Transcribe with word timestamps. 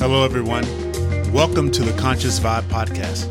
Hello, 0.00 0.24
everyone. 0.24 0.64
Welcome 1.30 1.70
to 1.72 1.82
the 1.82 1.92
Conscious 2.00 2.40
Vibe 2.40 2.62
Podcast, 2.70 3.26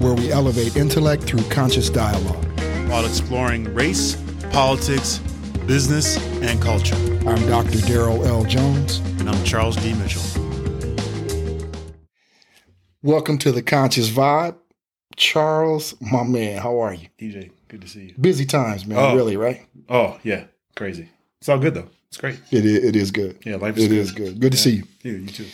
where 0.00 0.12
we 0.12 0.32
elevate 0.32 0.74
intellect 0.74 1.22
through 1.22 1.44
conscious 1.50 1.88
dialogue 1.88 2.44
while 2.90 3.06
exploring 3.06 3.72
race, 3.72 4.16
politics, 4.50 5.18
business, 5.68 6.16
and 6.42 6.60
culture. 6.60 6.96
I'm 6.96 7.46
Dr. 7.46 7.78
Daryl 7.86 8.26
L. 8.26 8.42
Jones. 8.42 8.98
And 9.20 9.30
I'm 9.30 9.44
Charles 9.44 9.76
D. 9.76 9.94
Mitchell. 9.94 10.24
Welcome 13.04 13.38
to 13.38 13.52
the 13.52 13.62
Conscious 13.62 14.10
Vibe. 14.10 14.56
Charles, 15.14 15.94
my 16.00 16.24
man, 16.24 16.58
how 16.58 16.80
are 16.80 16.92
you? 16.92 17.06
DJ, 17.20 17.52
good 17.68 17.82
to 17.82 17.86
see 17.86 18.06
you. 18.06 18.14
Busy 18.20 18.46
times, 18.46 18.84
man, 18.84 18.98
oh. 18.98 19.14
really, 19.14 19.36
right? 19.36 19.64
Oh, 19.88 20.18
yeah, 20.24 20.46
crazy. 20.74 21.08
It's 21.38 21.48
all 21.48 21.60
good, 21.60 21.74
though. 21.74 21.88
It's 22.08 22.16
great. 22.16 22.40
It 22.50 22.64
is, 22.66 22.82
it 22.82 22.96
is 22.96 23.12
good. 23.12 23.38
Yeah, 23.46 23.56
life 23.56 23.76
is 23.76 23.84
it 23.84 23.88
good. 23.90 23.98
is 23.98 24.10
good. 24.10 24.40
Good 24.40 24.52
to 24.52 24.58
see 24.58 24.70
you. 24.70 24.82
Yeah, 25.04 25.12
you 25.12 25.26
too. 25.28 25.46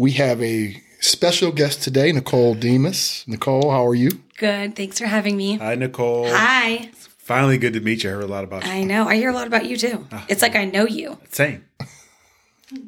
We 0.00 0.12
have 0.12 0.40
a 0.40 0.80
special 1.00 1.52
guest 1.52 1.82
today, 1.82 2.10
Nicole 2.10 2.54
Demas. 2.54 3.22
Nicole, 3.26 3.70
how 3.70 3.86
are 3.86 3.94
you? 3.94 4.08
Good. 4.38 4.74
Thanks 4.74 4.98
for 4.98 5.04
having 5.04 5.36
me. 5.36 5.58
Hi, 5.58 5.74
Nicole. 5.74 6.26
Hi. 6.30 6.88
Finally, 7.18 7.58
good 7.58 7.74
to 7.74 7.80
meet 7.80 8.02
you. 8.02 8.08
I 8.08 8.14
heard 8.14 8.24
a 8.24 8.26
lot 8.26 8.42
about 8.42 8.64
you. 8.64 8.72
I 8.72 8.82
know. 8.82 9.06
I 9.06 9.16
hear 9.16 9.28
a 9.28 9.34
lot 9.34 9.46
about 9.46 9.66
you 9.66 9.76
too. 9.76 10.06
Ah, 10.10 10.24
it's 10.26 10.40
like 10.40 10.56
I 10.56 10.64
know 10.64 10.86
you. 10.86 11.18
Same. 11.28 11.66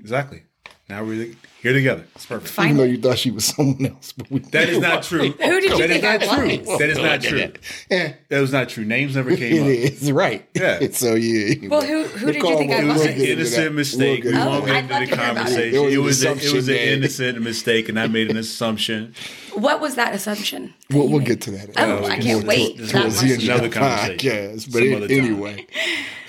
exactly. 0.00 0.44
Now 0.88 1.04
we're 1.04 1.34
here 1.62 1.72
together. 1.72 2.04
It's 2.16 2.26
perfect. 2.26 2.52
Finally. 2.52 2.72
Even 2.72 2.76
though 2.76 2.92
you 2.92 3.00
thought 3.00 3.18
she 3.18 3.30
was 3.30 3.44
someone 3.44 3.86
else, 3.86 4.12
but 4.12 4.28
we, 4.32 4.40
that 4.40 4.68
is 4.68 4.80
not 4.80 5.04
true. 5.04 5.30
Who 5.30 5.60
did 5.60 5.70
you 5.70 5.78
that 5.78 5.88
think 5.88 6.22
is 6.22 6.28
not 6.28 6.38
I 6.38 6.56
true. 6.56 6.58
Was? 6.66 6.78
That 6.80 6.88
is 6.90 6.98
not 6.98 7.22
true. 7.22 7.52
Yeah. 7.90 8.14
That 8.32 8.40
was 8.40 8.52
not 8.52 8.70
true. 8.70 8.84
Names 8.84 9.14
never 9.14 9.36
came 9.36 9.52
it 9.52 9.60
up. 9.60 9.66
It 9.66 10.02
is 10.02 10.10
right. 10.10 10.48
Yeah. 10.54 10.80
so 10.92 11.14
yeah. 11.14 11.68
Well, 11.68 11.82
who 11.82 12.04
who 12.04 12.32
did 12.32 12.42
you 12.42 12.56
think 12.56 12.72
I 12.72 12.82
was? 12.84 13.04
It 13.04 13.38
was 13.38 13.54
an 13.54 13.66
innocent 13.68 13.74
mistake. 13.74 14.24
We 14.24 14.32
won't 14.32 14.66
get 14.66 14.84
into 14.84 15.10
the 15.10 15.16
conversation. 15.16 15.84
It 15.92 15.98
was, 15.98 16.24
it 16.24 16.52
was 16.52 16.68
an 16.68 16.74
innocent 16.74 17.42
mistake, 17.42 17.88
and 17.90 18.00
I 18.00 18.06
made 18.06 18.30
an 18.30 18.38
assumption. 18.38 19.14
What 19.54 19.80
was 19.80 19.96
that 19.96 20.14
assumption? 20.14 20.72
We'll, 20.90 21.08
we'll 21.08 21.20
get 21.20 21.42
to 21.42 21.50
that. 21.52 21.70
Oh, 21.76 22.06
I 22.06 22.18
can't 22.18 22.46
wait. 22.46 22.78
Towards 22.88 23.20
the 23.20 23.34
end 23.34 23.48
of 23.50 23.60
the 23.62 23.68
conversation. 23.68 24.18
Yes, 24.22 24.64
but 24.64 24.82
anyway, 24.82 25.66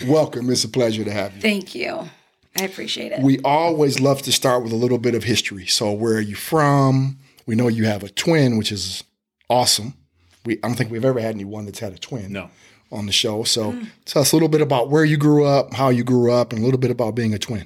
welcome. 0.05 0.49
It's 0.49 0.65
a 0.65 0.69
pleasure 0.69 1.05
to 1.05 1.11
have 1.11 1.33
you. 1.35 1.41
Thank 1.41 1.73
you. 1.73 2.09
I 2.59 2.63
appreciate 2.63 3.11
it. 3.11 3.21
We 3.21 3.39
always 3.39 3.99
love 3.99 4.21
to 4.23 4.31
start 4.31 4.63
with 4.63 4.71
a 4.71 4.75
little 4.75 4.99
bit 4.99 5.15
of 5.15 5.23
history. 5.23 5.65
So, 5.65 5.91
where 5.91 6.17
are 6.17 6.21
you 6.21 6.35
from? 6.35 7.17
We 7.45 7.55
know 7.55 7.67
you 7.67 7.85
have 7.85 8.03
a 8.03 8.09
twin, 8.09 8.57
which 8.57 8.71
is 8.71 9.03
awesome. 9.49 9.95
We 10.45 10.57
I 10.57 10.67
don't 10.67 10.75
think 10.75 10.91
we've 10.91 11.05
ever 11.05 11.19
had 11.19 11.33
anyone 11.33 11.65
that's 11.65 11.79
had 11.79 11.93
a 11.93 11.97
twin. 11.97 12.31
No. 12.31 12.49
On 12.91 13.07
the 13.07 13.11
show. 13.11 13.43
So, 13.43 13.71
mm. 13.71 13.87
tell 14.05 14.21
us 14.21 14.33
a 14.33 14.35
little 14.35 14.49
bit 14.49 14.61
about 14.61 14.89
where 14.89 15.03
you 15.03 15.17
grew 15.17 15.45
up, 15.45 15.73
how 15.73 15.89
you 15.89 16.03
grew 16.03 16.31
up, 16.31 16.53
and 16.53 16.61
a 16.61 16.65
little 16.65 16.79
bit 16.79 16.91
about 16.91 17.15
being 17.15 17.33
a 17.33 17.39
twin. 17.39 17.65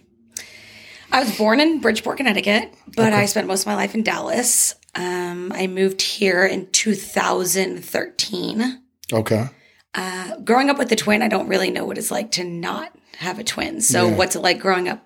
I 1.11 1.21
was 1.21 1.37
born 1.37 1.59
in 1.59 1.79
Bridgeport, 1.79 2.17
Connecticut, 2.17 2.73
but 2.95 3.13
okay. 3.13 3.21
I 3.21 3.25
spent 3.25 3.47
most 3.47 3.61
of 3.61 3.67
my 3.67 3.75
life 3.75 3.95
in 3.95 4.03
Dallas. 4.03 4.75
Um, 4.95 5.51
I 5.53 5.67
moved 5.67 6.01
here 6.01 6.45
in 6.45 6.67
2013. 6.71 8.81
Okay. 9.13 9.49
Uh, 9.93 10.37
growing 10.39 10.69
up 10.69 10.77
with 10.77 10.91
a 10.91 10.95
twin, 10.95 11.21
I 11.21 11.27
don't 11.27 11.47
really 11.47 11.71
know 11.71 11.85
what 11.85 11.97
it's 11.97 12.11
like 12.11 12.31
to 12.31 12.43
not 12.43 12.93
have 13.17 13.39
a 13.39 13.43
twin. 13.43 13.81
So, 13.81 14.07
yeah. 14.07 14.15
what's 14.15 14.35
it 14.35 14.41
like 14.41 14.59
growing 14.59 14.87
up 14.87 15.05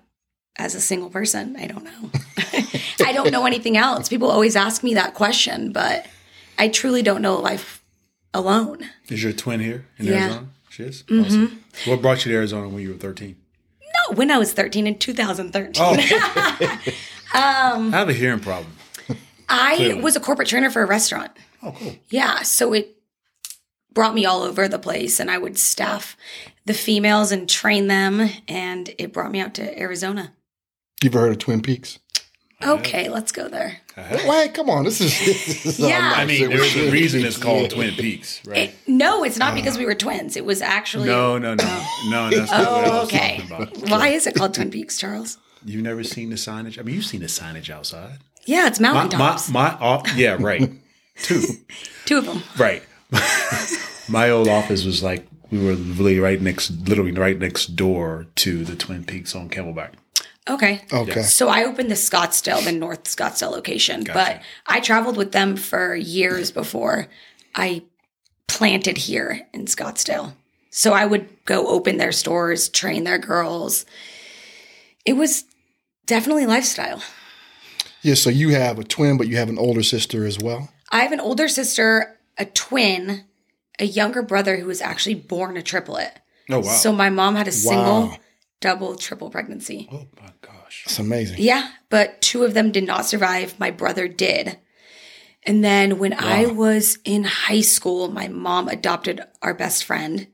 as 0.56 0.74
a 0.74 0.80
single 0.80 1.10
person? 1.10 1.56
I 1.56 1.66
don't 1.66 1.84
know. 1.84 2.10
I 3.04 3.12
don't 3.12 3.30
know 3.30 3.46
anything 3.46 3.76
else. 3.76 4.08
People 4.08 4.30
always 4.30 4.56
ask 4.56 4.82
me 4.82 4.94
that 4.94 5.14
question, 5.14 5.72
but 5.72 6.06
I 6.58 6.68
truly 6.68 7.02
don't 7.02 7.22
know 7.22 7.36
life 7.36 7.82
alone. 8.34 8.88
Is 9.08 9.22
your 9.22 9.32
twin 9.32 9.60
here 9.60 9.86
in 9.98 10.06
yeah. 10.06 10.24
Arizona? 10.24 10.48
She 10.70 10.82
is? 10.84 11.02
Mm-hmm. 11.04 11.24
Awesome. 11.24 11.64
What 11.86 12.02
brought 12.02 12.24
you 12.24 12.32
to 12.32 12.38
Arizona 12.38 12.68
when 12.68 12.82
you 12.82 12.92
were 12.92 12.98
13? 12.98 13.36
No, 13.80 14.16
when 14.16 14.30
I 14.30 14.38
was 14.38 14.52
13 14.52 14.86
in 14.86 14.98
2013. 14.98 15.72
Oh. 15.78 15.92
um, 17.34 17.94
I 17.94 17.98
have 17.98 18.08
a 18.08 18.14
hearing 18.14 18.40
problem. 18.40 18.72
I 19.48 19.76
Clearly. 19.76 20.00
was 20.00 20.16
a 20.16 20.20
corporate 20.20 20.48
trainer 20.48 20.70
for 20.70 20.82
a 20.82 20.86
restaurant. 20.86 21.30
Oh, 21.62 21.72
cool. 21.72 21.96
Yeah. 22.08 22.42
So 22.42 22.72
it 22.72 22.96
brought 23.94 24.14
me 24.14 24.24
all 24.24 24.42
over 24.42 24.68
the 24.68 24.78
place 24.78 25.20
and 25.20 25.30
I 25.30 25.38
would 25.38 25.58
staff 25.58 26.16
the 26.64 26.74
females 26.74 27.32
and 27.32 27.48
train 27.48 27.86
them. 27.86 28.28
And 28.48 28.94
it 28.98 29.12
brought 29.12 29.30
me 29.30 29.40
out 29.40 29.54
to 29.54 29.78
Arizona. 29.78 30.32
You 31.02 31.10
ever 31.10 31.20
heard 31.20 31.32
of 31.32 31.38
Twin 31.38 31.62
Peaks? 31.62 31.98
Okay, 32.64 33.08
let's 33.08 33.32
go 33.32 33.48
there. 33.48 33.78
Wait, 34.26 34.54
come 34.54 34.70
on. 34.70 34.84
This 34.84 35.00
is, 35.00 35.18
this 35.18 35.66
is 35.66 35.78
yeah. 35.80 36.12
I 36.14 36.24
mean, 36.24 36.48
there's 36.48 36.76
a 36.76 36.90
reason 36.90 37.24
it's 37.24 37.36
called 37.36 37.70
Twin 37.70 37.94
Peaks, 37.94 38.40
right? 38.46 38.70
It, 38.70 38.74
no, 38.86 39.24
it's 39.24 39.36
not 39.36 39.54
because 39.54 39.76
we 39.76 39.84
were 39.84 39.94
twins. 39.94 40.36
It 40.36 40.44
was 40.44 40.62
actually 40.62 41.08
no, 41.08 41.38
no, 41.38 41.54
no, 41.54 41.86
no. 42.08 42.30
That's 42.30 42.50
oh, 42.54 43.02
okay. 43.04 43.40
Why 43.88 44.08
is 44.08 44.26
it 44.26 44.34
called 44.34 44.54
Twin 44.54 44.70
Peaks, 44.70 44.96
Charles? 44.96 45.38
You've 45.64 45.82
never 45.82 46.04
seen 46.04 46.30
the 46.30 46.36
signage? 46.36 46.78
I 46.78 46.82
mean, 46.82 46.94
you've 46.94 47.04
seen 47.04 47.20
the 47.20 47.26
signage 47.26 47.70
outside. 47.70 48.18
Yeah, 48.44 48.66
it's 48.66 48.80
mountaintops. 48.80 49.48
My, 49.50 49.70
my, 49.70 49.76
my 49.76 49.86
uh, 49.86 50.02
yeah, 50.16 50.36
right. 50.38 50.70
Two, 51.16 51.42
two 52.06 52.18
of 52.18 52.26
them. 52.26 52.42
Right. 52.58 52.82
My 54.08 54.30
old 54.30 54.48
office 54.48 54.84
was 54.84 55.02
like 55.02 55.26
we 55.50 55.64
were 55.64 55.74
really 55.74 56.18
right 56.18 56.40
next, 56.40 56.70
literally 56.88 57.12
right 57.12 57.38
next 57.38 57.76
door 57.76 58.26
to 58.36 58.64
the 58.64 58.74
Twin 58.74 59.04
Peaks 59.04 59.34
on 59.34 59.48
Camelback. 59.50 59.92
Okay. 60.48 60.82
Okay. 60.92 61.22
So 61.22 61.48
I 61.48 61.64
opened 61.64 61.90
the 61.90 61.94
Scottsdale, 61.94 62.64
the 62.64 62.72
North 62.72 63.04
Scottsdale 63.04 63.52
location, 63.52 64.02
gotcha. 64.02 64.12
but 64.12 64.42
I 64.66 64.80
traveled 64.80 65.16
with 65.16 65.32
them 65.32 65.56
for 65.56 65.94
years 65.94 66.50
before 66.50 67.06
I 67.54 67.82
planted 68.48 68.96
here 68.96 69.46
in 69.52 69.66
Scottsdale. 69.66 70.32
So 70.70 70.94
I 70.94 71.04
would 71.04 71.28
go 71.44 71.68
open 71.68 71.98
their 71.98 72.12
stores, 72.12 72.68
train 72.68 73.04
their 73.04 73.18
girls. 73.18 73.84
It 75.04 75.12
was 75.14 75.44
definitely 76.06 76.46
lifestyle. 76.46 77.02
Yeah, 78.00 78.14
so 78.14 78.30
you 78.30 78.54
have 78.54 78.78
a 78.78 78.84
twin, 78.84 79.18
but 79.18 79.28
you 79.28 79.36
have 79.36 79.48
an 79.48 79.58
older 79.58 79.82
sister 79.82 80.24
as 80.24 80.38
well? 80.38 80.70
I 80.90 81.00
have 81.00 81.12
an 81.12 81.20
older 81.20 81.46
sister, 81.46 82.18
a 82.38 82.44
twin, 82.44 83.24
a 83.78 83.84
younger 83.84 84.22
brother 84.22 84.56
who 84.56 84.66
was 84.66 84.80
actually 84.80 85.14
born 85.14 85.56
a 85.56 85.62
triplet. 85.62 86.20
Oh 86.50 86.58
wow! 86.58 86.72
So 86.72 86.92
my 86.92 87.10
mom 87.10 87.36
had 87.36 87.48
a 87.48 87.52
single, 87.52 88.08
wow. 88.08 88.16
double, 88.60 88.96
triple 88.96 89.30
pregnancy. 89.30 89.88
Oh 89.90 90.06
my 90.20 90.30
gosh, 90.40 90.84
that's 90.86 90.98
amazing. 90.98 91.36
Yeah, 91.38 91.70
but 91.88 92.20
two 92.20 92.44
of 92.44 92.54
them 92.54 92.72
did 92.72 92.84
not 92.84 93.06
survive. 93.06 93.58
My 93.58 93.70
brother 93.70 94.08
did. 94.08 94.58
And 95.44 95.64
then 95.64 95.98
when 95.98 96.12
wow. 96.12 96.18
I 96.20 96.46
was 96.46 96.98
in 97.04 97.24
high 97.24 97.62
school, 97.62 98.08
my 98.08 98.28
mom 98.28 98.68
adopted 98.68 99.22
our 99.40 99.54
best 99.54 99.84
friend. 99.84 100.28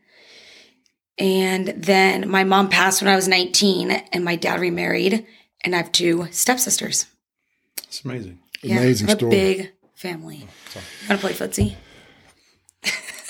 And 1.18 1.68
then 1.68 2.28
my 2.28 2.44
mom 2.44 2.68
passed 2.68 3.02
when 3.02 3.10
I 3.10 3.16
was 3.16 3.26
19 3.26 3.90
and 3.90 4.24
my 4.24 4.36
dad 4.36 4.60
remarried 4.60 5.26
and 5.62 5.74
I 5.74 5.78
have 5.78 5.92
two 5.92 6.28
stepsisters. 6.30 7.06
It's 7.84 8.04
amazing. 8.04 8.38
Yeah, 8.62 8.78
amazing 8.78 9.08
story. 9.08 9.28
A 9.28 9.30
big 9.30 9.72
family. 9.94 10.46
Oh, 10.76 10.80
Want 11.08 11.20
to 11.20 11.26
play 11.26 11.32
footsie? 11.32 11.76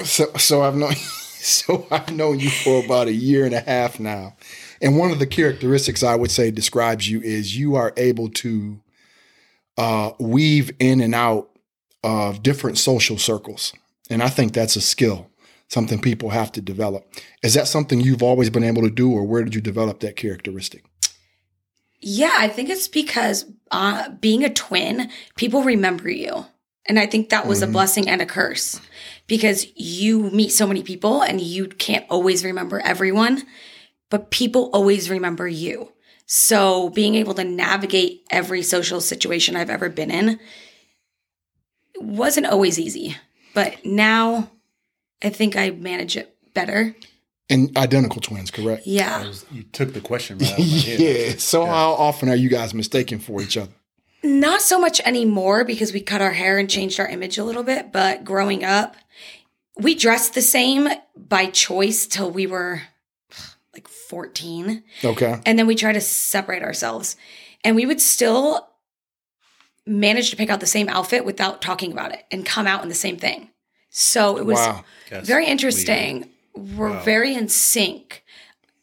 So 0.04 0.32
so 0.36 0.62
I've 0.62 0.76
known 0.76 0.92
so 0.94 1.86
I've 1.90 2.14
known 2.14 2.40
you 2.40 2.50
for 2.50 2.84
about 2.84 3.08
a 3.08 3.12
year 3.12 3.44
and 3.44 3.54
a 3.54 3.60
half 3.60 4.00
now. 4.00 4.36
And 4.80 4.96
one 4.96 5.10
of 5.10 5.18
the 5.18 5.26
characteristics 5.26 6.02
I 6.02 6.14
would 6.14 6.30
say 6.30 6.50
describes 6.50 7.08
you 7.08 7.20
is 7.20 7.56
you 7.56 7.74
are 7.76 7.92
able 7.96 8.28
to 8.30 8.80
uh, 9.76 10.12
weave 10.18 10.70
in 10.78 11.00
and 11.00 11.14
out 11.14 11.50
of 12.04 12.42
different 12.42 12.78
social 12.78 13.18
circles. 13.18 13.72
And 14.10 14.22
I 14.22 14.28
think 14.28 14.52
that's 14.52 14.76
a 14.76 14.80
skill, 14.80 15.30
something 15.68 16.00
people 16.00 16.30
have 16.30 16.52
to 16.52 16.60
develop. 16.60 17.12
Is 17.42 17.54
that 17.54 17.68
something 17.68 18.00
you've 18.00 18.22
always 18.22 18.50
been 18.50 18.64
able 18.64 18.82
to 18.82 18.90
do, 18.90 19.10
or 19.10 19.24
where 19.24 19.42
did 19.42 19.54
you 19.54 19.60
develop 19.60 20.00
that 20.00 20.16
characteristic? 20.16 20.84
Yeah, 22.00 22.34
I 22.36 22.48
think 22.48 22.68
it's 22.68 22.88
because 22.88 23.44
uh, 23.70 24.10
being 24.10 24.44
a 24.44 24.52
twin, 24.52 25.10
people 25.36 25.62
remember 25.62 26.08
you. 26.08 26.46
And 26.88 26.98
I 26.98 27.06
think 27.06 27.28
that 27.28 27.46
was 27.46 27.60
mm-hmm. 27.60 27.70
a 27.70 27.72
blessing 27.72 28.08
and 28.08 28.22
a 28.22 28.26
curse 28.26 28.80
because 29.26 29.66
you 29.76 30.30
meet 30.30 30.50
so 30.50 30.66
many 30.66 30.82
people 30.82 31.22
and 31.22 31.40
you 31.40 31.68
can't 31.68 32.06
always 32.08 32.44
remember 32.44 32.80
everyone, 32.80 33.42
but 34.10 34.30
people 34.30 34.70
always 34.72 35.10
remember 35.10 35.46
you. 35.46 35.92
So 36.26 36.88
being 36.90 37.14
able 37.14 37.34
to 37.34 37.44
navigate 37.44 38.26
every 38.30 38.62
social 38.62 39.00
situation 39.00 39.54
I've 39.54 39.70
ever 39.70 39.88
been 39.88 40.10
in 40.10 40.40
wasn't 41.96 42.46
always 42.46 42.78
easy, 42.78 43.16
but 43.54 43.84
now 43.84 44.50
I 45.22 45.30
think 45.30 45.56
I 45.56 45.70
manage 45.70 46.16
it 46.16 46.36
better. 46.54 46.94
And 47.50 47.76
identical 47.78 48.20
twins, 48.20 48.50
correct? 48.50 48.86
Yeah. 48.86 49.26
Was, 49.26 49.46
you 49.50 49.62
took 49.62 49.94
the 49.94 50.00
question 50.00 50.38
right 50.38 50.54
yeah. 50.58 51.34
So 51.38 51.64
yeah. 51.64 51.70
how 51.72 51.92
often 51.92 52.28
are 52.28 52.36
you 52.36 52.50
guys 52.50 52.74
mistaken 52.74 53.20
for 53.20 53.40
each 53.42 53.56
other? 53.56 53.72
Not 54.22 54.62
so 54.62 54.80
much 54.80 55.00
anymore 55.00 55.64
because 55.64 55.92
we 55.92 56.00
cut 56.00 56.20
our 56.20 56.32
hair 56.32 56.58
and 56.58 56.68
changed 56.68 56.98
our 56.98 57.08
image 57.08 57.38
a 57.38 57.44
little 57.44 57.62
bit. 57.62 57.92
But 57.92 58.24
growing 58.24 58.64
up, 58.64 58.96
we 59.76 59.94
dressed 59.94 60.34
the 60.34 60.42
same 60.42 60.88
by 61.16 61.46
choice 61.46 62.06
till 62.06 62.30
we 62.30 62.46
were 62.46 62.82
like 63.72 63.88
14. 63.88 64.82
Okay. 65.04 65.40
And 65.46 65.58
then 65.58 65.66
we 65.66 65.76
tried 65.76 65.92
to 65.92 66.00
separate 66.00 66.62
ourselves. 66.62 67.16
And 67.64 67.76
we 67.76 67.86
would 67.86 68.00
still 68.00 68.68
manage 69.86 70.30
to 70.30 70.36
pick 70.36 70.50
out 70.50 70.60
the 70.60 70.66
same 70.66 70.88
outfit 70.88 71.24
without 71.24 71.62
talking 71.62 71.92
about 71.92 72.12
it 72.12 72.24
and 72.30 72.44
come 72.44 72.66
out 72.66 72.82
in 72.82 72.88
the 72.88 72.94
same 72.94 73.16
thing. 73.16 73.50
So 73.90 74.36
it 74.36 74.44
was 74.44 74.58
wow. 74.58 74.84
very 75.22 75.46
interesting. 75.46 76.28
We're 76.54 76.90
wow. 76.90 77.02
very 77.02 77.34
in 77.34 77.48
sync, 77.48 78.24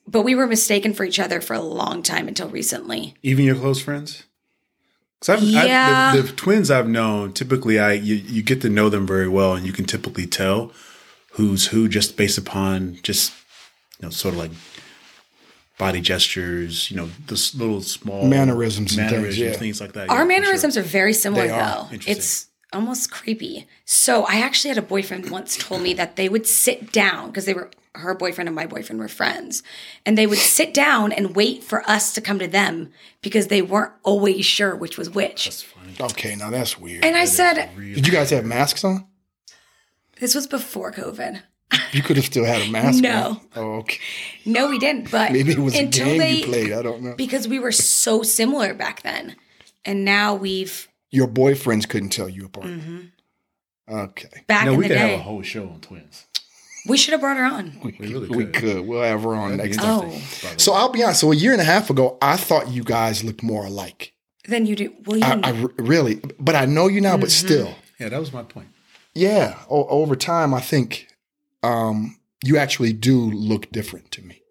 but 0.08 0.24
we 0.24 0.34
were 0.34 0.48
mistaken 0.48 0.94
for 0.94 1.04
each 1.04 1.20
other 1.20 1.42
for 1.42 1.54
a 1.54 1.62
long 1.62 2.02
time 2.02 2.28
until 2.28 2.50
recently. 2.50 3.16
Even 3.22 3.46
your 3.46 3.56
close 3.56 3.82
friends? 3.82 4.24
'Cause 5.26 5.42
I've, 5.42 5.44
Yeah. 5.44 6.12
I, 6.14 6.18
the, 6.18 6.24
the 6.24 6.34
twins 6.34 6.70
I've 6.70 6.88
known, 6.88 7.34
typically, 7.34 7.80
I 7.80 7.94
you, 7.94 8.16
you 8.16 8.44
get 8.44 8.62
to 8.62 8.70
know 8.70 8.90
them 8.90 9.08
very 9.08 9.28
well, 9.28 9.54
and 9.56 9.66
you 9.66 9.74
can 9.74 9.86
typically 9.86 10.28
tell 10.28 10.72
who's 11.34 11.68
who 11.68 11.88
just 11.88 12.16
based 12.18 12.38
upon 12.38 12.98
just 13.04 13.34
you 14.00 14.06
know 14.08 14.10
sort 14.10 14.34
of 14.36 14.40
like 14.40 14.52
body 15.78 16.00
gestures, 16.00 16.90
you 16.90 16.96
know, 16.98 17.10
this 17.28 17.54
little 17.54 17.82
small 17.82 18.26
Mannerisms 18.26 18.96
and 18.98 19.10
things, 19.10 19.12
mannerisms, 19.12 19.38
yeah. 19.40 19.54
things 19.54 19.82
like 19.82 19.94
that. 19.94 20.10
Our 20.10 20.20
yeah, 20.20 20.24
mannerisms 20.24 20.76
sure. 20.76 20.84
are 20.84 20.86
very 20.86 21.14
similar 21.14 21.44
They 21.44 21.50
though. 21.50 21.88
Interesting. 21.92 22.16
It's 22.16 22.48
almost 22.72 23.12
creepy. 23.12 23.68
So 23.84 24.24
I 24.24 24.36
actually 24.36 24.70
had 24.70 24.78
a 24.78 24.82
boyfriend 24.82 25.32
once 25.32 25.58
told 25.58 25.82
me 25.82 25.94
that 25.96 26.16
they 26.16 26.30
would 26.30 26.48
sit 26.48 26.92
down 26.92 27.28
because 27.28 27.46
they 27.46 27.54
were 27.54 27.70
her 27.98 28.14
boyfriend 28.16 28.48
and 28.48 28.56
my 28.56 28.66
boyfriend 28.66 29.00
were 29.00 29.08
friends. 29.08 29.64
And 30.06 30.18
they 30.18 30.28
would 30.28 30.38
sit 30.38 30.74
down 30.74 31.12
and 31.12 31.36
wait 31.36 31.64
for 31.64 31.88
us 31.90 32.14
to 32.14 32.22
come 32.22 32.40
to 32.40 32.48
them 32.48 32.92
because 33.22 33.48
they 33.48 33.62
weren't 33.62 33.94
always 34.04 34.46
sure 34.46 34.76
which 34.76 34.98
was 34.98 35.10
which. 35.10 35.46
That's 35.46 35.62
funny. 35.64 35.94
Okay, 36.00 36.36
now 36.36 36.50
that's 36.50 36.78
weird. 36.80 37.04
And 37.06 37.16
I 37.16 37.26
said, 37.26 37.70
Did 37.78 38.06
you 38.06 38.14
guys 38.14 38.30
have 38.32 38.46
masks 38.46 38.84
on? 38.84 39.08
this 40.20 40.34
was 40.36 40.48
before 40.48 40.92
COVID. 40.92 41.42
You 41.92 42.02
could 42.04 42.16
have 42.16 42.26
still 42.26 42.46
had 42.46 42.62
a 42.62 42.72
mask 42.72 43.02
No. 43.02 43.42
Oh, 43.56 43.78
okay. 43.80 44.00
No, 44.46 44.70
we 44.70 44.78
didn't. 44.80 45.10
But 45.12 45.32
Maybe 45.32 45.52
it 45.52 45.58
was 45.60 45.76
a 45.76 45.80
until 45.80 46.06
game 46.06 46.18
they, 46.20 46.32
you 46.38 46.46
played. 46.46 46.72
I 46.72 46.82
don't 46.82 47.02
know. 47.02 47.16
because 47.16 47.48
we 47.48 47.60
were 47.60 47.72
so 47.72 48.22
similar 48.24 48.74
back 48.74 49.02
then. 49.02 49.36
And 49.84 50.06
now 50.06 50.36
we've 50.36 50.88
Your 51.12 51.28
boyfriends 51.28 51.88
couldn't 51.90 52.10
tell 52.10 52.30
you 52.30 52.46
apart. 52.46 52.68
Mm-hmm. 52.68 53.00
Okay. 53.90 54.44
back 54.48 54.66
No, 54.66 54.74
in 54.74 54.78
we 54.78 54.84
the 54.84 54.90
could 54.90 55.00
day. 55.00 55.10
have 55.12 55.20
a 55.20 55.24
whole 55.24 55.42
show 55.42 55.68
on 55.68 55.80
twins. 55.82 56.28
We 56.88 56.98
should 56.98 57.12
have 57.14 57.22
brought 57.22 57.38
her 57.38 57.44
on. 57.46 57.80
We 57.84 57.96
really 58.00 58.30
We 58.30 58.46
could. 58.46 58.54
could. 58.54 58.88
We'll 58.88 59.02
have 59.04 59.24
her 59.24 59.34
on 59.36 59.58
next 59.58 59.78
time. 59.78 60.12
Oh. 60.12 60.22
So. 60.58 60.74
I'll 60.74 60.90
be 60.90 61.04
honest. 61.04 61.22
So 61.22 61.32
a 61.32 61.36
year 61.36 61.52
and 61.54 61.62
a 61.62 61.66
half 61.66 61.90
ago, 61.90 62.18
I 62.22 62.38
thought 62.38 62.70
you 62.70 62.84
guys 62.84 63.24
looked 63.24 63.44
more 63.44 63.66
alike. 63.66 64.14
Than 64.48 64.66
you 64.68 64.76
do. 64.76 64.94
Well, 65.06 65.18
you 65.18 65.24
I, 65.26 65.40
I 65.44 65.62
r- 65.62 65.72
really, 65.78 66.22
but 66.40 66.54
I 66.56 66.66
know 66.66 66.88
you 66.88 67.02
now. 67.02 67.18
But 67.18 67.30
Mm-hmm. 67.30 67.48
still, 67.48 67.76
yeah, 68.00 68.10
that 68.10 68.20
was 68.20 68.32
my 68.32 68.44
point. 68.44 68.68
yeah. 69.16 69.58
O- 69.70 69.88
over 69.88 70.16
time, 70.16 70.54
I 70.54 70.62
think 70.62 71.08
um, 71.64 72.18
you 72.44 72.58
actually 72.58 72.94
do 72.94 73.18
look 73.32 73.72
different 73.72 74.12
to 74.12 74.22
me. 74.22 74.42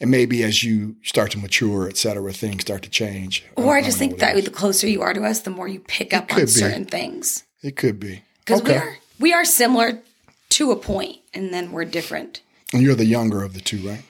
And 0.00 0.10
maybe 0.10 0.42
as 0.42 0.64
you 0.64 0.96
start 1.02 1.30
to 1.32 1.38
mature, 1.38 1.88
et 1.88 1.96
cetera, 1.96 2.32
things 2.32 2.62
start 2.62 2.82
to 2.82 2.90
change. 2.90 3.44
Or 3.56 3.72
I 3.76 3.80
don't 3.80 3.84
just 3.84 3.98
think 3.98 4.12
what 4.12 4.16
it 4.16 4.20
that 4.26 4.36
is. 4.38 4.44
the 4.44 4.50
closer 4.50 4.88
you 4.88 5.02
are 5.02 5.14
to 5.14 5.22
us, 5.22 5.40
the 5.40 5.50
more 5.50 5.68
you 5.68 5.80
pick 5.80 6.12
up 6.14 6.32
on 6.32 6.40
be. 6.40 6.46
certain 6.46 6.84
things. 6.84 7.44
it 7.62 7.76
could 7.76 8.00
be 8.00 8.22
Because 8.44 8.62
we 8.62 8.74
are 8.74 8.96
we 9.20 9.32
are 9.32 9.44
similar 9.44 10.00
to 10.50 10.72
a 10.72 10.76
point, 10.76 11.18
and 11.34 11.52
then 11.52 11.72
we're 11.72 11.84
different. 11.84 12.40
And 12.72 12.82
you're 12.82 12.94
the 12.94 13.04
younger 13.06 13.42
of 13.42 13.54
the 13.54 13.60
two, 13.60 13.78
right? 13.86 14.02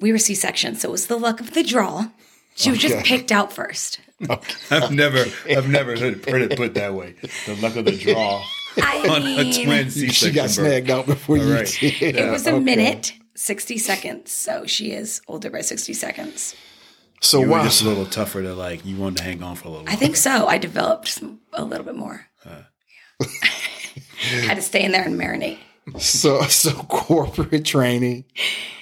We 0.00 0.12
were 0.12 0.18
C 0.18 0.34
section, 0.34 0.74
so 0.74 0.88
it 0.88 0.92
was 0.92 1.06
the 1.06 1.16
luck 1.18 1.40
of 1.40 1.52
the 1.54 1.62
draw. 1.62 2.08
She 2.54 2.70
was 2.70 2.78
just 2.80 3.04
picked 3.06 3.32
out 3.32 3.52
first. 3.52 4.00
I've 4.70 4.92
never, 4.92 5.24
I've 5.48 5.68
never 5.68 5.96
heard, 5.98 6.24
heard 6.28 6.42
it 6.42 6.56
put 6.56 6.74
that 6.74 6.94
way. 6.94 7.14
The 7.46 7.56
luck 7.62 7.76
of 7.76 7.84
the 7.86 7.96
draw 7.96 8.44
I 8.82 9.06
on 9.08 9.22
a 9.22 9.24
mean, 9.24 9.64
twin 9.66 9.84
She 9.90 10.08
C-section 10.08 10.34
got 10.34 10.42
birth. 10.44 10.50
snagged 10.52 10.90
out 10.90 11.06
before 11.06 11.38
you 11.38 11.52
right. 11.52 11.66
did. 11.80 12.16
it 12.16 12.30
was 12.30 12.46
a 12.46 12.52
Okay. 12.52 12.62
minute, 12.64 13.14
sixty 13.34 13.78
seconds. 13.78 14.30
So 14.32 14.66
she 14.66 14.92
is 14.92 15.20
older 15.28 15.50
by 15.50 15.60
sixty 15.62 15.92
seconds. 15.94 16.54
So 17.20 17.40
You 17.40 17.46
were 17.46 17.52
wow. 17.52 17.64
just 17.64 17.82
a 17.82 17.88
little 17.88 18.06
tougher 18.06 18.42
to 18.42 18.54
like. 18.54 18.84
You 18.84 18.96
wanted 18.96 19.18
to 19.18 19.22
hang 19.24 19.42
on 19.42 19.56
for 19.56 19.68
a 19.68 19.70
little. 19.70 19.88
I 19.88 19.94
think 19.96 20.16
so. 20.16 20.46
I 20.46 20.58
developed 20.58 21.08
some, 21.08 21.40
a 21.52 21.64
little 21.64 21.84
bit 21.84 21.96
more. 21.96 22.26
Uh. 22.44 22.62
Had 24.46 24.54
to 24.54 24.62
stay 24.62 24.82
in 24.84 24.92
there 24.92 25.04
and 25.04 25.18
marinate. 25.18 25.58
So 25.98 26.42
so 26.48 26.72
corporate 26.72 27.64
training 27.64 28.24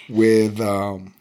with 0.08 0.60
um, 0.60 1.14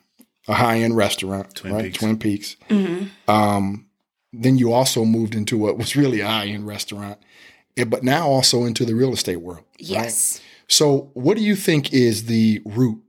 a 0.48 0.54
high 0.54 0.80
end 0.80 0.96
restaurant, 0.98 1.56
Twin 1.56 1.74
right? 1.74 1.84
Peaks. 1.86 1.98
Twin 2.00 2.18
Peaks. 2.20 2.56
Mm-hmm. 2.70 3.32
Um, 3.32 3.86
then 4.34 4.58
you 4.58 4.72
also 4.74 5.06
moved 5.06 5.34
into 5.36 5.58
what 5.58 5.78
was 5.78 5.96
really 5.96 6.20
a 6.22 6.28
high 6.28 6.48
end 6.48 6.68
restaurant, 6.68 7.18
eh, 7.78 7.84
but 7.84 8.04
now 8.04 8.28
also 8.28 8.66
into 8.66 8.86
the 8.86 8.94
real 8.94 9.14
estate 9.14 9.38
world. 9.38 9.64
right? 9.80 9.80
Yes. 9.80 10.42
So 10.68 11.10
what 11.14 11.36
do 11.38 11.44
you 11.44 11.56
think 11.56 11.94
is 11.94 12.26
the 12.26 12.62
root 12.66 13.02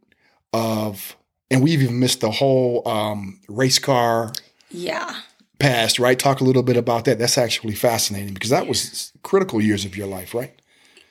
of? 0.53 1.17
And 1.51 1.63
we've 1.65 1.83
even 1.83 1.99
missed 1.99 2.21
the 2.21 2.31
whole 2.31 2.87
um, 2.89 3.41
race 3.49 3.81
car 3.81 4.33
Yeah. 4.71 5.17
past, 5.59 5.99
right? 5.99 6.17
Talk 6.19 6.41
a 6.41 6.45
little 6.45 6.63
bit 6.63 6.77
about 6.77 7.05
that. 7.07 7.19
That's 7.19 7.37
actually 7.37 7.75
fascinating 7.75 8.35
because 8.35 8.51
that 8.51 8.69
was 8.69 9.13
critical 9.25 9.61
years 9.61 9.85
of 9.85 9.97
your 9.97 10.07
life, 10.07 10.33
right? 10.33 10.55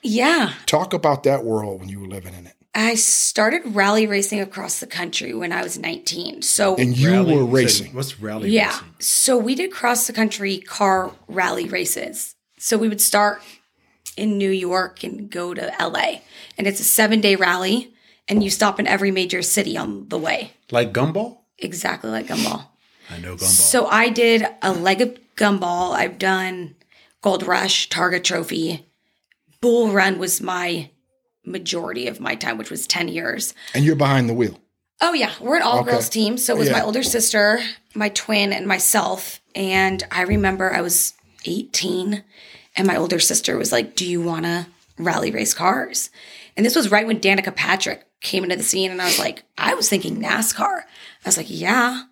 Yeah. 0.02 0.52
Talk 0.66 0.92
about 0.92 1.22
that 1.24 1.44
world 1.44 1.80
when 1.80 1.88
you 1.88 2.00
were 2.00 2.06
living 2.08 2.34
in 2.34 2.46
it. 2.46 2.54
I 2.74 2.94
started 2.94 3.62
rally 3.74 4.06
racing 4.06 4.40
across 4.40 4.78
the 4.78 4.86
country 4.86 5.34
when 5.34 5.52
I 5.52 5.62
was 5.62 5.76
19. 5.78 6.42
So 6.42 6.76
And 6.76 6.96
you 6.96 7.10
Rally- 7.10 7.34
were 7.34 7.40
you 7.40 7.46
said- 7.46 7.52
racing. 7.54 7.94
What's 7.94 8.20
rally 8.20 8.44
racing? 8.44 8.54
Yeah. 8.54 8.68
racing? 8.70 8.94
So 9.00 9.36
we 9.36 9.54
did 9.56 9.72
cross 9.72 10.06
the 10.06 10.12
country 10.12 10.58
car 10.58 11.10
rally 11.26 11.66
races. 11.68 12.36
So 12.58 12.78
we 12.78 12.88
would 12.88 13.00
start 13.00 13.42
in 14.16 14.38
New 14.38 14.50
York 14.50 15.02
and 15.02 15.28
go 15.30 15.52
to 15.54 15.72
LA. 15.80 16.20
And 16.56 16.66
it's 16.66 16.78
a 16.80 16.84
seven 16.84 17.20
day 17.20 17.34
rally, 17.36 17.92
and 18.28 18.44
you 18.44 18.50
stop 18.50 18.78
in 18.78 18.86
every 18.86 19.10
major 19.10 19.42
city 19.42 19.76
on 19.76 20.08
the 20.08 20.18
way, 20.18 20.52
Like 20.70 20.92
gumball? 20.92 21.38
exactly 21.58 22.10
like 22.10 22.26
gumball. 22.28 22.66
I 23.10 23.18
know 23.18 23.34
gumball. 23.34 23.40
So 23.48 23.86
I 23.86 24.10
did 24.10 24.46
a 24.62 24.72
leg 24.72 25.00
of 25.00 25.18
gumball. 25.36 25.92
I've 25.94 26.18
done 26.18 26.76
Gold 27.22 27.44
Rush, 27.46 27.88
Targa 27.88 28.22
Trophy. 28.22 28.86
Bull 29.60 29.90
Run 29.90 30.18
was 30.18 30.40
my 30.40 30.90
majority 31.44 32.06
of 32.06 32.20
my 32.20 32.34
time, 32.34 32.58
which 32.58 32.70
was 32.70 32.86
10 32.86 33.08
years. 33.08 33.54
And 33.74 33.84
you're 33.84 33.96
behind 33.96 34.28
the 34.28 34.34
wheel. 34.34 34.58
Oh 35.02 35.12
yeah, 35.14 35.32
we're 35.40 35.56
an 35.56 35.62
all 35.62 35.80
Okay. 35.80 35.92
girls 35.92 36.08
team. 36.08 36.36
So 36.36 36.54
it 36.54 36.58
was 36.58 36.68
Yeah. 36.68 36.74
my 36.78 36.82
older 36.84 37.02
sister, 37.02 37.60
my 37.94 38.10
twin, 38.10 38.52
and 38.52 38.66
myself. 38.66 39.40
And 39.54 40.02
I 40.10 40.22
remember 40.22 40.72
I 40.74 40.82
was 40.82 41.14
18, 41.46 42.22
and 42.76 42.86
my 42.86 42.96
older 42.96 43.18
sister 43.18 43.56
was 43.56 43.72
like, 43.72 43.96
"Do 43.96 44.06
you 44.06 44.20
want 44.20 44.44
to 44.44 44.66
rally 44.98 45.30
race 45.30 45.54
cars?" 45.54 46.10
And 46.56 46.66
this 46.66 46.76
was 46.76 46.90
right 46.90 47.06
when 47.06 47.18
Danica 47.20 47.54
Patrick 47.54 48.06
came 48.20 48.44
into 48.44 48.56
the 48.56 48.62
scene, 48.62 48.90
and 48.90 49.00
I 49.00 49.06
was 49.06 49.18
like, 49.18 49.44
I 49.56 49.72
was 49.72 49.88
thinking 49.88 50.20
NASCAR. 50.20 50.80
I 51.24 51.28
was 51.28 51.38
like, 51.38 51.46
yeah. 51.48 52.02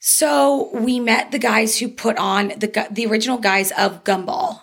So 0.00 0.70
we 0.74 0.98
met 1.00 1.30
the 1.30 1.38
guys 1.38 1.78
who 1.78 1.88
put 1.88 2.16
on 2.16 2.48
the 2.56 2.88
the 2.90 3.06
original 3.06 3.38
guys 3.38 3.70
of 3.72 4.02
Gumball. 4.04 4.62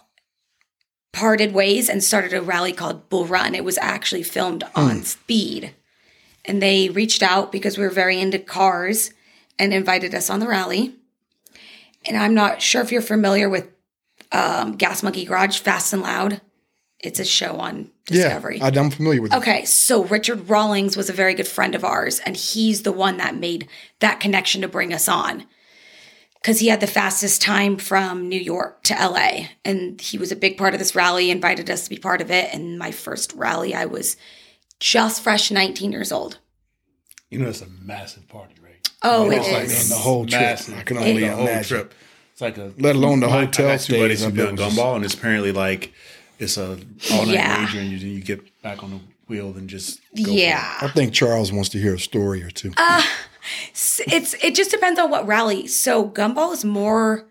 Parted 1.16 1.54
ways 1.54 1.90
and 1.90 2.04
started 2.04 2.34
a 2.34 2.42
rally 2.42 2.74
called 2.74 3.10
Bull 3.10 3.26
Run. 3.26 3.56
It 3.56 3.64
was 3.64 3.78
actually 3.78 4.24
filmed 4.24 4.64
on 4.76 5.04
speed 5.04 5.74
and 6.48 6.62
they 6.62 6.90
reached 6.90 7.24
out 7.24 7.52
because 7.52 7.78
we 7.78 7.84
were 7.84 7.90
very 7.90 8.20
into 8.20 8.40
cars 8.40 9.12
and 9.58 9.74
invited 9.74 10.14
us 10.14 10.30
on 10.30 10.40
the 10.40 10.48
rally. 10.48 10.96
And 12.06 12.16
I'm 12.16 12.34
not 12.34 12.62
sure 12.62 12.82
if 12.82 12.92
you're 12.92 13.02
familiar 13.02 13.50
with 13.50 13.68
um, 14.32 14.76
Gas 14.76 15.02
Monkey 15.02 15.26
Garage, 15.26 15.60
Fast 15.60 15.94
and 15.94 16.02
Loud. 16.02 16.42
It's 17.00 17.20
a 17.20 17.26
show 17.26 17.58
on 17.58 17.92
Discovery. 18.06 18.60
Yeah, 18.60 18.66
I'm 18.66 18.92
familiar 18.92 19.22
with 19.22 19.34
it. 19.34 19.38
Okay, 19.38 19.66
so 19.66 20.04
Richard 20.06 20.50
Rawlings 20.50 20.96
was 20.96 21.10
a 21.10 21.14
very 21.14 21.34
good 21.34 21.48
friend 21.48 21.76
of 21.76 21.84
ours, 21.84 22.20
and 22.20 22.38
he's 22.38 22.84
the 22.84 22.92
one 22.92 23.18
that 23.18 23.36
made 23.36 23.68
that 24.00 24.20
connection 24.20 24.62
to 24.62 24.68
bring 24.68 24.94
us 24.94 25.08
on. 25.08 25.46
Because 26.46 26.60
he 26.60 26.68
had 26.68 26.80
the 26.80 26.86
fastest 26.86 27.42
time 27.42 27.76
from 27.76 28.30
New 28.30 28.40
York 28.40 28.84
to 28.84 28.94
LA, 28.94 29.48
and 29.66 30.00
he 30.00 30.20
was 30.20 30.32
a 30.32 30.36
big 30.36 30.60
part 30.60 30.76
of 30.76 30.80
this 30.80 30.94
rally, 30.94 31.32
invited 31.32 31.72
us 31.72 31.86
to 31.86 31.90
be 31.90 31.98
part 31.98 32.22
of 32.22 32.30
it. 32.30 32.54
And 32.54 32.78
my 32.78 32.92
first 32.92 33.34
rally, 33.34 33.74
I 33.74 33.86
was 33.86 34.16
just 34.80 35.24
fresh 35.24 35.50
19 35.50 35.92
years 35.92 36.12
old. 36.12 36.38
You 37.32 37.40
know, 37.40 37.50
it's 37.50 37.64
a 37.64 37.68
massive 37.82 38.28
party, 38.28 38.54
right? 38.64 38.88
Oh, 39.02 39.32
it 39.32 39.38
It's 39.38 39.52
like 39.52 39.64
is. 39.64 39.90
the 39.90 39.96
whole 39.96 40.28
trip. 40.28 40.40
massive. 40.40 40.78
I 40.78 40.84
can 40.84 40.98
Like 40.98 41.08
only 41.08 41.22
the 41.22 41.30
whole 41.36 41.48
imagine. 41.48 41.78
trip. 41.78 41.94
It's 42.34 42.42
like 42.42 42.58
a 42.60 42.72
Let 42.78 42.96
alone 42.96 43.22
the 43.22 43.28
I- 43.28 43.46
hotel 43.46 43.68
I 43.70 43.72
got 43.78 43.80
two 43.82 43.98
buddies 44.00 44.22
who 44.22 44.28
up 44.28 44.36
done 44.36 44.56
there 44.56 44.66
was- 44.68 44.76
gumball, 44.76 44.96
and 44.98 45.04
it's 45.04 45.16
apparently 45.16 45.52
like 45.52 45.94
it's 46.38 46.58
a 46.58 46.78
all 47.12 47.26
night 47.26 47.34
Yeah. 47.34 47.66
rager, 47.66 47.80
and 47.80 47.90
you, 47.90 47.98
you 47.98 48.22
get 48.22 48.62
back 48.62 48.84
on 48.84 48.92
the 48.92 49.00
wheel 49.28 49.48
and 49.58 49.68
just 49.68 50.00
go 50.16 50.26
for 50.26 50.30
it. 50.30 50.34
Yeah. 50.36 50.78
I 50.80 50.90
think 50.90 51.12
Charles 51.12 51.52
wants 51.52 51.70
to 51.70 51.80
hear 51.80 51.96
a 51.96 52.00
story 52.00 52.44
or 52.44 52.52
two. 52.52 52.72
Uh, 52.78 53.02
it's 53.72 54.34
it 54.44 54.56
just 54.56 54.72
depends 54.72 55.00
on 55.00 55.10
what 55.10 55.28
rally. 55.28 55.68
So 55.68 56.08
gumball 56.08 56.54
is 56.54 56.66
more 56.66 57.26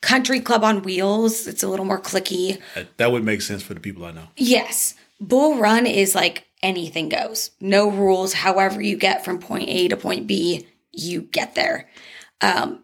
country 0.00 0.40
club 0.40 0.62
on 0.62 0.82
wheels. 0.82 1.46
It's 1.46 1.62
a 1.62 1.68
little 1.68 1.84
more 1.84 2.00
clicky. 2.00 2.60
That, 2.74 2.96
that 2.98 3.12
would 3.12 3.24
make 3.24 3.42
sense 3.42 3.62
for 3.62 3.74
the 3.74 3.80
people 3.80 4.04
I 4.04 4.12
know. 4.12 4.28
Yes. 4.36 4.94
Bull 5.20 5.58
run 5.58 5.86
is 5.86 6.14
like 6.14 6.46
anything 6.62 7.08
goes. 7.08 7.50
No 7.60 7.90
rules. 7.90 8.32
However 8.32 8.80
you 8.80 8.96
get 8.96 9.24
from 9.24 9.38
point 9.38 9.68
A 9.68 9.88
to 9.88 9.96
point 9.96 10.26
B, 10.26 10.66
you 10.92 11.22
get 11.22 11.54
there. 11.54 11.88
Um, 12.40 12.82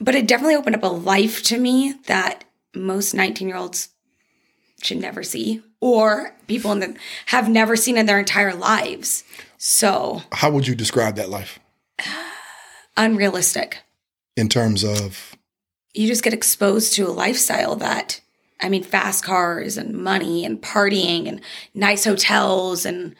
but 0.00 0.14
it 0.14 0.26
definitely 0.26 0.56
opened 0.56 0.76
up 0.76 0.82
a 0.82 0.86
life 0.86 1.42
to 1.44 1.58
me 1.58 1.94
that 2.06 2.44
most 2.74 3.14
19 3.14 3.48
year 3.48 3.56
olds 3.56 3.88
should 4.82 4.98
never 4.98 5.22
see 5.22 5.62
or 5.80 6.34
people 6.46 6.74
the 6.74 6.96
have 7.26 7.48
never 7.48 7.76
seen 7.76 7.96
in 7.96 8.06
their 8.06 8.18
entire 8.18 8.54
lives. 8.54 9.24
So 9.58 10.22
How 10.32 10.50
would 10.50 10.66
you 10.66 10.74
describe 10.74 11.16
that 11.16 11.28
life 11.30 11.58
unrealistic. 12.96 13.78
in 14.36 14.48
terms 14.48 14.84
of? 14.84 15.36
you 15.92 16.06
just 16.06 16.22
get 16.22 16.32
exposed 16.32 16.92
to 16.94 17.02
a 17.02 17.10
lifestyle 17.10 17.74
that 17.76 18.20
I 18.62 18.68
mean, 18.68 18.82
fast 18.84 19.24
cars 19.24 19.78
and 19.78 19.94
money 19.94 20.44
and 20.44 20.60
partying 20.60 21.26
and 21.26 21.40
nice 21.74 22.04
hotels 22.04 22.84
and 22.84 23.14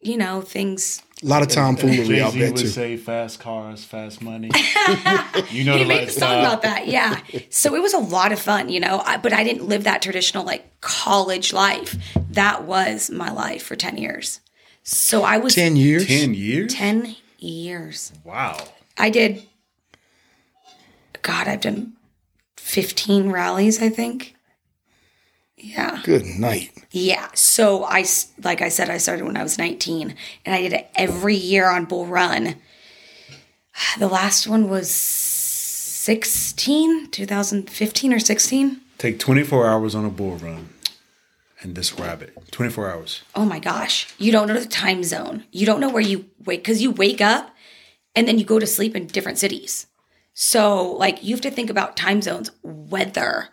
you 0.00 0.16
know 0.16 0.40
things. 0.42 1.02
A 1.22 1.26
lot 1.26 1.42
of 1.42 1.48
tomfoolery 1.48 2.22
out 2.22 2.32
Jay-Z 2.32 2.52
would 2.52 2.60
too. 2.60 2.66
say 2.66 2.96
fast 2.96 3.40
cars, 3.40 3.84
fast 3.84 4.22
money. 4.22 4.50
you 5.50 5.64
know 5.64 5.76
he 5.76 5.82
the 5.82 5.88
made 5.88 6.08
a 6.08 6.10
song 6.10 6.40
about 6.40 6.62
that. 6.62 6.86
Yeah. 6.86 7.20
so 7.50 7.74
it 7.74 7.82
was 7.82 7.92
a 7.92 7.98
lot 7.98 8.32
of 8.32 8.38
fun, 8.40 8.70
you 8.70 8.80
know, 8.80 9.02
I, 9.04 9.18
but 9.18 9.34
I 9.34 9.44
didn't 9.44 9.68
live 9.68 9.84
that 9.84 10.00
traditional 10.00 10.44
like 10.44 10.80
college 10.80 11.52
life. 11.52 11.94
That 12.30 12.64
was 12.64 13.10
my 13.10 13.30
life 13.30 13.62
for 13.62 13.76
10 13.76 13.98
years. 13.98 14.40
So 14.82 15.22
I 15.22 15.36
was 15.36 15.54
10 15.54 15.76
years? 15.76 16.06
10 16.06 16.32
years? 16.32 16.74
10 16.74 17.16
years. 17.38 18.12
Wow. 18.24 18.56
I 18.96 19.10
did, 19.10 19.42
God, 21.20 21.48
I've 21.48 21.60
done 21.60 21.92
15 22.56 23.30
rallies, 23.30 23.82
I 23.82 23.90
think. 23.90 24.34
Yeah. 25.62 26.00
Good 26.04 26.26
night. 26.26 26.70
Yeah. 26.90 27.28
So 27.34 27.84
I, 27.84 28.04
like 28.42 28.62
I 28.62 28.68
said, 28.68 28.90
I 28.90 28.98
started 28.98 29.24
when 29.24 29.36
I 29.36 29.42
was 29.42 29.58
19 29.58 30.14
and 30.44 30.54
I 30.54 30.62
did 30.62 30.72
it 30.72 30.90
every 30.94 31.36
year 31.36 31.70
on 31.70 31.84
Bull 31.84 32.06
Run. 32.06 32.56
The 33.98 34.08
last 34.08 34.46
one 34.46 34.68
was 34.68 34.90
16, 34.90 37.10
2015 37.10 38.12
or 38.12 38.18
16. 38.18 38.80
Take 38.98 39.18
24 39.18 39.68
hours 39.68 39.94
on 39.94 40.04
a 40.04 40.10
bull 40.10 40.36
run 40.36 40.68
and 41.62 41.74
this 41.74 41.98
rabbit. 41.98 42.36
24 42.50 42.90
hours. 42.90 43.22
Oh 43.34 43.44
my 43.44 43.58
gosh. 43.58 44.12
You 44.18 44.32
don't 44.32 44.48
know 44.48 44.58
the 44.58 44.66
time 44.66 45.04
zone. 45.04 45.44
You 45.52 45.66
don't 45.66 45.80
know 45.80 45.90
where 45.90 46.02
you 46.02 46.26
wake 46.44 46.60
because 46.60 46.82
you 46.82 46.90
wake 46.90 47.20
up 47.20 47.54
and 48.14 48.26
then 48.26 48.38
you 48.38 48.44
go 48.44 48.58
to 48.58 48.66
sleep 48.66 48.96
in 48.96 49.06
different 49.06 49.38
cities. 49.38 49.86
So, 50.32 50.92
like, 50.92 51.22
you 51.22 51.34
have 51.34 51.42
to 51.42 51.50
think 51.50 51.70
about 51.70 51.96
time 51.96 52.22
zones, 52.22 52.50
weather. 52.62 53.48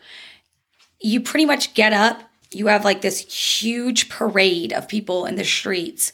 You 1.00 1.22
pretty 1.22 1.46
much 1.46 1.74
get 1.74 1.94
up, 1.94 2.24
you 2.52 2.68
have 2.68 2.86
like 2.86 3.02
this 3.02 3.20
huge 3.20 4.10
parade 4.10 4.74
of 4.74 4.88
people 4.88 5.26
in 5.26 5.36
the 5.36 5.44
streets 5.44 6.12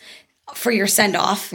for 0.53 0.71
your 0.71 0.87
send 0.87 1.15
off. 1.15 1.53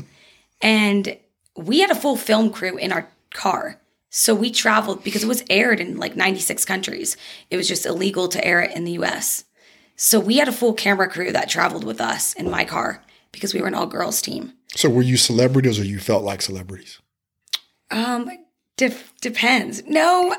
and 0.60 1.16
we 1.56 1.80
had 1.80 1.90
a 1.90 1.94
full 1.94 2.16
film 2.16 2.50
crew 2.50 2.76
in 2.76 2.92
our 2.92 3.08
car. 3.34 3.80
So 4.10 4.34
we 4.34 4.50
traveled 4.50 5.04
because 5.04 5.22
it 5.24 5.28
was 5.28 5.44
aired 5.50 5.80
in 5.80 5.98
like 5.98 6.16
96 6.16 6.64
countries. 6.64 7.16
It 7.50 7.56
was 7.56 7.68
just 7.68 7.84
illegal 7.84 8.28
to 8.28 8.44
air 8.44 8.60
it 8.60 8.74
in 8.74 8.84
the 8.84 8.92
US. 8.92 9.44
So 9.96 10.18
we 10.20 10.36
had 10.36 10.48
a 10.48 10.52
full 10.52 10.72
camera 10.74 11.08
crew 11.08 11.32
that 11.32 11.48
traveled 11.48 11.84
with 11.84 12.00
us 12.00 12.32
in 12.34 12.50
my 12.50 12.64
car 12.64 13.02
because 13.32 13.52
we 13.52 13.60
were 13.60 13.66
an 13.66 13.74
all 13.74 13.86
girls 13.86 14.22
team. 14.22 14.52
So 14.74 14.88
were 14.88 15.02
you 15.02 15.16
celebrities 15.16 15.78
or 15.78 15.84
you 15.84 15.98
felt 15.98 16.24
like 16.24 16.40
celebrities? 16.40 17.00
Um, 17.90 18.30
def- 18.76 19.12
depends. 19.20 19.82
No, 19.86 20.36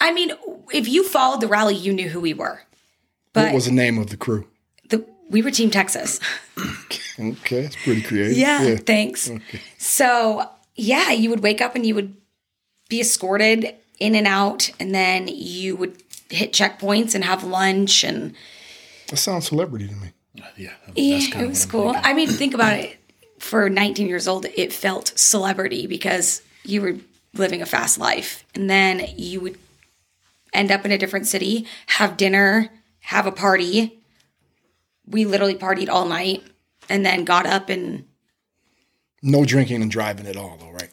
I 0.00 0.12
mean, 0.12 0.32
if 0.72 0.88
you 0.88 1.06
followed 1.06 1.40
the 1.40 1.48
rally, 1.48 1.74
you 1.74 1.92
knew 1.92 2.08
who 2.08 2.20
we 2.20 2.34
were. 2.34 2.62
what 3.32 3.52
was 3.54 3.66
the 3.66 3.72
name 3.72 3.98
of 3.98 4.08
the 4.08 4.16
crew? 4.16 4.46
the, 4.88 5.04
we 5.28 5.42
were 5.42 5.50
Team 5.50 5.70
Texas. 5.70 6.20
Okay, 7.18 7.62
that's 7.62 7.76
pretty 7.76 8.02
creative. 8.02 8.36
Yeah, 8.36 8.76
thanks. 8.76 9.30
So, 9.78 10.48
yeah, 10.74 11.10
you 11.10 11.28
would 11.30 11.42
wake 11.42 11.60
up 11.60 11.74
and 11.74 11.84
you 11.84 11.94
would 11.94 12.16
be 12.88 13.00
escorted 13.00 13.74
in 13.98 14.14
and 14.14 14.26
out, 14.26 14.70
and 14.80 14.94
then 14.94 15.28
you 15.28 15.76
would 15.76 16.02
hit 16.30 16.52
checkpoints 16.52 17.14
and 17.14 17.24
have 17.24 17.44
lunch 17.44 18.02
and 18.04 18.34
That 19.08 19.18
sounds 19.18 19.48
celebrity 19.48 19.86
to 19.88 19.94
me. 19.94 20.08
Uh, 20.40 20.46
yeah. 20.56 20.70
Yeah, 20.94 21.18
kinda 21.18 21.44
it 21.44 21.48
was 21.48 21.66
cool. 21.66 21.92
thinking. 21.92 22.10
I 22.10 22.14
mean, 22.14 22.28
think 22.28 22.54
about 22.54 22.74
it. 22.78 22.96
For 23.38 23.70
19 23.70 24.06
years 24.06 24.28
old, 24.28 24.44
it 24.44 24.70
felt 24.72 25.12
celebrity 25.16 25.86
because 25.86 26.42
you 26.62 26.82
were 26.82 26.96
living 27.34 27.62
a 27.62 27.66
fast 27.66 27.98
life. 27.98 28.44
And 28.54 28.68
then 28.68 29.02
you 29.16 29.40
would 29.40 29.58
end 30.52 30.70
up 30.70 30.84
in 30.84 30.92
a 30.92 30.98
different 30.98 31.26
city, 31.26 31.66
have 31.86 32.16
dinner, 32.16 32.70
have 33.00 33.26
a 33.26 33.32
party. 33.32 34.00
We 35.06 35.24
literally 35.24 35.54
partied 35.56 35.88
all 35.88 36.06
night 36.06 36.42
and 36.88 37.04
then 37.04 37.24
got 37.24 37.46
up 37.46 37.68
and 37.68 38.04
No 39.22 39.44
drinking 39.44 39.82
and 39.82 39.90
driving 39.90 40.26
at 40.26 40.36
all, 40.36 40.56
though, 40.58 40.70
right? 40.70 40.90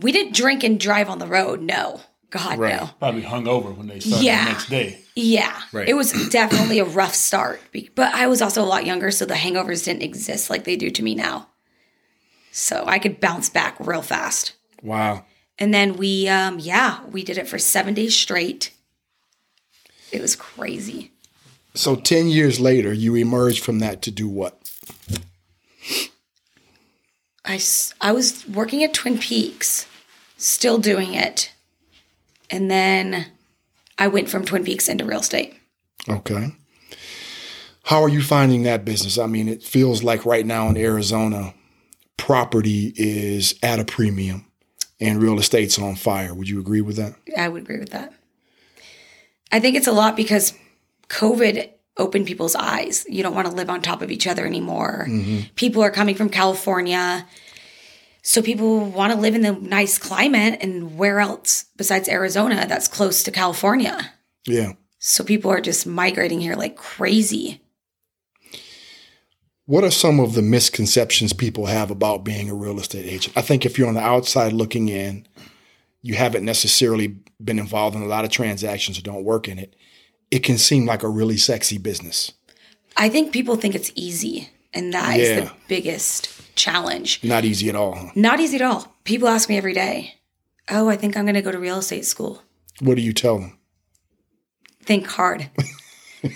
we 0.00 0.12
didn't 0.12 0.32
drink 0.34 0.62
and 0.62 0.78
drive 0.78 1.08
on 1.10 1.18
the 1.18 1.26
road. 1.26 1.60
No. 1.60 2.00
God, 2.30 2.58
Right. 2.58 2.80
no. 2.80 2.90
Probably 3.00 3.22
hung 3.22 3.48
over 3.48 3.70
when 3.70 3.88
they 3.88 3.98
started 4.00 4.24
Yeah. 4.24 4.44
the 4.44 4.50
next 4.52 4.68
day. 4.68 4.98
Yeah. 5.16 5.60
Right. 5.72 5.88
It 5.88 5.94
was 5.94 6.12
definitely 6.30 6.78
a 6.78 6.84
rough 6.84 7.14
start. 7.14 7.60
But 7.96 8.14
I 8.14 8.26
was 8.28 8.40
also 8.42 8.62
a 8.62 8.66
lot 8.66 8.86
younger, 8.86 9.10
so 9.10 9.24
the 9.24 9.34
hangovers 9.34 9.84
didn't 9.84 10.02
exist 10.02 10.50
like 10.50 10.62
they 10.64 10.76
do 10.76 10.90
to 10.90 11.02
me 11.02 11.14
now. 11.16 11.48
So 12.52 12.84
I 12.86 12.98
could 13.00 13.18
bounce 13.18 13.48
back 13.48 13.76
real 13.80 14.02
fast. 14.02 14.52
Wow. 14.82 15.24
And 15.58 15.72
then 15.74 15.96
we, 15.96 16.28
um, 16.28 16.58
yeah, 16.60 17.00
we 17.06 17.24
did 17.24 17.38
it 17.38 17.48
for 17.48 17.58
seven 17.58 17.94
days 17.94 18.16
straight. 18.16 18.70
It 20.12 20.20
was 20.20 20.36
crazy. 20.36 21.12
So 21.74 21.96
10 21.96 22.28
years 22.28 22.58
later, 22.58 22.92
you 22.92 23.14
emerged 23.14 23.62
from 23.62 23.78
that 23.80 24.02
to 24.02 24.10
do 24.10 24.28
what? 24.28 24.58
I, 27.44 27.60
I 28.00 28.12
was 28.12 28.46
working 28.48 28.82
at 28.82 28.92
Twin 28.94 29.18
Peaks, 29.18 29.86
still 30.36 30.78
doing 30.78 31.14
it. 31.14 31.52
And 32.50 32.70
then 32.70 33.26
I 33.98 34.08
went 34.08 34.28
from 34.28 34.44
Twin 34.44 34.64
Peaks 34.64 34.88
into 34.88 35.04
real 35.04 35.20
estate. 35.20 35.54
Okay. 36.08 36.54
How 37.84 38.02
are 38.02 38.08
you 38.08 38.22
finding 38.22 38.64
that 38.64 38.84
business? 38.84 39.16
I 39.16 39.26
mean, 39.26 39.48
it 39.48 39.62
feels 39.62 40.02
like 40.02 40.26
right 40.26 40.44
now 40.44 40.68
in 40.68 40.76
Arizona, 40.76 41.54
property 42.16 42.92
is 42.96 43.54
at 43.62 43.80
a 43.80 43.84
premium 43.84 44.44
and 45.00 45.22
real 45.22 45.38
estate's 45.38 45.78
on 45.78 45.94
fire. 45.94 46.34
Would 46.34 46.48
you 46.48 46.60
agree 46.60 46.82
with 46.82 46.96
that? 46.96 47.14
I 47.36 47.48
would 47.48 47.62
agree 47.62 47.78
with 47.78 47.90
that. 47.90 48.12
I 49.50 49.60
think 49.60 49.76
it's 49.76 49.86
a 49.86 49.92
lot 49.92 50.16
because 50.16 50.54
COVID 51.08 51.70
opened 51.96 52.26
people's 52.26 52.54
eyes. 52.54 53.04
You 53.08 53.22
don't 53.22 53.34
want 53.34 53.48
to 53.48 53.54
live 53.54 53.70
on 53.70 53.82
top 53.82 54.02
of 54.02 54.10
each 54.10 54.26
other 54.26 54.46
anymore. 54.46 55.06
Mm-hmm. 55.08 55.54
People 55.56 55.82
are 55.82 55.90
coming 55.90 56.14
from 56.14 56.28
California. 56.28 57.26
So 58.22 58.42
people 58.42 58.80
want 58.80 59.12
to 59.12 59.18
live 59.18 59.34
in 59.34 59.42
the 59.42 59.52
nice 59.52 59.98
climate 59.98 60.58
and 60.60 60.96
where 60.96 61.18
else 61.18 61.64
besides 61.76 62.08
Arizona 62.08 62.66
that's 62.68 62.88
close 62.88 63.22
to 63.24 63.30
California. 63.30 64.12
Yeah. 64.46 64.74
So 64.98 65.24
people 65.24 65.50
are 65.50 65.60
just 65.60 65.86
migrating 65.86 66.40
here 66.40 66.54
like 66.54 66.76
crazy. 66.76 67.62
What 69.66 69.84
are 69.84 69.90
some 69.90 70.18
of 70.18 70.34
the 70.34 70.42
misconceptions 70.42 71.32
people 71.32 71.66
have 71.66 71.90
about 71.90 72.24
being 72.24 72.48
a 72.48 72.54
real 72.54 72.80
estate 72.80 73.06
agent? 73.06 73.36
I 73.36 73.42
think 73.42 73.66
if 73.66 73.78
you're 73.78 73.88
on 73.88 73.94
the 73.94 74.00
outside 74.00 74.52
looking 74.52 74.88
in, 74.88 75.26
you 76.02 76.14
haven't 76.14 76.44
necessarily 76.44 77.16
been 77.42 77.58
involved 77.58 77.96
in 77.96 78.02
a 78.02 78.06
lot 78.06 78.24
of 78.24 78.30
transactions 78.30 78.98
or 78.98 79.02
don't 79.02 79.24
work 79.24 79.48
in 79.48 79.58
it, 79.58 79.74
it 80.30 80.40
can 80.40 80.58
seem 80.58 80.86
like 80.86 81.02
a 81.02 81.08
really 81.08 81.36
sexy 81.36 81.78
business. 81.78 82.32
I 82.96 83.08
think 83.08 83.32
people 83.32 83.56
think 83.56 83.74
it's 83.74 83.92
easy, 83.94 84.50
and 84.74 84.92
that 84.92 85.18
is 85.18 85.28
Yeah. 85.28 85.40
the 85.44 85.52
biggest 85.68 86.30
challenge. 86.56 87.20
Not 87.22 87.44
easy 87.44 87.68
at 87.68 87.76
all. 87.76 87.94
Huh? 87.94 88.10
Not 88.14 88.40
easy 88.40 88.56
at 88.56 88.62
all. 88.62 88.96
People 89.04 89.28
ask 89.28 89.48
me 89.48 89.56
every 89.56 89.74
day, 89.74 90.14
Oh, 90.70 90.88
I 90.88 90.96
think 90.96 91.16
I'm 91.16 91.24
going 91.24 91.34
to 91.34 91.40
go 91.42 91.50
to 91.52 91.58
real 91.58 91.78
estate 91.78 92.04
school. 92.04 92.42
What 92.80 92.96
do 92.96 93.02
you 93.02 93.12
tell 93.14 93.38
them? 93.38 93.54
think 94.84 95.06
hard. 95.06 95.50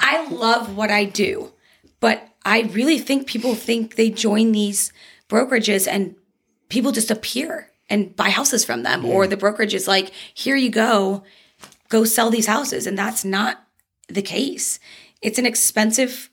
I 0.00 0.26
love 0.30 0.76
what 0.76 0.90
I 0.90 1.04
do, 1.04 1.52
but 2.00 2.26
I 2.44 2.62
really 2.62 2.98
think 2.98 3.26
people 3.28 3.54
think 3.54 3.94
they 3.94 4.10
join 4.10 4.52
these 4.52 4.92
brokerages 5.28 5.86
and 5.86 6.16
people 6.68 6.90
just 6.92 7.10
appear 7.10 7.68
and 7.92 8.16
buy 8.16 8.30
houses 8.30 8.64
from 8.64 8.82
them, 8.82 9.04
or 9.04 9.26
the 9.26 9.36
brokerage 9.36 9.74
is 9.74 9.86
like, 9.86 10.12
here 10.32 10.56
you 10.56 10.70
go, 10.70 11.22
go 11.90 12.04
sell 12.04 12.30
these 12.30 12.46
houses. 12.46 12.86
And 12.86 12.96
that's 12.96 13.22
not 13.24 13.62
the 14.08 14.22
case. 14.22 14.80
It's 15.20 15.38
an 15.38 15.44
expensive 15.44 16.30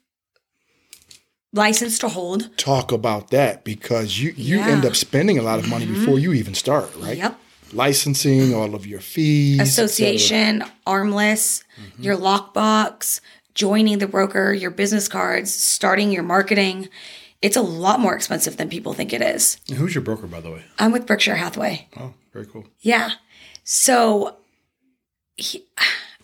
license 1.52 2.00
to 2.00 2.08
hold. 2.08 2.56
Talk 2.58 2.92
about 2.94 3.30
that 3.32 3.64
because 3.66 4.20
you, 4.22 4.32
you 4.38 4.58
Yeah. 4.58 4.62
Mm-hmm. 4.62 4.72
end 4.72 4.86
up 4.86 4.96
spending 4.96 5.38
a 5.38 5.42
lot 5.42 5.60
of 5.60 5.68
money 5.68 5.86
before 5.86 6.18
you 6.18 6.32
even 6.34 6.54
start, 6.54 6.90
right? 6.98 7.18
Yep. 7.18 7.38
Licensing, 7.74 8.54
all 8.56 8.74
of 8.74 8.88
your 8.88 9.02
fees, 9.02 9.60
association, 9.60 10.64
ARMLS, 10.88 11.64
your 12.00 12.16
lockbox, 12.16 13.20
joining 13.54 14.00
the 14.00 14.08
broker, 14.08 14.54
your 14.54 14.72
business 14.72 15.08
cards, 15.08 15.54
starting 15.54 16.12
your 16.12 16.24
marketing. 16.24 16.88
It's 17.42 17.56
a 17.56 17.62
lot 17.62 18.00
more 18.00 18.16
expensive 18.16 18.58
than 18.58 18.70
people 18.70 18.94
think 18.94 19.14
it 19.14 19.22
is. 19.22 19.58
And 19.70 19.78
who's 19.78 19.96
your 19.96 20.04
broker, 20.04 20.28
by 20.28 20.42
the 20.42 20.52
way? 20.52 20.64
I'm 20.78 20.92
with 20.92 21.06
Berkshire 21.06 21.36
Hathaway. 21.36 21.88
Oh, 21.98 22.14
very 22.34 22.46
cool. 22.46 22.66
Yeah. 22.80 23.12
So, 23.64 24.38
he, 25.38 25.66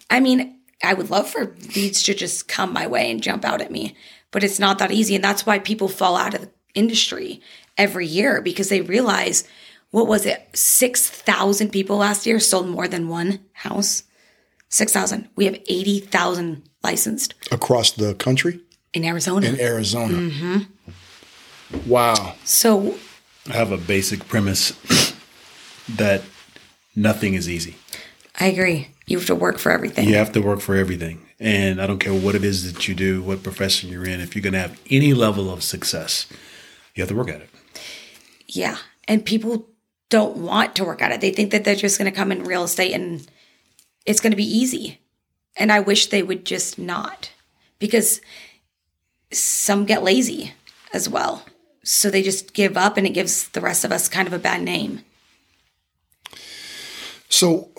I 0.10 0.19
mean, 0.19 0.60
I 0.84 0.93
would 0.93 1.10
love 1.10 1.29
for 1.29 1.55
leads 1.75 2.03
to 2.03 2.13
just 2.13 2.48
come 2.48 2.74
my 2.74 2.86
way 2.88 3.10
and 3.10 3.24
jump 3.24 3.45
out 3.45 3.62
at 3.62 3.72
me, 3.72 3.95
but 4.31 4.43
it's 4.43 4.60
not 4.60 4.77
that 4.79 4.91
easy. 4.91 5.15
And 5.15 5.24
that's 5.24 5.45
why 5.45 5.60
people 5.60 5.88
fall 5.88 6.17
out 6.17 6.34
of 6.34 6.41
the 6.41 6.51
industry 6.74 7.41
every 7.77 8.05
year 8.07 8.41
because 8.41 8.69
they 8.69 8.81
realize 8.81 9.45
what 9.91 10.07
was 10.07 10.25
it? 10.25 10.45
6,000 10.53 11.72
people 11.72 11.98
last 11.98 12.25
year 12.25 12.39
sold 12.41 12.67
more 12.67 12.88
than 12.88 13.07
one 13.07 13.39
house. 13.53 14.03
6,000. 14.67 15.29
We 15.38 15.45
have 15.45 15.55
80,000 15.55 16.63
licensed 16.84 17.34
across 17.51 17.91
the 17.91 18.13
country 18.15 18.60
in 18.93 19.05
Arizona. 19.05 19.48
in 19.48 19.60
Arizona. 19.62 20.13
Mm-hmm. 20.17 20.57
Wow. 21.86 22.36
so, 22.44 22.98
I 23.50 23.53
have 23.53 23.72
a 23.72 23.77
basic 23.77 24.27
premise 24.27 24.72
that 25.89 26.24
nothing 26.96 27.34
is 27.36 27.50
easy. 27.50 27.75
I 28.39 28.48
agree. 28.48 28.89
You 29.08 29.17
have 29.17 29.27
to 29.27 29.36
work 29.36 29.60
for 29.60 29.72
everything. 29.72 30.08
You 30.08 30.15
have 30.15 30.32
to 30.34 30.41
work 30.41 30.60
for 30.60 30.75
everything. 30.75 31.22
And 31.39 31.82
I 31.82 31.88
don't 31.88 32.00
care 32.00 32.13
what 32.13 32.36
it 32.36 32.44
is 32.44 32.72
that 32.72 32.88
you 32.88 32.96
do, 32.96 33.22
what 33.22 33.44
profession 33.44 33.89
you're 33.89 34.05
in, 34.05 34.20
if 34.20 34.36
you're 34.36 34.41
going 34.41 34.53
to 34.53 34.60
have 34.60 34.79
any 34.89 35.13
level 35.13 35.51
of 35.51 35.63
success, 35.63 36.27
You 36.96 37.01
have 37.01 37.10
to 37.10 37.15
work 37.15 37.29
at 37.29 37.41
it. 37.41 37.50
Yeah. 38.48 38.77
And 39.08 39.25
people 39.25 39.67
don't 40.10 40.38
want 40.38 40.75
to 40.75 40.86
work 40.86 41.01
at 41.01 41.12
it. 41.12 41.22
They 41.22 41.32
think 41.32 41.51
that 41.51 41.63
they're 41.63 41.75
just 41.75 41.98
going 42.00 42.10
to 42.10 42.15
come 42.15 42.32
in 42.32 42.44
real 42.44 42.63
estate 42.63 42.94
and 42.94 43.27
it's 44.05 44.22
going 44.22 44.32
to 44.32 44.38
be 44.38 44.44
easy. 44.44 45.00
And 45.58 45.72
I 45.72 45.79
wish 45.79 46.08
they 46.08 46.24
would 46.24 46.46
just 46.46 46.79
not 46.79 47.32
because 47.79 48.22
some 49.32 49.86
get 49.86 50.03
lazy 50.03 50.53
as 50.94 51.10
well. 51.10 51.44
So 51.86 52.10
they 52.10 52.24
just 52.24 52.54
give 52.54 52.75
up 52.75 52.98
and 52.98 53.06
it 53.06 53.12
gives 53.12 53.48
the 53.50 53.62
rest 53.62 53.86
of 53.86 53.92
us 53.92 54.10
kind 54.10 54.27
of 54.27 54.34
a 54.34 54.39
bad 54.39 54.62
name. 54.63 55.04
So, 57.30 57.72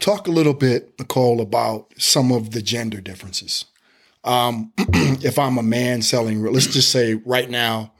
talk 0.00 0.26
a 0.26 0.30
little 0.30 0.54
bit, 0.54 0.98
Nicole, 0.98 1.40
about 1.40 1.92
some 1.96 2.32
of 2.32 2.50
the 2.50 2.62
gender 2.62 3.00
differences. 3.00 3.66
Um, 4.24 4.72
if 4.78 5.38
I'm 5.38 5.56
a 5.58 5.62
man 5.62 6.02
selling, 6.02 6.42
let's 6.42 6.66
just 6.66 6.90
say 6.90 7.14
right 7.14 7.48
now, 7.48 7.92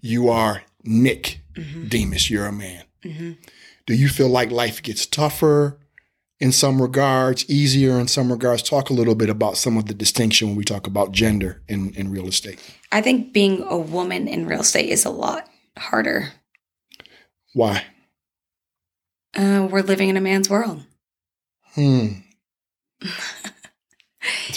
you 0.00 0.28
are 0.28 0.62
Nick 0.84 1.40
Demas, 1.88 2.30
you're 2.30 2.46
a 2.46 2.52
man. 2.52 2.84
Do 3.86 3.94
you 3.94 4.08
feel 4.08 4.28
like 4.28 4.50
life 4.50 4.82
gets 4.82 5.06
tougher 5.06 5.78
in 6.38 6.52
some 6.52 6.80
regards, 6.82 7.48
easier 7.48 7.98
in 7.98 8.08
some 8.08 8.30
regards? 8.30 8.62
Talk 8.62 8.90
a 8.90 8.94
little 8.94 9.14
bit 9.14 9.30
about 9.30 9.56
some 9.56 9.76
of 9.76 9.86
the 9.86 9.94
distinction 9.94 10.48
when 10.48 10.56
we 10.56 10.64
talk 10.64 10.86
about 10.86 11.12
gender 11.12 11.62
in, 11.68 11.94
in 11.94 12.10
real 12.10 12.26
estate. 12.26 12.60
I 12.92 13.00
think 13.00 13.32
being 13.32 13.62
a 13.62 13.76
woman 13.76 14.28
in 14.28 14.46
real 14.46 14.60
estate 14.60 14.90
is 14.90 15.04
a 15.04 15.10
lot 15.10 15.48
harder. 15.78 16.32
Why? 17.54 17.84
Uh, 19.34 19.68
we're 19.70 19.82
living 19.82 20.08
in 20.08 20.16
a 20.16 20.20
man's 20.20 20.48
world. 20.48 20.82
Hmm. 21.74 22.08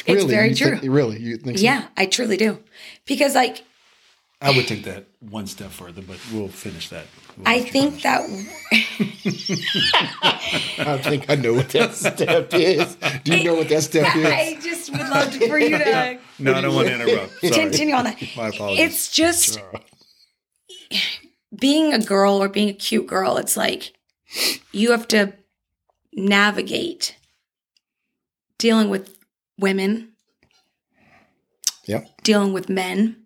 It's 0.06 0.24
very 0.24 0.50
you 0.50 0.56
true. 0.56 0.78
Think, 0.78 0.94
really, 0.94 1.20
you 1.20 1.38
think 1.38 1.58
so? 1.58 1.64
Yeah, 1.64 1.88
I 1.96 2.06
truly 2.06 2.38
do. 2.38 2.60
Because, 3.06 3.36
like, 3.36 3.64
I 4.42 4.52
would 4.56 4.68
take 4.68 4.86
that 4.86 5.06
one 5.20 5.48
step 5.48 5.70
further, 5.72 6.02
but 6.02 6.18
we'll 6.32 6.48
finish 6.48 6.88
that. 6.90 7.06
We'll 7.38 7.48
I 7.48 7.60
think 7.62 8.02
that 8.04 8.22
I 10.80 10.98
think 11.04 11.30
I 11.30 11.36
know 11.36 11.54
what 11.54 11.70
that 11.70 11.94
step 11.94 12.54
is. 12.54 12.96
Do 13.24 13.38
you 13.38 13.44
know 13.44 13.56
what 13.56 13.68
that 13.70 13.84
step 13.84 14.16
is? 14.16 14.26
I 14.26 14.58
just 14.62 14.92
would 14.92 15.02
love 15.02 15.32
to, 15.34 15.48
for 15.48 15.60
you 15.60 15.78
to 15.78 16.20
No, 16.40 16.54
I 16.54 16.62
don't 16.62 16.74
want 16.74 16.88
to 16.88 16.94
interrupt. 17.02 17.40
Sorry. 17.42 17.52
continue 17.54 17.94
on 17.96 18.06
that. 18.06 18.22
My 18.38 18.48
apologies. 18.48 18.86
It's 18.86 19.12
just 19.12 19.60
being 21.58 21.94
a 21.94 22.00
girl 22.00 22.42
or 22.42 22.48
being 22.48 22.70
a 22.70 22.74
cute 22.74 23.08
girl. 23.08 23.36
It's 23.38 23.58
like 23.58 23.94
you 24.72 24.92
have 24.92 25.08
to 25.10 25.34
navigate 26.14 27.18
dealing 28.58 28.90
with 28.90 29.18
women, 29.58 30.14
Yep. 31.86 32.08
dealing 32.24 32.54
with 32.54 32.70
men. 32.70 33.18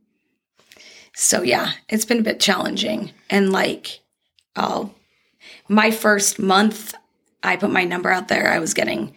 So 1.15 1.41
yeah, 1.41 1.71
it's 1.89 2.05
been 2.05 2.19
a 2.19 2.23
bit 2.23 2.39
challenging. 2.39 3.11
And 3.29 3.51
like, 3.51 4.01
oh, 4.55 4.91
my 5.67 5.91
first 5.91 6.39
month, 6.39 6.95
I 7.41 7.55
put 7.55 7.71
my 7.71 7.83
number 7.83 8.09
out 8.09 8.27
there. 8.27 8.51
I 8.51 8.59
was 8.59 8.73
getting 8.73 9.15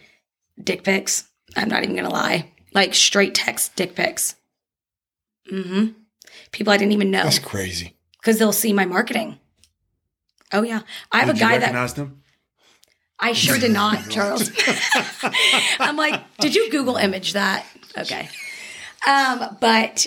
dick 0.63 0.85
pics. 0.85 1.29
I'm 1.57 1.69
not 1.69 1.83
even 1.83 1.97
gonna 1.97 2.11
lie, 2.11 2.51
like 2.75 2.95
straight 2.95 3.35
text 3.35 3.77
dick 3.77 3.95
pics. 3.95 4.37
Mm-hmm. 5.51 5.89
People 6.53 6.73
I 6.73 6.77
didn't 6.77 6.93
even 6.93 7.11
know 7.11 7.23
That's 7.23 7.39
crazy. 7.39 7.95
because 8.19 8.39
they'll 8.39 8.53
see 8.53 8.73
my 8.73 8.85
marketing. 8.85 9.39
Oh 10.53 10.63
yeah, 10.63 10.83
I 11.13 11.21
have 11.21 11.29
Did 11.29 11.37
a 11.37 11.41
guy 11.41 11.59
that 11.59 11.95
them? 11.95 12.23
I 13.19 13.33
sure 13.33 13.59
did 13.59 13.73
not, 13.73 13.99
Charles. 14.11 14.51
I'm 15.81 15.97
like, 15.97 16.23
did 16.39 16.55
you 16.55 16.71
Google 16.71 16.97
image 16.97 17.33
that? 17.33 17.65
Okay. 17.97 18.29
Um, 19.09 19.57
but 19.61 20.07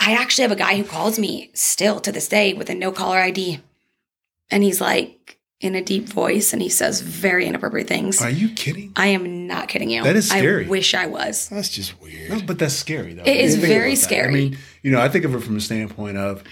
I 0.00 0.12
actually 0.12 0.42
have 0.42 0.52
a 0.52 0.56
guy 0.56 0.76
who 0.76 0.84
calls 0.84 1.18
me 1.18 1.50
still 1.54 2.00
to 2.00 2.12
this 2.12 2.28
day 2.28 2.54
with 2.54 2.70
a 2.70 2.74
no 2.74 2.92
caller 2.92 3.18
ID. 3.18 3.60
And 4.50 4.62
he's 4.62 4.80
like 4.80 5.38
in 5.60 5.74
a 5.74 5.82
deep 5.82 6.04
voice 6.08 6.52
and 6.52 6.62
he 6.62 6.68
says 6.68 7.00
very 7.00 7.44
inappropriate 7.46 7.88
things. 7.88 8.22
Are 8.22 8.30
you 8.30 8.48
kidding? 8.50 8.92
I 8.96 9.08
am 9.08 9.46
not 9.46 9.68
kidding 9.68 9.90
you. 9.90 10.02
That 10.04 10.16
is 10.16 10.28
scary. 10.30 10.66
I 10.66 10.68
wish 10.68 10.94
I 10.94 11.06
was. 11.06 11.48
That's 11.48 11.68
just 11.68 12.00
weird. 12.00 12.30
No, 12.30 12.40
but 12.46 12.58
that's 12.58 12.74
scary 12.74 13.14
though. 13.14 13.24
It 13.24 13.36
is 13.36 13.56
very 13.56 13.90
about 13.92 13.96
that. 14.00 14.04
scary. 14.04 14.28
I 14.28 14.32
mean, 14.32 14.58
you 14.82 14.90
know, 14.92 15.00
I 15.00 15.08
think 15.08 15.24
of 15.24 15.34
it 15.34 15.40
from 15.40 15.54
the 15.54 15.60
standpoint 15.60 16.16
of, 16.16 16.44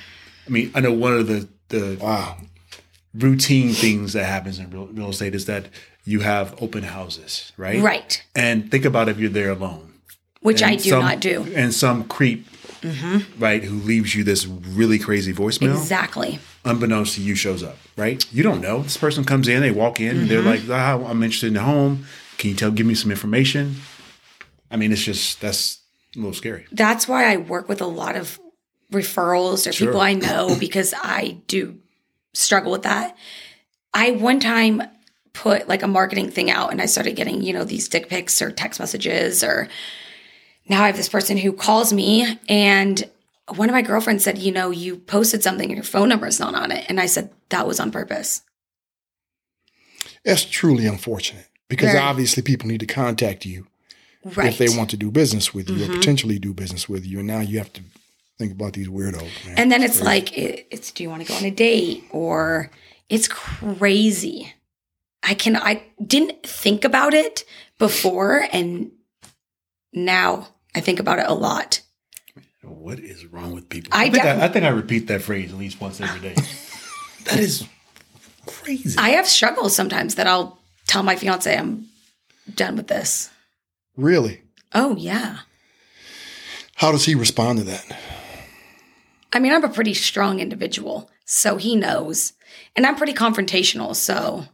I 0.47 0.51
mean, 0.51 0.73
I 0.75 0.81
know 0.81 0.93
one 0.93 1.15
of 1.15 1.27
the 1.29 1.49
the 1.69 1.99
Wow. 2.01 2.37
routine 3.15 3.73
things 3.73 4.13
that 4.13 4.25
happens 4.25 4.59
in 4.59 4.71
real, 4.71 4.87
real 4.87 5.11
estate 5.11 5.35
is 5.35 5.47
that 5.47 5.67
you 6.05 6.21
have 6.21 6.55
open 6.63 6.85
houses, 6.85 7.53
right? 7.57 7.81
Right. 7.83 8.23
And 8.37 8.71
think 8.71 8.85
about 8.85 9.09
if 9.09 9.19
you're 9.19 9.31
there 9.31 9.51
alone. 9.51 9.95
Which 10.47 10.63
I 10.63 10.77
do 10.77 10.91
some- 10.91 11.01
not 11.03 11.21
do. 11.21 11.41
Mm-hmm. 11.41 11.57
And 11.59 11.75
some 11.75 12.05
creep, 12.05 12.47
right, 13.39 13.63
who 13.65 13.77
leaves 13.77 14.15
you 14.15 14.25
this 14.25 14.47
really 14.47 14.99
crazy 14.99 15.33
voicemail, 15.35 15.77
Exactly. 15.77 16.39
unbeknownst 16.65 17.15
to 17.17 17.21
you, 17.23 17.35
shows 17.35 17.63
up, 17.63 17.77
right? 17.97 18.25
You 18.33 18.43
don't 18.43 18.61
know. 18.61 18.83
This 18.83 18.97
person 18.97 19.25
comes 19.25 19.49
in, 19.49 19.61
they 19.61 19.71
walk 19.73 20.01
in, 20.01 20.17
and 20.17 20.29
they're 20.31 20.41
Mm-hmm. 20.43 20.71
like, 20.71 20.79
ah, 21.05 21.05
I'm 21.09 21.23
interested 21.23 21.49
in 21.49 21.55
the 21.55 21.63
home. 21.63 22.07
Can 22.39 22.51
you 22.51 22.57
tell, 22.57 22.71
give 22.71 22.87
me 22.87 22.95
some 22.95 23.11
information? 23.11 23.77
I 24.71 24.77
mean, 24.77 24.93
it's 24.93 25.03
just, 25.03 25.41
that's 25.41 25.79
a 26.15 26.19
little 26.19 26.33
scary. 26.35 26.67
That's 26.73 27.07
why 27.09 27.33
I 27.33 27.37
work 27.39 27.69
with 27.69 27.81
a 27.81 27.87
lot 27.87 28.15
of 28.17 28.39
referrals 28.93 29.67
or 29.69 29.73
Sure. 29.73 29.89
people 29.89 30.01
I 30.01 30.13
know 30.15 30.57
because 30.61 30.95
I 30.97 31.39
do 31.49 31.79
struggle 32.35 32.71
with 32.73 32.83
that. 32.83 33.17
I 33.95 34.13
one 34.13 34.41
time 34.41 34.83
put 35.33 35.69
like 35.69 35.83
a 35.83 35.89
marketing 35.89 36.31
thing 36.31 36.51
out 36.51 36.71
and 36.71 36.81
I 36.81 36.87
started 36.87 37.17
getting, 37.17 37.43
you 37.43 37.53
know, 37.53 37.65
these 37.65 37.89
dick 37.89 38.09
pics 38.09 38.41
or 38.43 38.51
text 38.51 38.79
messages 38.81 39.43
or 39.45 39.69
now 40.69 40.83
I 40.83 40.87
have 40.87 40.97
this 40.97 41.09
person 41.09 41.37
who 41.37 41.53
calls 41.53 41.93
me 41.93 42.39
and 42.49 43.09
one 43.55 43.69
of 43.69 43.73
my 43.73 43.83
girlfriends 43.83 44.25
said, 44.25 44.39
you 44.39 44.51
know, 44.51 44.71
you 44.71 44.97
posted 44.97 45.43
something 45.43 45.69
and 45.69 45.77
your 45.77 45.85
phone 45.85 46.09
number 46.09 46.27
is 46.27 46.41
not 46.41 46.55
on 46.55 46.73
it. 46.73 46.85
And 46.89 47.01
I 47.01 47.07
said, 47.07 47.31
that 47.51 47.67
was 47.67 47.79
on 47.79 47.93
purpose. 47.93 48.43
That's 50.25 50.45
truly 50.45 50.87
unfortunate 50.87 51.47
because 51.69 51.93
Very. 51.93 51.99
obviously 51.99 52.43
people 52.43 52.69
need 52.69 52.81
to 52.81 52.87
contact 52.87 53.47
you 53.47 53.67
Right. 54.35 54.49
if 54.49 54.59
they 54.59 54.77
want 54.77 54.91
to 54.91 54.97
do 54.97 55.13
business 55.13 55.55
with 55.55 55.71
you 55.71 55.77
or 55.77 55.87
mm-hmm. 55.87 55.99
potentially 55.99 56.41
do 56.41 56.53
business 56.53 56.89
with 56.89 57.07
you. 57.07 57.21
And 57.21 57.29
now 57.29 57.39
you 57.39 57.59
have 57.59 57.73
to 57.75 57.83
think 58.39 58.51
about 58.51 58.73
these 58.73 58.89
weirdos, 58.89 59.47
man. 59.47 59.55
And 59.57 59.71
then 59.71 59.85
it's 59.85 60.03
like, 60.03 60.37
it, 60.37 60.67
it's 60.73 60.91
do 60.91 61.05
you 61.05 61.11
want 61.11 61.23
to 61.25 61.29
go 61.29 61.37
on 61.37 61.45
a 61.45 61.51
date 61.53 62.03
or 62.11 62.73
it's 63.09 63.29
crazy. 63.29 64.53
I 65.23 65.35
can, 65.35 65.55
I 65.55 65.85
didn't 66.05 66.43
think 66.43 66.85
about 66.85 67.15
it 67.15 67.45
before 67.79 68.49
and 68.51 68.91
now 69.93 70.49
I 70.77 70.81
think 70.81 71.01
about 71.01 71.19
it 71.19 71.25
a 71.27 71.35
lot. 71.35 71.81
What 72.63 72.99
is 73.01 73.25
wrong 73.27 73.53
with 73.53 73.69
people? 73.69 73.91
I 73.93 74.05
I, 74.07 74.11
think, 74.11 74.23
def- 74.23 74.41
I, 74.43 74.45
I 74.45 74.49
think 74.49 74.65
I 74.65 74.69
repeat 74.69 75.07
that 75.09 75.23
phrase 75.23 75.51
at 75.53 75.59
least 75.59 75.81
once 75.81 76.01
every 76.01 76.21
day. 76.21 76.35
that 77.25 77.39
is 77.39 77.67
crazy. 78.47 78.99
I 78.99 79.11
have 79.11 79.27
struggles 79.27 79.75
sometimes 79.75 80.17
that 80.17 80.27
I'll 80.27 80.59
tell 80.87 81.03
my 81.03 81.17
fiance 81.17 81.57
I'm 81.57 81.89
done 82.55 82.77
with 82.77 82.87
this. 82.89 83.31
really? 83.97 84.43
Oh, 84.75 84.95
yeah. 84.97 85.39
How 86.75 86.93
does 86.93 87.05
he 87.07 87.15
respond 87.15 87.59
to 87.61 87.65
that? 87.65 87.85
I 89.33 89.39
mean, 89.39 89.53
I'm 89.53 89.65
a 89.65 89.69
pretty 89.69 89.95
strong 89.95 90.41
individual, 90.41 91.11
so 91.25 91.57
he 91.57 91.77
knows. 91.77 92.35
And 92.75 92.85
I'm 92.85 92.97
pretty 92.97 93.15
confrontational, 93.15 93.95
so 93.97 94.45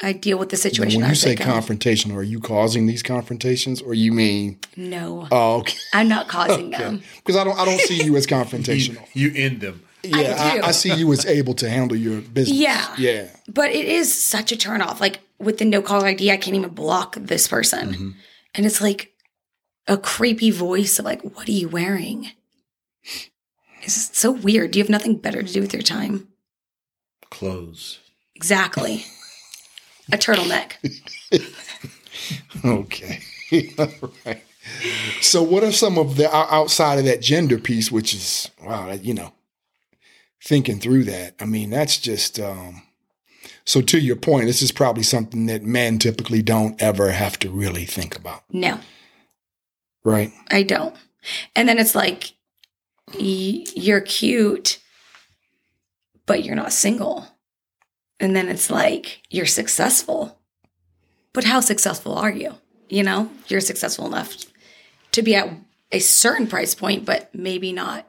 I 0.00 0.12
deal 0.12 0.38
with 0.38 0.50
the 0.50 0.56
Now, 0.56 0.60
situation. 0.60 1.00
when 1.00 1.10
you 1.10 1.16
say 1.16 1.34
they 1.34 1.44
confrontational, 1.44 2.14
are 2.16 2.22
you 2.22 2.38
causing 2.38 2.86
these 2.86 3.02
confrontations 3.02 3.82
or 3.82 3.94
you 3.94 4.12
mean, 4.12 4.58
no, 4.76 5.26
oh, 5.32 5.56
okay. 5.58 5.76
I'm 5.92 6.08
not 6.08 6.28
causing 6.28 6.70
them. 6.70 7.02
Because 7.16 7.36
I 7.36 7.44
don't, 7.44 7.58
I 7.58 7.64
don't 7.64 7.80
see 7.80 8.04
you 8.04 8.16
as 8.16 8.26
confrontational. 8.28 9.04
you 9.14 9.32
end 9.34 9.60
them. 9.60 9.82
Yeah, 10.04 10.36
I, 10.38 10.56
do. 10.56 10.62
I, 10.62 10.70
see 10.70 10.94
you 10.94 11.12
as 11.12 11.26
able 11.26 11.54
to 11.54 11.68
handle 11.68 11.96
your 11.96 12.20
business. 12.20 12.56
Yeah. 12.56 12.94
Yeah. 12.96 13.28
But 13.48 13.70
it 13.70 13.86
is 13.86 14.14
such 14.14 14.52
a 14.52 14.56
turnoff. 14.56 15.00
Like 15.00 15.18
with 15.38 15.58
the 15.58 15.64
no 15.64 15.82
caller 15.82 16.06
ID, 16.06 16.30
I 16.30 16.36
can't 16.36 16.56
even 16.56 16.70
block 16.70 17.16
this 17.18 17.48
person. 17.48 17.92
Mm-hmm. 17.92 18.10
And 18.54 18.66
it's 18.66 18.80
like 18.80 19.12
a 19.88 19.96
creepy 19.96 20.52
voice 20.52 21.00
of 21.00 21.04
like, 21.04 21.22
what 21.22 21.48
are 21.48 21.52
you 21.52 21.68
wearing? 21.68 22.30
It's 23.82 24.16
so 24.16 24.30
weird. 24.30 24.70
Do 24.70 24.78
you 24.78 24.84
have 24.84 24.90
nothing 24.90 25.16
better 25.16 25.42
to 25.42 25.52
do 25.52 25.60
with 25.60 25.72
your 25.72 25.82
time? 25.82 26.28
Clothes. 27.30 27.98
Exactly. 28.36 29.04
A 30.12 30.16
turtleneck. 30.16 30.72
Okay. 32.64 33.20
All 33.78 33.88
right. 34.26 34.42
So, 35.20 35.42
what 35.42 35.62
are 35.62 35.72
some 35.72 35.96
of 35.98 36.16
the 36.16 36.28
outside 36.34 36.98
of 36.98 37.04
that 37.04 37.22
gender 37.22 37.58
piece, 37.58 37.90
which 37.92 38.12
is 38.12 38.50
wow, 38.62 38.90
you 38.92 39.14
know, 39.14 39.32
thinking 40.42 40.80
through 40.80 41.04
that? 41.04 41.34
I 41.40 41.44
mean, 41.46 41.70
that's 41.70 41.96
just. 41.98 42.38
um 42.40 42.82
So, 43.64 43.80
to 43.82 43.98
your 43.98 44.16
point, 44.16 44.46
this 44.46 44.62
is 44.62 44.72
probably 44.72 45.04
something 45.04 45.46
that 45.46 45.62
men 45.62 45.98
typically 45.98 46.42
don't 46.42 46.80
ever 46.82 47.10
have 47.12 47.38
to 47.40 47.50
really 47.50 47.84
think 47.84 48.16
about, 48.16 48.42
No, 48.52 48.80
right? 50.04 50.32
I 50.50 50.62
don't. 50.64 50.94
And 51.54 51.68
then 51.68 51.78
it's 51.78 51.94
like, 51.94 52.32
y- 53.14 53.64
you're 53.74 54.00
cute, 54.00 54.80
but 56.26 56.44
you're 56.44 56.56
not 56.56 56.72
single. 56.72 57.26
And 58.20 58.34
then 58.34 58.48
it's 58.48 58.70
like, 58.70 59.20
you're 59.30 59.46
successful. 59.46 60.38
But 61.32 61.44
how 61.44 61.60
successful 61.60 62.14
are 62.16 62.30
you? 62.32 62.54
You 62.88 63.02
know, 63.02 63.30
you're 63.48 63.60
successful 63.60 64.06
enough 64.06 64.34
to 65.12 65.22
be 65.22 65.34
at 65.36 65.50
a 65.92 65.98
certain 66.00 66.46
price 66.46 66.74
point, 66.74 67.04
but 67.04 67.32
maybe 67.34 67.72
not. 67.72 68.08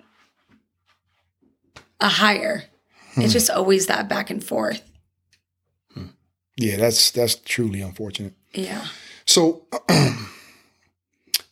a 2.00 2.08
higher. 2.08 2.64
It's 3.18 3.34
just 3.34 3.50
always 3.50 3.88
that 3.88 4.08
back 4.08 4.30
and 4.30 4.42
forth. 4.44 4.82
Yeah, 6.56 6.78
that's 6.78 7.12
that's 7.12 7.36
truly 7.36 7.82
unfortunate. 7.82 8.34
Yeah. 8.54 8.86
So, 9.26 9.66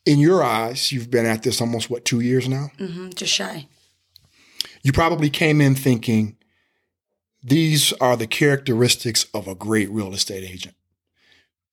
in 0.05 0.19
your 0.19 0.43
eyes, 0.43 0.91
you've 0.91 1.11
been 1.11 1.25
at 1.25 1.43
this 1.43 1.59
almost 1.61 1.89
what 1.89 2.05
two 2.05 2.19
years 2.21 2.47
now. 2.47 2.71
hmm 2.77 3.09
Just 3.15 3.33
shy. 3.33 3.67
You 4.83 4.91
probably 4.93 5.29
came 5.29 5.59
in 5.61 5.75
thinking 5.75 6.37
these 7.47 7.93
are 7.93 8.17
the 8.17 8.27
characteristics 8.27 9.25
of 9.33 9.47
a 9.47 9.55
great 9.55 9.89
real 9.89 10.13
estate 10.13 10.43
agent. 10.43 10.75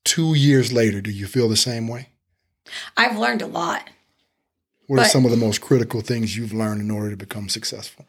Two 0.04 0.34
years 0.34 0.72
later, 0.72 1.00
do 1.00 1.10
you 1.10 1.26
feel 1.26 1.48
the 1.48 1.56
same 1.56 1.88
way? 1.88 2.10
I've 2.96 3.18
learned 3.18 3.42
a 3.42 3.46
lot. 3.46 3.90
What 4.86 5.00
are 5.00 5.04
some 5.06 5.24
of 5.24 5.32
the 5.32 5.36
most 5.36 5.60
critical 5.60 6.00
things 6.00 6.36
you've 6.36 6.52
learned 6.52 6.80
in 6.80 6.92
order 6.92 7.10
to 7.10 7.16
become 7.16 7.48
successful? 7.48 8.06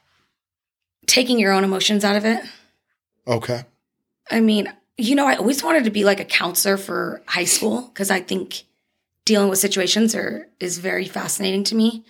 Taking 1.07 1.39
your 1.39 1.53
own 1.53 1.63
emotions 1.63 2.03
out 2.03 2.15
of 2.15 2.23
it. 2.23 2.43
Okay. 3.27 3.63
I 4.29 4.41
mean, 4.41 4.71
you 4.97 5.15
know, 5.15 5.25
I 5.25 5.35
always 5.35 5.63
wanted 5.63 5.85
to 5.85 5.89
be 5.89 6.03
like 6.03 6.19
a 6.19 6.25
counselor 6.25 6.77
for 6.77 7.23
high 7.25 7.45
school 7.45 7.81
because 7.81 8.11
I 8.11 8.19
think 8.19 8.63
dealing 9.23 9.49
with 9.49 9.57
situations 9.57 10.13
are 10.13 10.47
is 10.59 10.77
very 10.77 11.05
fascinating 11.05 11.63
to 11.65 11.75
me. 11.75 12.05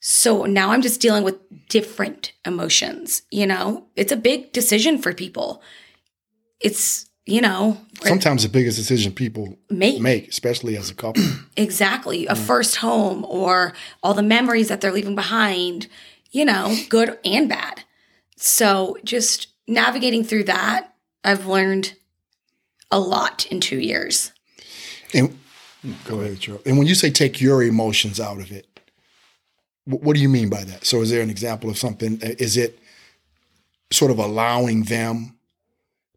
So 0.00 0.44
now 0.44 0.70
I'm 0.70 0.82
just 0.82 1.00
dealing 1.00 1.24
with 1.24 1.36
different 1.68 2.32
emotions, 2.44 3.22
you 3.30 3.46
know? 3.46 3.86
It's 3.96 4.12
a 4.12 4.16
big 4.16 4.52
decision 4.52 4.98
for 4.98 5.12
people. 5.12 5.62
It's, 6.60 7.06
you 7.26 7.40
know, 7.40 7.78
Sometimes 8.02 8.44
the 8.44 8.48
biggest 8.48 8.78
decision 8.78 9.12
people 9.12 9.58
make, 9.70 10.00
make, 10.00 10.28
especially 10.28 10.76
as 10.76 10.88
a 10.88 10.94
couple. 10.94 11.22
exactly 11.56 12.26
a 12.26 12.36
first 12.36 12.76
home 12.76 13.24
or 13.24 13.72
all 14.02 14.14
the 14.14 14.22
memories 14.22 14.68
that 14.68 14.80
they're 14.80 14.92
leaving 14.92 15.16
behind, 15.16 15.88
you 16.30 16.44
know, 16.44 16.76
good 16.88 17.18
and 17.24 17.48
bad. 17.48 17.82
So 18.36 18.98
just 19.02 19.48
navigating 19.66 20.22
through 20.22 20.44
that, 20.44 20.94
I've 21.24 21.46
learned 21.46 21.94
a 22.90 23.00
lot 23.00 23.46
in 23.46 23.60
2 23.60 23.80
years. 23.80 24.32
And 25.12 25.36
go 26.04 26.20
ahead, 26.20 26.40
Joe. 26.40 26.60
And 26.64 26.78
when 26.78 26.86
you 26.86 26.94
say 26.94 27.10
take 27.10 27.40
your 27.40 27.62
emotions 27.62 28.20
out 28.20 28.40
of 28.40 28.52
it, 28.52 28.67
what 29.96 30.14
do 30.14 30.20
you 30.22 30.28
mean 30.28 30.48
by 30.48 30.64
that? 30.64 30.84
So, 30.84 31.00
is 31.00 31.10
there 31.10 31.22
an 31.22 31.30
example 31.30 31.70
of 31.70 31.78
something? 31.78 32.20
uh, 32.22 32.34
Is 32.38 32.56
it 32.56 32.78
sort 33.90 34.10
of 34.10 34.18
allowing 34.18 34.84
them 34.84 35.36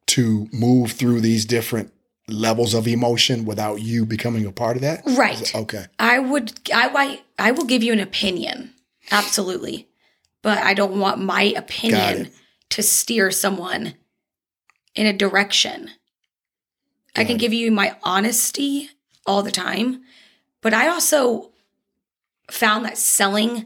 to 0.08 0.50
move 0.52 0.92
through 0.92 1.22
these 1.22 1.46
different 1.46 1.92
levels 2.28 2.74
of 2.74 2.88
emotion 2.88 3.46
without 3.46 3.82
you 3.82 4.06
becoming 4.06 4.46
a 4.46 4.52
part 4.52 4.76
of 4.76 4.82
that? 4.82 5.02
Right. 5.06 5.54
Okay. 5.56 5.86
I 6.00 6.20
would 6.20 6.54
I 6.74 6.90
I 6.94 7.22
I 7.48 7.52
will 7.52 7.66
give 7.66 7.84
you 7.84 7.94
an 7.94 8.00
opinion. 8.00 8.74
Absolutely. 9.10 9.88
But 10.42 10.58
I 10.58 10.74
don't 10.74 11.00
want 11.00 11.22
my 11.22 11.44
opinion 11.44 12.30
to 12.70 12.82
steer 12.84 13.32
someone 13.32 13.94
in 14.96 15.06
a 15.06 15.14
direction. 15.14 15.90
I 17.16 17.24
can 17.26 17.36
it. 17.36 17.40
give 17.40 17.54
you 17.54 17.72
my 17.72 17.96
honesty 18.04 18.90
all 19.26 19.44
the 19.44 19.52
time, 19.52 20.02
but 20.62 20.74
I 20.74 20.88
also 20.88 21.51
found 22.52 22.86
that 22.86 22.98
selling 22.98 23.66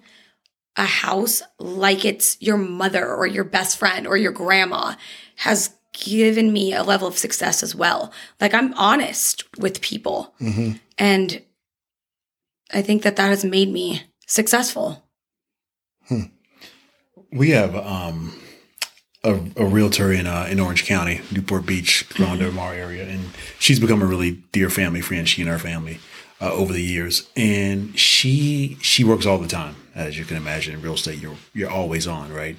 a 0.78 0.86
house 0.86 1.42
like 1.58 2.04
it's 2.04 2.38
your 2.42 2.58
mother 2.58 3.14
or 3.14 3.26
your 3.26 3.44
best 3.44 3.78
friend 3.78 4.06
or 4.06 4.18
your 4.18 4.32
grandma 4.32 4.96
has 5.38 5.74
given 5.94 6.52
me 6.52 6.74
a 6.74 6.84
level 6.84 7.08
of 7.08 7.18
success 7.18 7.64
as 7.64 7.74
well. 7.74 8.12
Like 8.42 8.54
I'm 8.54 8.74
honest 8.74 9.46
with 9.58 9.82
people. 9.82 10.34
hmm 10.40 10.74
And 10.98 11.42
I 12.74 12.82
think 12.82 13.04
that 13.04 13.16
that 13.16 13.30
has 13.30 13.46
made 13.46 13.72
me 13.72 14.04
successful. 14.28 15.04
We 17.32 17.52
have 17.52 17.76
um, 17.76 18.34
a, 19.24 19.34
a 19.56 19.66
realtor 19.66 20.12
in 20.12 20.28
uh, 20.28 20.48
in 20.50 20.60
Orange 20.60 20.86
County, 20.86 21.22
Newport 21.32 21.66
Beach, 21.66 22.08
Grand 22.10 22.40
Del 22.40 22.52
Mar 22.52 22.74
area, 22.74 23.08
and 23.08 23.32
she's 23.60 23.80
become 23.80 24.02
a 24.02 24.06
really 24.06 24.44
dear 24.52 24.70
family 24.70 25.02
friend. 25.02 25.28
She 25.28 25.42
and 25.42 25.50
her 25.50 25.60
family 25.60 26.00
uh, 26.42 26.52
over 26.52 26.74
the 26.74 26.82
years, 26.84 27.30
and 27.36 27.98
she 27.98 28.78
she 28.82 29.04
works 29.04 29.26
all 29.26 29.38
the 29.38 29.48
time, 29.48 29.76
as 29.94 30.18
you 30.18 30.26
can 30.26 30.38
imagine. 30.38 30.74
In 30.76 30.82
real 30.82 30.96
estate, 30.96 31.20
you're 31.22 31.38
you're 31.54 31.70
always 31.72 32.08
on, 32.08 32.32
right? 32.34 32.58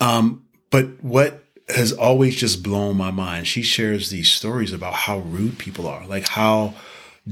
Um, 0.00 0.44
but 0.70 1.02
what 1.02 1.42
has 1.68 1.92
always 1.92 2.36
just 2.36 2.62
blown 2.62 2.96
my 2.96 3.10
mind, 3.10 3.46
she 3.46 3.62
shares 3.62 4.10
these 4.10 4.30
stories 4.30 4.72
about 4.72 4.94
how 4.94 5.18
rude 5.18 5.58
people 5.58 5.86
are, 5.88 6.06
like 6.06 6.28
how 6.28 6.74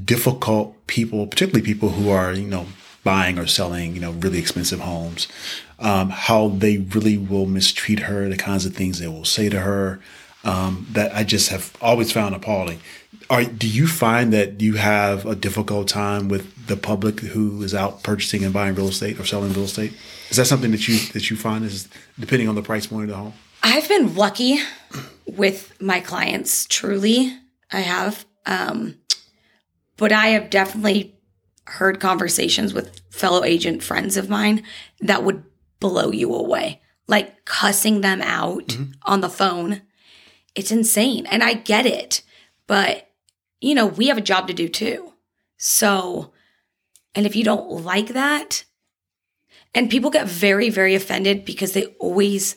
difficult 0.05 0.87
people, 0.87 1.27
particularly 1.27 1.65
people 1.65 1.91
who 1.91 2.11
are, 2.11 2.33
you 2.33 2.49
know, 2.49 2.67
buying 3.05 3.39
or 3.39 3.47
selling, 3.47 3.95
you 3.95 4.01
know, 4.01 4.11
really 4.13 4.39
expensive 4.39 4.81
homes, 4.81 5.29
um, 5.79 6.11
how 6.11 6.49
they 6.49 6.79
really 6.79 7.17
will 7.17 7.47
mistreat 7.47 8.01
her, 8.01 8.29
the 8.29 8.37
kinds 8.37 8.67
of 8.67 8.75
things 8.75 8.99
they 8.99 9.07
will 9.07 9.25
say 9.25 9.49
to 9.49 9.61
her, 9.61 10.01
um, 10.43 10.87
that 10.91 11.15
I 11.15 11.23
just 11.23 11.51
have 11.51 11.77
always 11.81 12.11
found 12.11 12.35
appalling. 12.35 12.81
Are, 13.31 13.45
do 13.45 13.69
you 13.69 13.87
find 13.87 14.33
that 14.33 14.61
you 14.61 14.75
have 14.75 15.25
a 15.27 15.35
difficult 15.35 15.89
time 15.89 16.29
with 16.29 16.67
the 16.67 16.77
public 16.77 17.21
who 17.21 17.63
is 17.63 17.75
out 17.75 18.03
purchasing 18.03 18.45
and 18.45 18.53
buying 18.53 18.75
real 18.75 18.89
estate 18.89 19.19
or 19.19 19.25
selling 19.25 19.53
real 19.53 19.65
estate? 19.65 19.93
Is 20.31 20.37
that 20.37 20.47
something 20.47 20.71
that 20.73 20.89
you 20.89 20.99
that 21.13 21.31
you 21.31 21.37
find 21.37 21.65
is 21.65 21.89
depending 22.19 22.49
on 22.49 22.55
the 22.55 22.63
price 22.63 22.87
point 22.87 23.05
of 23.05 23.11
the 23.11 23.17
home? 23.17 23.33
I've 23.63 23.89
been 23.89 24.15
lucky 24.15 24.59
with 25.27 25.81
my 25.81 26.01
clients, 26.01 26.67
truly. 26.67 27.37
I 27.73 27.81
have. 27.81 28.27
Um, 28.47 28.97
but 29.97 30.13
I 30.13 30.29
have 30.29 30.51
definitely 30.51 31.17
heard 31.67 32.01
conversations 32.01 32.75
with 32.75 33.01
fellow 33.11 33.45
agent 33.45 33.83
friends 33.83 34.17
of 34.17 34.29
mine 34.29 34.63
that 35.01 35.25
would 35.25 35.45
blow 35.81 36.11
you 36.11 36.35
away, 36.35 36.83
like 37.07 37.45
cussing 37.45 38.01
them 38.01 38.21
out 38.23 38.77
on 39.05 39.21
the 39.21 39.31
phone. 39.31 39.83
It's 40.55 40.71
insane. 40.71 41.27
And 41.27 41.43
I 41.43 41.55
get 41.55 41.87
it. 41.87 42.23
But, 42.67 43.09
you 43.65 43.75
know, 43.75 43.87
we 43.87 44.09
have 44.09 44.19
a 44.19 44.23
job 44.23 44.47
to 44.49 44.55
do 44.55 44.69
too. 44.69 45.15
So, 45.57 46.33
and 47.15 47.25
if 47.25 47.35
you 47.35 47.43
don't 47.43 47.83
like 47.83 48.09
that, 48.09 48.65
and 49.75 49.89
people 49.89 50.11
get 50.11 50.29
very, 50.29 50.69
very 50.69 50.95
offended 50.95 51.47
because 51.47 51.73
they 51.73 51.87
always 51.99 52.57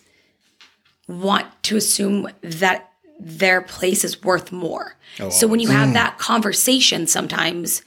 want 1.08 1.48
to 1.64 1.78
assume 1.78 2.28
that 2.42 2.92
their 3.20 3.62
place 3.62 4.04
is 4.04 4.22
worth 4.22 4.52
more. 4.52 4.98
Oh, 5.20 5.30
so 5.30 5.48
when 5.48 5.62
you 5.62 5.70
have 5.70 5.94
that 5.94 6.18
conversation, 6.18 7.08
sometimes, 7.08 7.84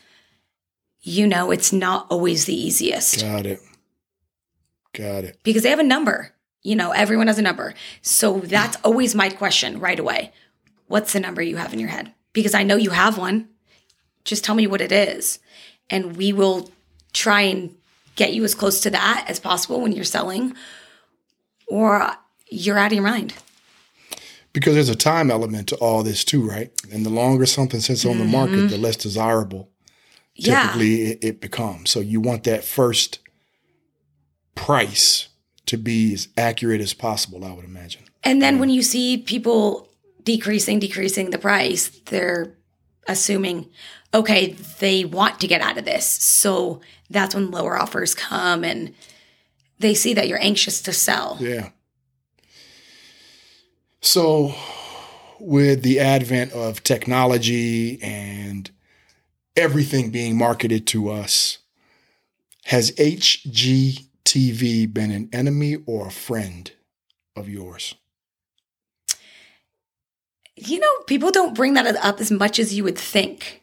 you 1.03 1.27
know, 1.27 1.51
it's 1.51 1.75
not 1.75 2.07
always 2.09 2.47
the 2.47 2.55
easiest 2.55 3.21
Got 3.21 3.45
it. 3.45 3.61
Got 4.95 5.25
it. 5.25 5.39
because 5.45 5.63
they 5.63 5.71
have 5.71 5.79
a 5.79 5.85
number. 5.85 6.33
You 6.63 6.75
know, 6.75 6.93
everyone 6.93 7.27
has 7.27 7.39
a 7.39 7.43
number. 7.43 7.75
So 8.01 8.41
that's 8.41 8.77
always 8.83 9.15
my 9.15 9.29
question 9.29 9.79
right 9.79 10.01
away. 10.01 10.33
What's 10.89 11.13
the 11.13 11.21
number 11.21 11.43
you 11.43 11.59
have 11.59 11.75
in 11.75 11.79
your 11.79 11.91
head? 11.91 12.15
Because 12.33 12.55
I 12.55 12.63
know 12.63 12.77
you 12.77 12.91
have 12.91 13.19
one. 13.19 13.49
Just 14.25 14.45
tell 14.45 14.55
me 14.55 14.67
what 14.67 14.81
it 14.81 14.93
is. 14.93 15.39
And 15.89 16.17
we 16.17 16.33
will 16.33 16.71
try 17.13 17.43
and 17.43 17.75
get 18.17 18.33
you 18.33 18.45
as 18.45 18.55
close 18.55 18.81
to 18.81 18.91
that 18.91 19.25
as 19.29 19.41
possible 19.41 19.81
when 19.81 19.93
you're 19.93 20.05
selling, 20.05 20.55
or 21.67 22.11
you're 22.51 22.79
out 22.79 22.89
of 22.89 22.93
your 22.93 23.03
mind. 23.05 23.35
Because 24.53 24.75
there's 24.75 24.89
a 24.89 24.97
time 24.97 25.31
element 25.31 25.69
to 25.69 25.77
all 25.77 26.03
this 26.03 26.25
too, 26.25 26.47
right? 26.47 26.71
And 26.93 27.07
the 27.07 27.11
longer 27.11 27.47
something 27.47 27.81
sits 27.81 28.05
on 28.05 28.19
the 28.19 28.25
market, 28.25 28.57
the 28.57 28.75
mm-hmm. 28.75 28.83
less 28.83 28.97
desirable 28.97 29.71
Yeah. 30.35 30.63
typically 30.63 31.03
it, 31.03 31.25
it 31.25 31.41
becomes. 31.41 31.91
So 31.91 32.01
you 32.01 32.21
want 32.21 32.45
that 32.45 32.65
first 32.65 33.21
price 34.55 35.29
to 35.67 35.77
be 35.77 36.13
as 36.13 36.29
accurate 36.37 36.81
as 36.81 36.95
possible, 36.95 37.45
I 37.45 37.53
would 37.53 37.65
imagine. 37.65 38.03
And 38.25 38.43
then 38.43 38.59
when 38.59 38.71
you 38.71 38.83
see 38.83 39.19
people 39.19 39.89
decreasing, 40.37 40.79
decreasing 40.79 41.31
the 41.31 41.39
price, 41.39 41.89
they're 42.07 42.55
assuming, 43.09 43.69
okay, 44.15 44.53
they 44.79 45.05
want 45.05 45.41
to 45.41 45.49
get 45.49 45.61
out 45.61 45.77
of 45.77 45.85
this. 45.85 46.07
So 46.07 46.81
that's 47.09 47.35
when 47.35 47.51
lower 47.51 47.77
offers 47.77 48.15
come 48.15 48.63
and 48.63 48.95
they 49.81 49.95
see 49.95 50.15
that 50.15 50.29
you're 50.29 50.41
anxious 50.41 50.81
to 50.83 50.93
sell. 50.93 51.37
Yeah. 51.41 51.71
So, 54.03 54.55
with 55.41 55.83
the 55.83 55.99
advent 55.99 56.53
of 56.53 56.85
technology 56.85 58.01
and 58.01 58.71
everything 59.57 60.11
being 60.11 60.39
marketed 60.39 60.87
to 60.89 61.11
us, 61.11 61.59
has 62.67 62.93
HGTV 62.93 64.95
been 64.95 65.11
an 65.11 65.29
enemy 65.33 65.79
or 65.87 66.07
a 66.07 66.13
friend 66.13 66.71
of 67.35 67.49
yours? 67.49 67.97
You 70.67 70.79
know, 70.81 70.89
people 71.07 71.31
don't 71.31 71.55
bring 71.55 71.75
that 71.75 71.87
up 71.97 72.21
as 72.21 72.31
much 72.31 72.59
as 72.59 72.75
you 72.75 72.85
would 72.85 72.99
think. 72.99 73.63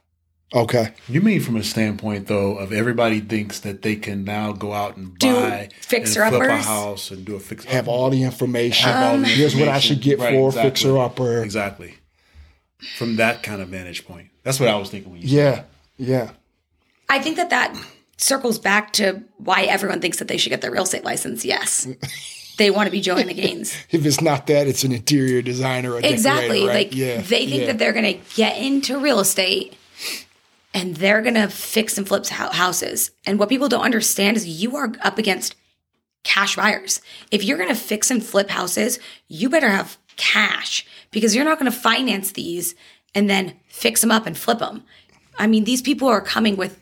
Okay. 0.53 0.93
You 1.09 1.19
mean 1.21 1.41
from 1.41 1.57
a 1.57 1.63
standpoint 1.63 2.27
though 2.27 2.55
of 2.57 2.71
everybody 2.71 3.19
thinks 3.19 3.59
that 3.61 3.81
they 3.81 3.97
can 3.97 4.23
now 4.23 4.53
go 4.53 4.71
out 4.71 4.95
and 4.95 5.17
Do 5.19 5.33
buy 5.33 5.69
fixer 5.81 6.23
and 6.23 6.33
flip 6.35 6.49
a 6.49 6.57
house 6.61 7.11
and 7.11 7.25
do 7.25 7.35
a 7.35 7.39
fix 7.39 7.65
Have 7.65 7.89
all 7.89 8.09
the 8.09 8.23
information. 8.23 8.89
Have 8.89 9.11
all 9.13 9.17
the 9.19 9.25
Here's 9.27 9.55
what 9.57 9.67
I 9.67 9.79
should 9.79 9.99
get 10.01 10.19
Right, 10.19 10.33
for 10.33 10.45
a 10.45 10.47
exactly. 10.47 10.69
fixer 10.69 10.97
upper. 10.97 11.43
exactly 11.43 11.95
from 12.95 13.17
that 13.17 13.43
kind 13.43 13.61
of 13.61 13.67
vantage 13.69 14.05
point. 14.05 14.29
That's 14.43 14.59
what 14.59 14.69
I 14.69 14.77
was 14.77 14.89
thinking 14.89 15.11
when 15.11 15.21
you 15.21 15.27
Yeah. 15.27 15.63
Yeah. 15.97 16.31
I 17.09 17.19
think 17.19 17.35
that 17.35 17.49
that 17.49 17.77
circles 18.15 18.57
back 18.57 18.93
to 18.93 19.23
why 19.37 19.63
everyone 19.63 19.99
thinks 19.99 20.19
that 20.19 20.27
they 20.29 20.37
should 20.37 20.51
get 20.51 20.61
their 20.61 20.71
real 20.71 20.83
estate 20.83 21.03
license. 21.03 21.43
Yes. 21.43 21.87
they 22.57 22.69
want 22.71 22.87
to 22.87 22.91
be 22.91 23.01
Joanna 23.01 23.33
Gaines. 23.35 23.75
If 23.89 24.05
it's 24.05 24.21
not 24.21 24.47
that, 24.47 24.67
it's 24.67 24.83
an 24.83 24.91
interior 24.91 25.41
designer 25.41 25.93
or 25.93 25.99
exactly. 25.99 26.67
right? 26.67 26.75
Like 26.75 26.91
they 26.91 27.21
think 27.21 27.51
yeah. 27.51 27.65
that 27.67 27.77
they're 27.77 27.93
going 27.93 28.19
to 28.19 28.35
get 28.35 28.57
into 28.57 28.99
real 28.99 29.19
estate 29.19 29.75
and 30.73 30.95
they're 30.95 31.21
going 31.21 31.35
to 31.35 31.47
fix 31.47 31.97
and 31.97 32.07
flip 32.07 32.25
houses. 32.27 33.11
And 33.25 33.39
what 33.39 33.49
people 33.49 33.69
don't 33.69 33.83
understand 33.83 34.37
is 34.37 34.47
you 34.47 34.75
are 34.75 34.93
up 35.01 35.17
against 35.17 35.55
cash 36.23 36.55
buyers. 36.55 37.01
If 37.31 37.43
you're 37.43 37.57
going 37.57 37.69
to 37.69 37.75
fix 37.75 38.11
and 38.11 38.23
flip 38.23 38.49
houses, 38.49 38.99
you 39.27 39.49
better 39.49 39.69
have 39.69 39.97
cash 40.17 40.85
because 41.11 41.35
you're 41.35 41.45
not 41.45 41.59
going 41.59 41.71
to 41.71 41.77
finance 41.77 42.33
these 42.33 42.75
and 43.15 43.29
then 43.29 43.53
fix 43.67 44.01
them 44.01 44.11
up 44.11 44.25
and 44.25 44.37
flip 44.37 44.59
them. 44.59 44.83
I 45.39 45.47
mean, 45.47 45.63
these 45.63 45.81
people 45.81 46.07
are 46.07 46.21
coming 46.21 46.57
with 46.57 46.79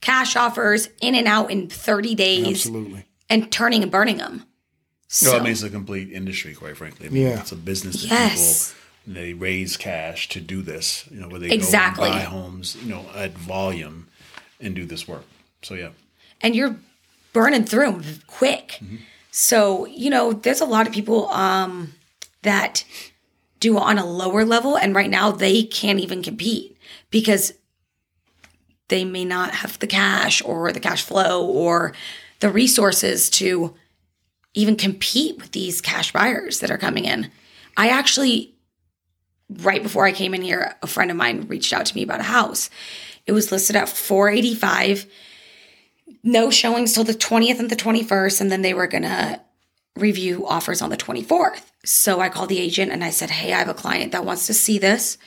cash 0.00 0.36
offers 0.36 0.88
in 1.00 1.14
and 1.14 1.26
out 1.26 1.50
in 1.50 1.68
30 1.68 2.14
days 2.14 2.66
absolutely. 2.66 3.06
and 3.30 3.50
turning 3.50 3.82
and 3.82 3.92
burning 3.92 4.18
them. 4.18 4.44
So, 5.08 5.32
No, 5.32 5.38
I 5.38 5.42
mean 5.42 5.52
it's 5.52 5.62
a 5.62 5.70
complete 5.70 6.12
industry, 6.12 6.54
quite 6.54 6.76
frankly. 6.76 7.06
I 7.06 7.10
mean, 7.10 7.22
Yeah. 7.22 7.40
it's 7.40 7.52
a 7.52 7.56
business 7.56 8.02
that 8.02 8.10
Yes. 8.10 8.68
people 8.72 8.82
they 9.20 9.34
raise 9.34 9.76
cash 9.76 10.28
to 10.30 10.40
do 10.40 10.62
this. 10.62 11.04
You 11.12 11.20
know, 11.20 11.28
where 11.28 11.38
they 11.38 11.50
Exactly. 11.50 12.08
buy 12.08 12.20
homes, 12.20 12.76
you 12.82 12.88
know, 12.88 13.06
at 13.14 13.38
volume 13.38 14.08
and 14.60 14.74
do 14.74 14.84
this 14.84 15.06
work. 15.06 15.24
So 15.62 15.74
yeah, 15.74 15.90
and 16.40 16.56
you're 16.56 16.76
burning 17.32 17.64
through 17.64 17.92
them 17.92 18.04
quick. 18.26 18.80
So, 19.30 19.86
you 19.86 20.10
know, 20.10 20.32
there's 20.32 20.60
a 20.60 20.64
lot 20.64 20.86
of 20.88 20.92
people 20.92 21.28
um, 21.28 21.94
that 22.42 22.84
do 23.60 23.78
on 23.78 23.98
a 23.98 24.04
lower 24.06 24.44
level, 24.44 24.76
and 24.76 24.94
right 24.94 25.10
now 25.10 25.30
they 25.30 25.62
can't 25.62 26.00
even 26.00 26.22
compete 26.22 26.76
because 27.10 27.52
they 28.88 29.04
may 29.04 29.24
not 29.24 29.50
have 29.56 29.78
the 29.78 29.86
cash 29.86 30.42
or 30.44 30.72
the 30.72 30.80
cash 30.80 31.02
flow 31.02 31.44
or 31.46 31.92
the 32.40 32.50
resources 32.50 33.28
to 33.30 33.74
even 34.56 34.74
compete 34.74 35.36
with 35.38 35.52
these 35.52 35.80
cash 35.80 36.12
buyers 36.12 36.58
that 36.58 36.70
are 36.70 36.78
coming 36.78 37.04
in. 37.04 37.30
I 37.76 37.88
actually, 37.88 38.54
right 39.48 39.82
before 39.82 40.06
I 40.06 40.12
came 40.12 40.34
in 40.34 40.42
here, 40.42 40.74
a 40.82 40.86
friend 40.88 41.10
of 41.10 41.16
mine 41.16 41.46
reached 41.46 41.72
out 41.72 41.86
to 41.86 41.94
me 41.94 42.02
about 42.02 42.20
a 42.20 42.24
house. 42.24 42.70
It 43.26 43.32
was 43.32 43.52
listed 43.52 43.76
at 43.76 43.88
485 43.88 45.06
no 46.22 46.50
showings 46.50 46.92
till 46.92 47.04
the 47.04 47.14
20th 47.14 47.60
and 47.60 47.70
the 47.70 47.76
21st 47.76 48.40
and 48.40 48.50
then 48.50 48.62
they 48.62 48.74
were 48.74 48.88
to 48.88 49.40
review 49.96 50.46
offers 50.46 50.82
on 50.82 50.90
the 50.90 50.96
24th 50.96 51.62
so 51.84 52.20
i 52.20 52.28
called 52.28 52.48
the 52.48 52.58
agent 52.58 52.92
and 52.92 53.02
i 53.02 53.10
said 53.10 53.30
hey 53.30 53.52
i 53.52 53.58
have 53.58 53.68
a 53.68 53.74
client 53.74 54.12
that 54.12 54.24
wants 54.24 54.46
to 54.46 54.54
see 54.54 54.78
this. 54.78 55.18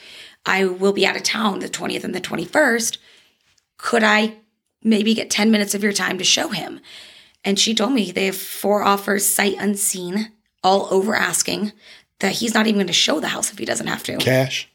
I 0.46 0.66
will 0.66 0.94
be 0.94 1.06
out 1.06 1.16
of 1.16 1.24
town 1.24 1.60
the 1.60 1.70
20th 1.70 2.04
and 2.04 2.14
the 2.14 2.22
21st 2.22 2.98
could 3.78 4.04
i 4.04 4.36
maybe 4.84 5.14
get 5.14 5.30
10 5.30 5.52
minutes 5.52 5.74
of 5.74 5.84
your 5.84 5.94
time 5.94 6.18
to 6.18 6.24
show 6.24 6.50
him 6.50 6.80
and 7.44 7.60
she 7.60 7.74
told 7.74 7.94
me 7.94 8.12
they 8.12 8.26
have 8.26 8.36
four 8.36 8.84
offers 8.84 9.26
sight 9.26 9.56
unseen 9.60 10.32
all 10.64 10.88
over 10.92 11.16
asking 11.16 11.72
that 12.20 12.34
he's 12.34 12.54
not 12.54 12.68
even 12.68 12.78
going 12.78 12.88
to 12.88 12.94
show 12.94 13.20
the 13.20 13.30
house 13.30 13.52
if 13.52 13.58
he 13.58 13.66
doesn't 13.66 13.88
have 13.88 14.04
to 14.04 14.18
Cash, 14.18 14.70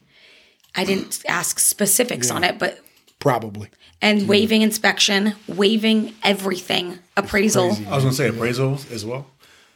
i 0.75 0.85
didn't 0.85 1.23
ask 1.29 1.59
specifics 1.59 2.31
on 2.31 2.45
it 2.45 2.59
but 2.59 2.81
probably. 3.25 3.71
and 4.03 4.29
waiving 4.29 4.63
inspection, 4.63 5.35
waiving 5.49 6.15
everything, 6.23 6.99
appraisal. 7.17 7.73
I 7.89 7.95
was 7.95 8.05
going 8.05 8.11
to 8.11 8.13
say 8.13 8.31
appraisals 8.31 8.91
as 8.93 9.05
well. 9.05 9.27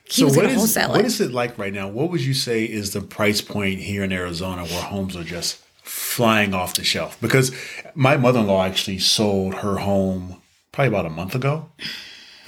He 0.05 0.24
was 0.24 0.37
what 0.37 0.42
going 0.42 0.55
wholesale 0.55 0.90
what 0.90 1.01
it. 1.01 1.07
is 1.07 1.20
it 1.20 1.33
like 1.33 1.59
right 1.59 1.72
now? 1.72 1.88
What 1.88 2.11
would 2.11 2.22
you 2.22 2.35
say 2.35 2.64
is 2.64 2.92
the 2.92 3.01
price 3.01 3.40
point 3.40 3.81
here 3.81 4.05
in 4.05 4.12
Arizona 4.12 4.64
where 4.64 4.83
homes 4.83 5.16
are 5.16 5.24
just 5.24 5.62
flying 5.83 6.55
off 6.55 6.74
the 6.74 6.85
shelf? 6.85 7.18
Because 7.20 7.55
my 7.94 8.16
mother 8.16 8.40
in 8.40 8.46
law 8.46 8.64
actually 8.64 8.98
sold 9.01 9.57
her 9.57 9.79
home 9.79 10.40
probably 10.72 10.88
about 10.88 11.07
a 11.07 11.11
month 11.11 11.35
ago, 11.35 11.70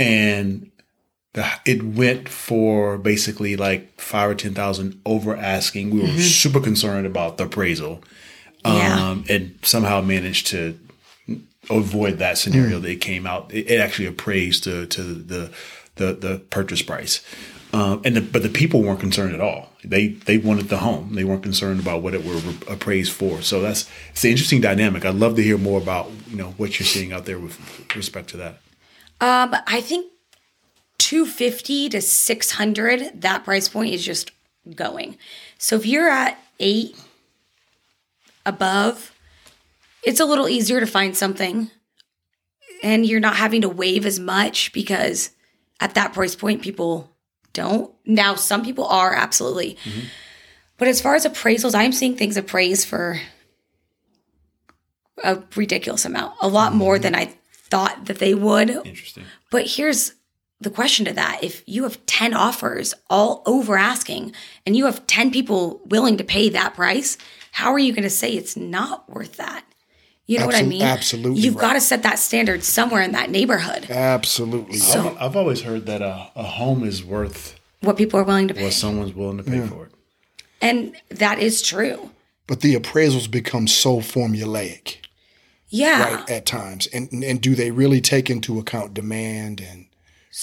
and 0.01 0.71
the, 1.35 1.47
it 1.65 1.83
went 1.83 2.29
for 2.29 2.99
basically 2.99 3.57
like 3.57 4.01
five 4.01 4.31
or 4.31 4.35
ten 4.35 4.55
thousand 4.55 5.01
over 5.07 5.37
asking. 5.37 5.91
We 5.91 6.01
were 6.01 6.09
super 6.19 6.61
concerned 6.61 7.07
about 7.07 7.37
the 7.37 7.45
appraisal, 7.45 8.03
Yeah. 8.65 9.11
um, 9.11 9.25
and 9.29 9.59
somehow 9.63 10.01
managed 10.01 10.49
to 10.49 10.79
avoid 11.69 12.19
that 12.19 12.39
scenario. 12.39 12.79
That 12.81 12.91
it 12.91 13.01
came 13.01 13.27
out. 13.27 13.53
It, 13.53 13.71
it 13.71 13.81
actually 13.81 14.07
appraised 14.07 14.65
to 14.65 14.87
to 14.87 15.03
the 15.03 15.51
the 15.97 16.15
the 16.15 16.39
purchase 16.51 16.83
price, 16.83 17.23
um, 17.73 18.01
and 18.05 18.17
the, 18.17 18.21
but 18.21 18.43
the 18.43 18.49
people 18.49 18.83
weren't 18.83 19.01
concerned 19.01 19.35
at 19.35 19.41
all. 19.41 19.69
They 19.85 20.09
they 20.09 20.39
wanted 20.39 20.69
the 20.69 20.79
home. 20.79 21.15
They 21.15 21.25
weren't 21.25 21.43
concerned 21.45 21.79
about 21.81 22.03
what 22.03 22.15
it 22.15 22.25
were 22.25 22.41
appraised 22.69 23.13
for. 23.13 23.41
So 23.43 23.61
that's 23.61 23.89
it's 24.11 24.25
an 24.25 24.31
interesting 24.31 24.61
dynamic. 24.61 25.05
I'd 25.05 25.15
love 25.15 25.37
to 25.37 25.43
hear 25.43 25.59
more 25.59 25.81
about 25.81 26.11
you 26.29 26.37
know 26.37 26.51
what 26.57 26.79
you're 26.81 26.87
seeing 26.87 27.13
out 27.13 27.25
there 27.27 27.39
with 27.39 27.57
respect 27.95 28.31
to 28.31 28.37
that. 28.39 28.61
Um, 29.21 29.55
I 29.67 29.81
think 29.81 30.11
250 30.99 31.91
to 31.91 32.01
600, 32.01 33.23
that 33.23 33.45
price 33.45 33.69
point 33.69 33.93
is 33.93 34.05
just 34.05 34.31
going. 34.75 35.19
So 35.59 35.77
if 35.77 35.87
you're 35.87 36.09
at 36.09 36.39
eight 36.59 36.97
above, 38.47 39.13
it's 40.03 40.21
a 40.21 40.25
little 40.25 40.49
easier 40.49 40.81
to 40.81 40.87
find 40.87 41.17
something 41.17 41.71
and 42.83 43.05
you're 43.05 43.21
not 43.21 43.37
having 43.37 43.63
to 43.63 43.69
wave 43.69 44.07
as 44.07 44.19
much 44.19 44.73
because 44.73 45.31
at 45.81 45.95
that 45.95 46.13
price 46.13 46.35
point, 46.35 46.63
people 46.63 47.11
don't. 47.53 47.93
Now, 48.07 48.35
some 48.35 48.65
people 48.65 48.87
are 48.87 49.15
absolutely. 49.15 49.77
But 50.77 50.89
as 50.89 51.01
far 51.01 51.15
as 51.15 51.27
appraisals, 51.27 51.75
I'm 51.75 51.93
seeing 51.93 52.17
things 52.17 52.37
appraised 52.37 52.87
for 52.87 53.21
a 55.23 55.43
ridiculous 55.57 56.05
amount, 56.05 56.35
a 56.41 56.49
lot 56.49 56.75
more 56.75 56.99
than 56.99 57.15
I 57.15 57.35
thought 57.71 58.07
that 58.07 58.19
they 58.19 58.35
would. 58.35 58.71
Interesting. 58.71 59.25
But 59.51 59.67
here's 59.67 60.15
the 60.61 60.71
question 60.71 61.05
to 61.07 61.13
that. 61.15 61.43
If 61.43 61.63
you 61.67 61.85
have 61.85 62.05
10 62.07 62.35
offers 62.35 62.95
all 63.09 63.43
over 63.47 63.77
asking 63.77 64.33
and 64.67 64.77
you 64.77 64.85
have 64.87 65.07
10 65.07 65.31
people 65.31 65.81
willing 65.87 66.17
to 66.19 66.25
pay 66.25 66.49
that 66.51 66.75
price, 66.75 67.17
how 67.53 67.73
are 67.73 67.79
you 67.79 67.93
going 67.93 68.03
to 68.03 68.11
say 68.11 68.33
it's 68.33 68.57
not 68.57 69.09
worth 69.09 69.37
that? 69.37 69.65
You 70.27 70.39
know 70.39 70.47
what 70.47 70.55
I 70.55 70.63
mean? 70.63 70.83
absolutely 70.83 71.41
You've 71.41 71.57
right. 71.57 71.61
got 71.61 71.73
to 71.73 71.81
set 71.81 72.05
that 72.05 72.19
standard 72.21 72.63
somewhere 72.63 73.03
in 73.03 73.11
that 73.13 73.31
neighborhood. 73.31 73.91
Absolutely. 73.91 74.79
I've, 74.81 75.17
I've 75.21 75.37
always 75.37 75.63
heard 75.63 75.87
that 75.87 76.03
a, 76.03 76.31
a 76.37 76.45
home 76.45 76.85
is 76.85 77.03
worth 77.03 77.59
What 77.81 77.97
people 77.97 78.21
are 78.21 78.23
willing 78.23 78.47
to 78.47 78.55
pay. 78.55 78.63
what 78.63 78.73
someone's 78.73 79.13
willing 79.13 79.39
to 79.39 79.43
pay 79.43 79.67
for 79.67 79.87
it. 79.87 79.93
And 80.63 80.95
that 81.09 81.41
is 81.41 81.63
true. 81.63 82.11
but 82.47 82.61
the 82.61 82.75
appraisals 82.77 83.29
become 83.29 83.67
so 83.67 83.97
formulaic 83.99 84.99
Yeah. 85.71 86.15
right, 86.17 86.31
at 86.31 86.47
times. 86.47 86.87
And 86.89 87.09
and 87.25 87.41
do 87.41 87.55
they 87.55 87.71
really 87.71 88.01
take 88.01 88.29
into 88.29 88.59
account 88.59 88.93
demand 88.95 89.61
and 89.61 89.87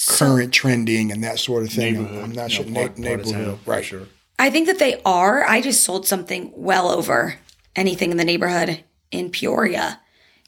current 0.06 0.52
trending 0.52 1.12
and 1.12 1.22
that 1.24 1.38
sort 1.38 1.62
of 1.62 1.70
thing? 1.70 1.94
Neighborhood, 1.94 2.24
I'm 2.24 2.32
not 2.32 2.50
sure. 2.50 2.64
know, 2.64 2.70
Na- 2.72 2.78
part- 2.80 2.88
part 2.90 2.98
neighborhood, 2.98 3.34
town, 3.34 3.58
right? 3.66 3.84
Sure. 3.84 4.02
I 4.38 4.50
think 4.50 4.66
that 4.66 4.78
they 4.78 5.00
are. 5.04 5.44
I 5.44 5.60
just 5.60 5.82
sold 5.84 6.06
something 6.06 6.52
well 6.54 6.88
over 6.90 7.36
anything 7.76 8.10
in 8.10 8.16
the 8.16 8.24
neighborhood 8.24 8.84
in 9.10 9.30
Peoria. 9.30 10.00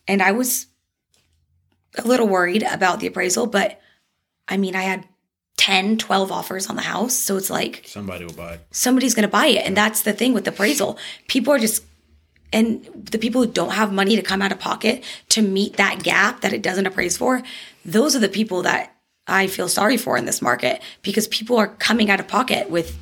And 0.08 0.22
I 0.22 0.32
was 0.32 0.66
a 1.98 2.06
little 2.06 2.28
worried 2.28 2.62
about 2.62 3.00
the 3.00 3.06
appraisal, 3.08 3.46
but 3.46 3.80
I 4.48 4.56
mean, 4.56 4.76
I 4.76 4.82
had 4.82 5.06
10, 5.56 5.98
12 5.98 6.30
offers 6.32 6.68
on 6.68 6.76
the 6.76 6.82
house. 6.82 7.14
So 7.14 7.36
it's 7.36 7.50
like 7.50 7.82
Somebody 7.86 8.24
will 8.24 8.32
buy 8.32 8.54
it. 8.54 8.60
somebody's 8.70 9.14
going 9.14 9.22
to 9.28 9.28
buy 9.28 9.46
it. 9.46 9.66
And 9.66 9.76
that's 9.76 10.02
the 10.02 10.12
thing 10.12 10.32
with 10.34 10.46
appraisal. 10.46 10.96
People 11.28 11.52
are 11.52 11.58
just, 11.58 11.84
and 12.52 12.84
the 13.10 13.18
people 13.18 13.42
who 13.42 13.50
don't 13.50 13.72
have 13.72 13.92
money 13.92 14.16
to 14.16 14.22
come 14.22 14.42
out 14.42 14.52
of 14.52 14.58
pocket 14.58 15.04
to 15.30 15.42
meet 15.42 15.76
that 15.76 16.02
gap 16.02 16.40
that 16.40 16.52
it 16.52 16.62
doesn't 16.62 16.86
appraise 16.86 17.16
for, 17.16 17.42
those 17.84 18.16
are 18.16 18.20
the 18.20 18.28
people 18.28 18.62
that 18.62 18.94
I 19.26 19.46
feel 19.46 19.68
sorry 19.68 19.96
for 19.96 20.16
in 20.16 20.24
this 20.24 20.42
market 20.42 20.82
because 21.02 21.28
people 21.28 21.56
are 21.56 21.68
coming 21.68 22.10
out 22.10 22.20
of 22.20 22.28
pocket 22.28 22.70
with 22.70 22.98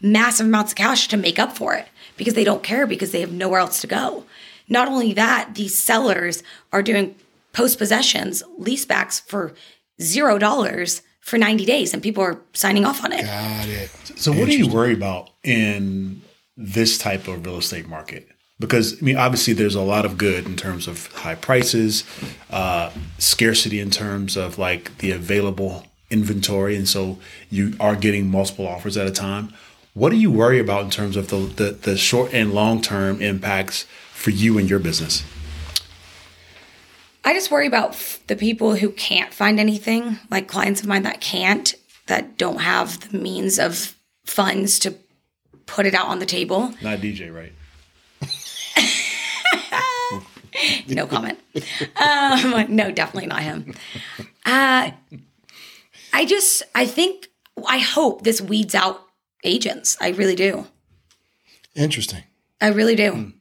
massive 0.00 0.46
amounts 0.46 0.72
of 0.72 0.76
cash 0.76 1.08
to 1.08 1.16
make 1.16 1.38
up 1.38 1.56
for 1.56 1.74
it 1.74 1.88
because 2.16 2.34
they 2.34 2.44
don't 2.44 2.62
care 2.62 2.86
because 2.86 3.10
they 3.12 3.20
have 3.20 3.32
nowhere 3.32 3.60
else 3.60 3.80
to 3.80 3.86
go. 3.86 4.24
Not 4.68 4.88
only 4.88 5.12
that, 5.14 5.54
these 5.54 5.76
sellers 5.76 6.42
are 6.72 6.82
doing 6.82 7.14
post 7.52 7.78
possessions, 7.78 8.42
leasebacks 8.58 9.20
for 9.22 9.54
zero 10.00 10.38
dollars 10.38 11.02
for 11.20 11.38
90 11.38 11.64
days 11.64 11.94
and 11.94 12.02
people 12.02 12.22
are 12.22 12.40
signing 12.52 12.84
off 12.84 13.04
on 13.04 13.12
it. 13.12 13.24
Got 13.24 13.68
it. 13.68 13.90
So, 14.16 14.32
what 14.32 14.46
do 14.46 14.56
you 14.56 14.68
worry 14.68 14.92
about 14.92 15.30
in 15.42 16.22
this 16.56 16.98
type 16.98 17.28
of 17.28 17.44
real 17.46 17.58
estate 17.58 17.88
market? 17.88 18.28
Because 18.58 19.00
I 19.00 19.04
mean, 19.04 19.16
obviously, 19.16 19.54
there's 19.54 19.74
a 19.74 19.82
lot 19.82 20.04
of 20.04 20.16
good 20.16 20.46
in 20.46 20.56
terms 20.56 20.86
of 20.86 21.06
high 21.12 21.34
prices, 21.34 22.04
uh, 22.50 22.90
scarcity 23.18 23.80
in 23.80 23.90
terms 23.90 24.36
of 24.36 24.58
like 24.58 24.98
the 24.98 25.10
available 25.10 25.86
inventory, 26.10 26.76
and 26.76 26.88
so 26.88 27.18
you 27.50 27.74
are 27.80 27.96
getting 27.96 28.30
multiple 28.30 28.66
offers 28.66 28.96
at 28.96 29.06
a 29.06 29.10
time. 29.10 29.52
What 29.94 30.10
do 30.10 30.16
you 30.16 30.30
worry 30.30 30.58
about 30.58 30.84
in 30.84 30.90
terms 30.90 31.16
of 31.16 31.28
the 31.28 31.38
the, 31.38 31.70
the 31.72 31.96
short 31.96 32.32
and 32.32 32.52
long 32.52 32.80
term 32.82 33.20
impacts 33.20 33.84
for 34.12 34.30
you 34.30 34.58
and 34.58 34.70
your 34.70 34.78
business? 34.78 35.24
I 37.24 37.34
just 37.34 37.50
worry 37.50 37.66
about 37.66 37.90
f- 37.90 38.20
the 38.26 38.36
people 38.36 38.76
who 38.76 38.90
can't 38.90 39.32
find 39.32 39.60
anything, 39.60 40.18
like 40.30 40.48
clients 40.48 40.80
of 40.80 40.88
mine 40.88 41.02
that 41.04 41.20
can't, 41.20 41.74
that 42.06 42.36
don't 42.36 42.60
have 42.60 43.10
the 43.10 43.18
means 43.18 43.58
of 43.58 43.96
funds 44.24 44.78
to 44.80 44.94
put 45.66 45.86
it 45.86 45.94
out 45.94 46.08
on 46.08 46.18
the 46.18 46.26
table. 46.26 46.74
Not 46.82 46.98
DJ, 46.98 47.32
right? 47.32 47.52
No 50.88 51.06
comment. 51.06 51.38
um, 51.96 52.66
no, 52.74 52.90
definitely 52.90 53.26
not 53.28 53.42
him. 53.42 53.74
Uh, 54.44 54.90
I 56.12 56.24
just, 56.26 56.62
I 56.74 56.86
think 56.86 57.28
I 57.66 57.78
hope 57.78 58.22
this 58.24 58.40
weeds 58.40 58.74
out 58.74 59.00
agents. 59.44 59.96
I 60.00 60.10
really 60.10 60.34
do. 60.34 60.66
Interesting. 61.74 62.22
I 62.60 62.68
really 62.68 62.94
do. 62.96 63.32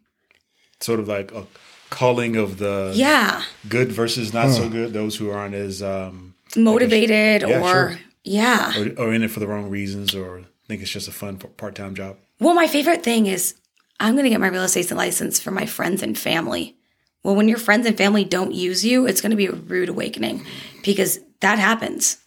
Sort 0.80 1.00
of 1.00 1.08
like 1.08 1.32
a 1.34 1.46
culling 1.90 2.38
of 2.38 2.58
the 2.58 2.94
Yeah. 2.96 3.44
good 3.68 3.92
versus 3.92 4.34
not 4.34 4.50
so 4.52 4.70
good. 4.70 4.94
Those 4.94 5.18
who 5.18 5.30
aren't 5.30 5.54
as 5.56 5.84
um, 5.84 6.36
Motivated 6.56 7.42
Yeah, 7.48 7.60
or 7.62 7.70
sure. 7.92 8.00
yeah. 8.24 8.74
or, 8.98 9.06
or 9.08 9.14
in 9.14 9.24
it 9.24 9.32
for 9.32 9.40
the 9.40 9.48
wrong 9.48 9.70
reasons, 9.70 10.16
or 10.16 10.44
think 10.68 10.82
it's 10.82 10.92
just 10.92 11.08
a 11.08 11.12
fun 11.12 11.38
part 11.38 11.76
time 11.76 11.94
job. 11.96 12.18
Well, 12.40 12.54
my 12.56 12.68
favorite 12.68 13.04
thing 13.04 13.28
is 13.28 13.56
I'm 14.00 14.14
going 14.14 14.24
to 14.24 14.30
get 14.30 14.40
my 14.40 14.48
real 14.48 14.64
estate 14.64 14.90
license 14.92 15.40
for 15.40 15.52
my 15.52 15.66
friends 15.66 16.02
and 16.02 16.18
family. 16.18 16.78
Well, 17.24 17.36
when 17.36 17.48
your 17.48 17.58
friends 17.60 17.86
and 17.86 17.98
family 17.98 18.24
don't 18.24 18.54
use 18.54 18.84
you, 18.84 19.06
it's 19.06 19.22
going 19.22 19.30
to 19.32 19.36
be 19.36 19.46
a 19.46 19.52
rude 19.52 19.90
awakening 19.90 20.44
because 20.84 21.20
that 21.42 21.60
happens. 21.60 22.18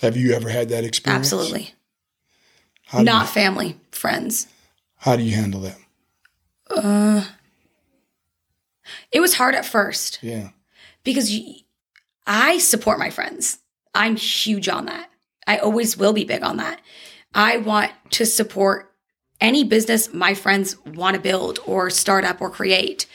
Have 0.00 0.16
you 0.16 0.32
ever 0.32 0.48
had 0.48 0.68
that 0.70 0.84
experience? 0.84 1.26
Absolutely. 1.26 1.74
How 2.86 3.02
Not 3.02 3.26
You, 3.26 3.32
family, 3.32 3.76
friends. 3.90 4.46
how 4.96 5.16
do 5.16 5.22
you 5.22 5.34
handle 5.34 5.60
that? 5.60 5.76
Uh, 6.70 7.24
It 9.12 9.20
was 9.20 9.34
hard 9.34 9.54
at 9.54 9.66
first 9.66 10.18
Yeah. 10.22 10.50
because 11.04 11.30
I 12.26 12.56
support 12.58 12.98
my 12.98 13.10
friends. 13.10 13.58
I'm 13.94 14.16
huge 14.16 14.68
on 14.68 14.86
that. 14.86 15.10
I 15.46 15.58
always 15.58 15.96
will 15.98 16.12
be 16.14 16.24
big 16.24 16.42
on 16.42 16.56
that. 16.58 16.80
I 17.34 17.58
want 17.58 17.90
to 18.12 18.24
support 18.24 18.90
any 19.40 19.64
business 19.64 20.12
my 20.14 20.32
friends 20.34 20.76
want 20.86 21.14
to 21.14 21.20
build 21.20 21.58
or 21.66 21.90
start 21.90 22.24
up 22.24 22.40
or 22.40 22.50
create. 22.50 23.06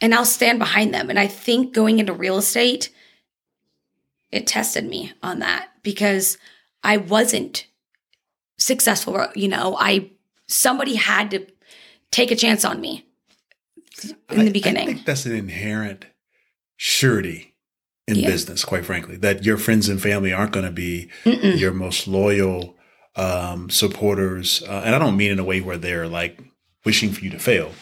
And 0.00 0.14
I'll 0.14 0.24
stand 0.24 0.58
behind 0.58 0.94
them. 0.94 1.10
And 1.10 1.18
I 1.18 1.26
think 1.26 1.74
going 1.74 1.98
into 1.98 2.12
real 2.12 2.38
estate, 2.38 2.90
it 4.32 4.46
tested 4.46 4.84
me 4.86 5.12
on 5.22 5.40
that 5.40 5.68
because 5.82 6.38
I 6.82 6.96
wasn't 6.96 7.66
successful. 8.58 9.26
You 9.34 9.48
know, 9.48 9.76
I, 9.78 10.10
somebody 10.48 10.94
had 10.94 11.30
to 11.32 11.46
take 12.10 12.30
a 12.30 12.36
chance 12.36 12.64
on 12.64 12.80
me 12.80 13.06
in 14.30 14.40
I- 14.40 14.44
the 14.44 14.50
beginning. 14.50 14.88
I 14.88 14.92
think 14.92 15.04
that's 15.04 15.26
an 15.26 15.34
inherent 15.34 16.06
surety 16.76 17.54
in 18.08 18.16
Yeah. 18.16 18.28
business, 18.30 18.64
quite 18.64 18.86
frankly, 18.86 19.16
that 19.18 19.44
your 19.44 19.58
friends 19.58 19.88
and 19.88 20.00
family 20.00 20.32
aren't 20.32 20.52
going 20.52 20.64
to 20.66 20.72
be 20.72 21.10
your 21.24 21.72
most 21.72 22.08
loyal 22.08 22.76
um, 23.16 23.68
supporters. 23.70 24.62
Uh, 24.62 24.82
and 24.84 24.94
I 24.94 24.98
don't 24.98 25.16
mean 25.16 25.32
in 25.32 25.38
a 25.38 25.44
way 25.44 25.60
where 25.60 25.76
they're 25.76 26.08
like 26.08 26.40
wishing 26.84 27.12
for 27.12 27.22
you 27.22 27.30
to 27.30 27.38
fail, 27.38 27.72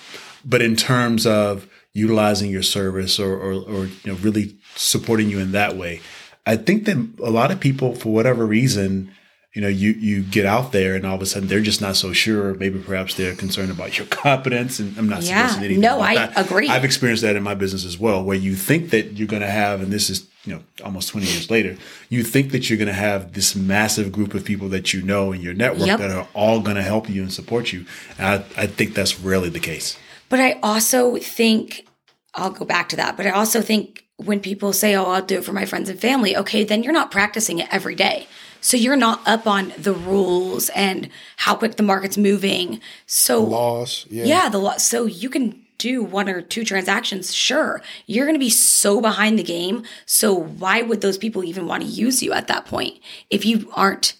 but 0.44 0.61
in 0.62 0.74
terms 0.74 1.26
of 1.26 1.68
utilizing 1.94 2.51
your 2.51 2.62
service 2.62 3.18
or, 3.18 3.33
or, 3.35 3.53
or 3.55 3.85
you 3.87 3.92
know, 4.07 4.14
really 4.14 4.57
supporting 4.77 5.29
you 5.31 5.38
in 5.38 5.53
that 5.53 5.77
way. 5.77 6.01
I 6.46 6.57
think 6.57 6.85
that 6.87 6.96
a 7.22 7.31
lot 7.31 7.51
of 7.51 7.61
people, 7.61 7.94
for 7.94 8.12
whatever 8.12 8.46
reason, 8.46 9.12
you 9.55 9.62
know, 9.62 9.68
you 9.68 9.90
you 9.92 10.22
get 10.22 10.46
out 10.46 10.72
there 10.72 10.94
and 10.94 11.05
all 11.05 11.16
of 11.16 11.22
a 11.22 11.27
sudden 11.27 11.48
they're 11.48 11.61
just 11.62 11.81
not 11.81 11.96
so 11.96 12.12
sure. 12.12 12.55
Maybe 12.55 12.79
perhaps 12.79 13.14
they're 13.14 13.35
concerned 13.35 13.70
about 13.70 13.98
your 13.98 14.07
competence. 14.11 14.79
And 14.79 14.96
I'm 14.96 15.09
not 15.09 15.22
Yeah. 15.22 15.38
suggesting 15.48 15.64
anything. 15.64 15.81
No, 15.81 16.01
I 16.01 16.14
that. 16.14 16.38
agree. 16.46 16.68
I've 16.68 16.85
experienced 16.85 17.22
that 17.22 17.35
in 17.35 17.42
my 17.42 17.55
business 17.55 17.85
as 17.85 17.98
well, 17.98 18.22
where 18.22 18.37
you 18.37 18.55
think 18.55 18.90
that 18.90 19.14
you're 19.18 19.27
going 19.27 19.42
to 19.42 19.51
have, 19.51 19.81
and 19.83 19.90
this 19.92 20.09
is 20.11 20.27
you 20.44 20.55
know 20.55 20.62
almost 20.85 21.09
20 21.09 21.27
years 21.27 21.51
later, 21.51 21.77
you 22.09 22.22
think 22.22 22.53
that 22.53 22.70
you're 22.70 22.79
going 22.79 22.87
to 22.88 22.92
have 22.94 23.33
this 23.33 23.57
massive 23.57 24.12
group 24.12 24.33
of 24.35 24.44
people 24.44 24.68
that 24.68 24.92
you 24.94 25.03
know 25.03 25.33
in 25.33 25.40
your 25.40 25.55
network 25.55 25.88
Yep. 25.88 25.98
that 25.98 26.11
are 26.11 26.29
all 26.35 26.61
going 26.61 26.77
to 26.77 26.83
help 26.83 27.11
you 27.11 27.22
and 27.22 27.33
support 27.33 27.72
you. 27.72 27.85
And 28.16 28.27
I, 28.57 28.62
I 28.62 28.66
think 28.66 28.94
that's 28.94 29.18
rarely 29.18 29.48
the 29.48 29.61
case. 29.61 29.98
But 30.29 30.41
I 30.41 30.59
also 30.62 31.17
think, 31.17 31.87
I'll 32.35 32.51
go 32.51 32.64
back 32.64 32.88
to 32.91 32.97
that, 32.97 33.17
but 33.17 33.27
I 33.27 33.31
also 33.31 33.61
think 33.61 34.05
when 34.17 34.41
people 34.41 34.73
say, 34.73 34.95
oh, 34.95 35.05
I'll 35.05 35.23
do 35.23 35.38
it 35.38 35.45
for 35.45 35.53
my 35.53 35.64
friends 35.64 35.88
and 35.88 35.99
family, 35.99 36.37
okay, 36.37 36.64
then 36.64 36.83
you're 36.83 36.93
not 36.93 37.11
practicing 37.11 37.59
it 37.61 37.69
every 37.71 37.95
day. 37.95 38.27
So 38.61 38.77
you're 38.77 38.97
not 38.97 39.27
up 39.27 39.47
on 39.47 39.73
the 39.79 39.93
rules 39.93 40.69
and 40.71 41.09
how 41.37 41.55
quick 41.55 41.77
the 41.77 41.83
market's 41.85 42.19
moving. 42.19 42.81
So, 43.07 43.43
Laws. 43.43 44.07
Yeah. 44.11 44.25
yeah, 44.25 44.49
the 44.49 44.59
law. 44.59 44.77
So 44.79 45.07
you 45.07 45.31
can 45.31 45.64
do 45.79 46.03
one 46.03 46.29
or 46.29 46.43
two 46.43 46.64
transactions, 46.64 47.33
sure. 47.33 47.81
You're 48.07 48.27
going 48.27 48.35
to 48.35 48.41
be 48.41 48.51
so 48.51 49.01
behind 49.01 49.38
the 49.38 49.45
game. 49.45 49.85
So 50.07 50.35
why 50.35 50.83
would 50.83 51.01
those 51.01 51.17
people 51.17 51.45
even 51.45 51.67
want 51.69 51.85
to 51.85 51.88
use 51.88 52.21
you 52.21 52.33
at 52.33 52.49
that 52.49 52.67
point 52.67 52.99
if 53.31 53.47
you 53.47 53.71
aren't 53.75 54.14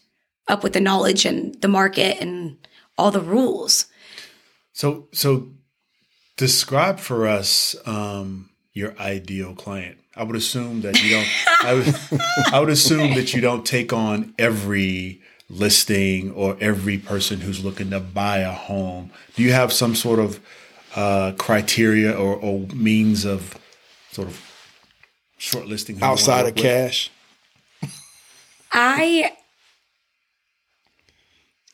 up 0.47 0.63
with 0.63 0.73
the 0.73 0.81
knowledge 0.81 1.27
and 1.27 1.61
the 1.61 1.69
market 1.69 2.21
and 2.21 2.65
all 2.97 3.11
the 3.11 3.21
rules? 3.21 3.87
So, 4.73 5.09
so 5.13 5.49
describe 6.39 6.99
for 7.01 7.27
us 7.29 7.77
um, 7.85 8.49
your 8.73 8.99
ideal 8.99 9.55
client. 9.55 9.99
I 10.17 10.23
would 10.23 10.37
assume 10.37 10.81
that 10.81 11.03
you 11.03 11.11
don't. 11.11 11.29
I 11.63 11.75
would, 11.75 11.95
I 12.53 12.61
would 12.61 12.71
assume 12.71 13.15
that 13.15 13.35
you 13.35 13.43
don't 13.43 13.67
take 13.67 13.93
on 13.93 14.33
every 14.39 15.21
listing 15.51 16.33
or 16.33 16.57
every 16.61 16.99
person 16.99 17.41
who's 17.41 17.63
looking 17.65 17.91
to 17.91 18.01
buy 18.01 18.39
a 18.39 18.53
home. 18.53 19.11
Do 19.37 19.43
you 19.43 19.53
have 19.53 19.73
some 19.73 19.95
sort 19.95 20.19
of 20.19 20.41
uh, 20.97 21.33
criteria 21.39 22.13
or, 22.13 22.35
or 22.37 22.61
means 22.75 23.25
of 23.25 23.57
sort 24.11 24.29
of 24.29 24.41
shortlisting 25.39 25.91
who 25.91 25.95
you 25.95 26.01
wanna 26.01 26.13
Outside 26.13 26.47
of 26.47 26.55
with? 26.55 26.63
cash. 26.63 27.11
I 28.73 29.33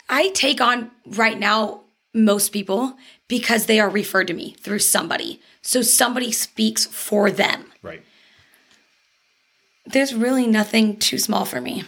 I 0.08 0.28
take 0.30 0.60
on 0.60 0.90
right 1.06 1.38
now 1.38 1.80
most 2.12 2.50
people 2.50 2.96
because 3.28 3.66
they 3.66 3.80
are 3.80 3.88
referred 3.88 4.28
to 4.28 4.34
me 4.34 4.56
through 4.60 4.80
somebody. 4.80 5.40
So 5.62 5.82
somebody 5.82 6.32
speaks 6.32 6.86
for 6.86 7.30
them. 7.30 7.66
Right. 7.82 8.02
There's 9.86 10.14
really 10.14 10.46
nothing 10.46 10.96
too 10.96 11.18
small 11.18 11.44
for 11.44 11.60
me 11.60 11.84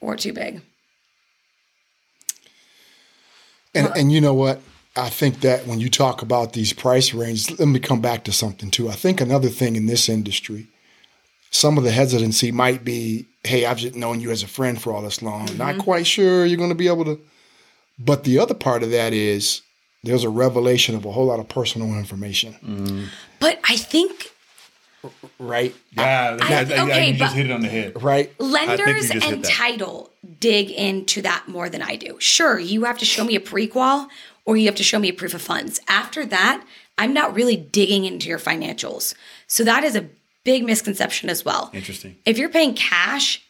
or 0.00 0.16
too 0.16 0.32
big. 0.32 0.62
And 3.74 3.90
and 3.96 4.12
you 4.12 4.20
know 4.20 4.34
what? 4.34 4.60
I 4.96 5.08
think 5.08 5.40
that 5.40 5.66
when 5.66 5.80
you 5.80 5.90
talk 5.90 6.22
about 6.22 6.52
these 6.52 6.72
price 6.72 7.12
ranges, 7.12 7.58
let 7.58 7.66
me 7.66 7.80
come 7.80 8.00
back 8.00 8.24
to 8.24 8.32
something 8.32 8.70
too. 8.70 8.88
I 8.88 8.92
think 8.92 9.20
another 9.20 9.48
thing 9.48 9.74
in 9.74 9.86
this 9.86 10.08
industry, 10.08 10.68
some 11.50 11.76
of 11.76 11.82
the 11.82 11.90
hesitancy 11.90 12.52
might 12.52 12.84
be, 12.84 13.26
hey, 13.42 13.66
I've 13.66 13.78
just 13.78 13.96
known 13.96 14.20
you 14.20 14.30
as 14.30 14.44
a 14.44 14.48
friend 14.48 14.80
for 14.80 14.92
all 14.92 15.02
this 15.02 15.20
long. 15.20 15.46
Not 15.56 15.74
mm-hmm. 15.74 15.80
quite 15.80 16.06
sure 16.06 16.46
you're 16.46 16.58
going 16.58 16.68
to 16.68 16.76
be 16.76 16.86
able 16.86 17.04
to. 17.06 17.20
But 17.98 18.22
the 18.22 18.38
other 18.38 18.54
part 18.54 18.84
of 18.84 18.92
that 18.92 19.12
is 19.12 19.62
there's 20.04 20.24
a 20.24 20.28
revelation 20.28 20.94
of 20.94 21.04
a 21.04 21.12
whole 21.12 21.26
lot 21.26 21.40
of 21.40 21.48
personal 21.48 21.88
information, 21.98 23.08
But 23.40 23.60
I 23.68 23.76
think 23.76 24.30
right? 25.38 25.74
Yeah, 25.92 26.38
I- 26.40 26.48
that- 26.48 26.68
that- 26.68 26.78
okay, 26.88 27.10
you 27.10 27.18
just 27.18 27.34
hit 27.34 27.46
it 27.46 27.52
on 27.52 27.60
the 27.60 27.68
head. 27.68 28.02
Right? 28.02 28.32
lenders 28.40 29.10
and 29.10 29.44
title 29.44 30.10
dig 30.40 30.70
into 30.70 31.20
that 31.22 31.46
more 31.46 31.68
than 31.68 31.82
I 31.82 31.96
do. 31.96 32.16
Sure, 32.20 32.58
you 32.58 32.84
have 32.84 32.98
to 32.98 33.04
show 33.04 33.24
me 33.24 33.34
a 33.36 33.40
prequal 33.40 34.08
or 34.46 34.56
you 34.56 34.64
have 34.66 34.76
to 34.76 34.82
show 34.84 34.98
me 34.98 35.08
a 35.08 35.12
proof 35.12 35.34
of 35.34 35.42
funds. 35.42 35.80
After 35.88 36.24
that, 36.26 36.64
I'm 36.96 37.12
not 37.12 37.34
really 37.34 37.56
digging 37.56 38.04
into 38.06 38.28
your 38.28 38.38
financials. 38.38 39.14
So 39.46 39.62
that 39.64 39.84
is 39.84 39.94
a 39.96 40.06
big 40.44 40.64
misconception 40.64 41.28
as 41.28 41.44
well. 41.44 41.70
Interesting. 41.74 42.16
If 42.24 42.38
you're 42.38 42.48
paying 42.48 42.74
cash, 42.74 43.42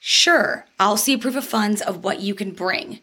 sure, 0.00 0.66
I'll 0.80 0.96
see 0.96 1.12
a 1.14 1.18
proof 1.18 1.36
of 1.36 1.44
funds 1.44 1.82
of 1.82 2.04
what 2.04 2.20
you 2.20 2.34
can 2.34 2.52
bring. 2.52 3.00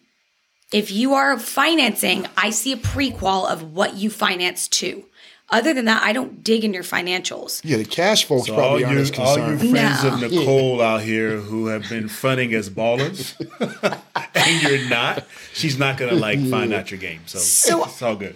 If 0.71 0.91
you 0.91 1.13
are 1.15 1.37
financing, 1.39 2.27
I 2.37 2.51
see 2.51 2.71
a 2.73 2.77
prequal 2.77 3.49
of 3.49 3.73
what 3.73 3.95
you 3.95 4.09
finance 4.09 4.67
to. 4.69 5.03
Other 5.51 5.73
than 5.73 5.85
that, 5.85 6.03
I 6.03 6.13
don't 6.13 6.43
dig 6.43 6.63
in 6.63 6.75
your 6.75 6.83
financials. 6.83 7.61
Yeah, 7.63 7.77
the 7.77 7.85
cash 7.85 8.25
folks 8.25 8.45
So 8.45 8.53
all 8.53 8.59
probably 8.59 8.81
you, 8.81 8.85
aren't 8.85 8.99
as 8.99 9.19
all 9.19 9.37
you 9.37 9.57
friends 9.57 10.03
No. 10.03 10.13
of 10.13 10.19
Nicole 10.31 10.79
out 10.79 11.01
here 11.01 11.37
who 11.39 11.67
have 11.67 11.89
been 11.89 12.07
fronting 12.07 12.53
as 12.53 12.69
ballers, 12.69 13.33
and 14.35 14.61
you're 14.61 14.87
not, 14.89 15.25
she's 15.53 15.79
not 15.79 15.97
gonna 15.97 16.13
like 16.13 16.39
find 16.49 16.71
out 16.71 16.91
your 16.91 16.99
game. 16.99 17.21
So, 17.25 17.39
So- 17.39 17.85
it's 17.85 18.01
all 18.03 18.15
good. 18.15 18.35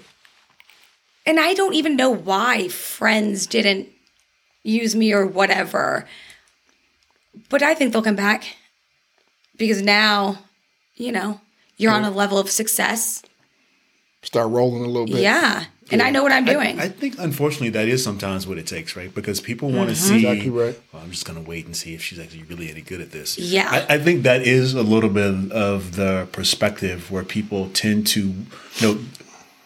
And 1.25 1.39
I 1.39 1.53
don't 1.53 1.73
even 1.75 1.95
know 1.95 2.09
why 2.09 2.67
friends 2.67 3.45
didn't 3.45 3.87
use 4.63 4.95
me 4.95 5.13
or 5.13 5.25
whatever. 5.25 6.05
But 7.49 7.61
I 7.61 7.75
think 7.75 7.93
they'll 7.93 8.01
come 8.01 8.15
back 8.15 8.55
because 9.55 9.81
now, 9.81 10.39
you 10.95 11.11
know, 11.11 11.39
you're 11.83 11.91
on 11.91 12.03
a 12.05 12.09
level 12.11 12.39
of 12.39 12.49
success. 12.49 13.21
Start 14.21 14.49
rolling 14.49 14.83
a 14.83 14.87
little 14.87 15.05
bit. 15.05 15.17
Yeah. 15.21 15.65
And 15.91 16.01
I 16.01 16.09
know 16.11 16.23
what 16.23 16.31
I'm 16.31 16.45
doing. 16.45 16.79
I, 16.79 16.83
I 16.85 16.87
think 16.89 17.15
unfortunately 17.19 17.69
that 17.71 17.87
is 17.89 18.01
sometimes 18.01 18.47
what 18.47 18.57
it 18.57 18.65
takes, 18.65 18.95
right? 18.95 19.13
Because 19.13 19.41
people 19.41 19.69
want 19.69 19.89
Mm-hmm. 19.89 19.89
to 19.89 19.95
see. 19.95 20.15
Exactly 20.25 20.49
right. 20.49 20.79
Well, 20.93 21.03
I'm 21.03 21.11
just 21.11 21.25
gonna 21.25 21.41
wait 21.41 21.65
and 21.65 21.75
see 21.75 21.93
if 21.93 22.01
she's 22.01 22.19
actually 22.19 22.43
really 22.43 22.69
any 22.71 22.81
good 22.81 23.01
at 23.01 23.11
this. 23.11 23.37
Yeah. 23.37 23.67
I, 23.69 23.95
I 23.95 23.97
think 23.99 24.23
that 24.23 24.41
is 24.43 24.73
a 24.73 24.81
little 24.81 25.09
bit 25.09 25.51
of 25.51 25.97
the 25.97 26.27
perspective 26.31 27.11
where 27.11 27.23
people 27.25 27.69
tend 27.73 28.07
to, 28.07 28.21
you 28.21 28.81
know, 28.81 28.97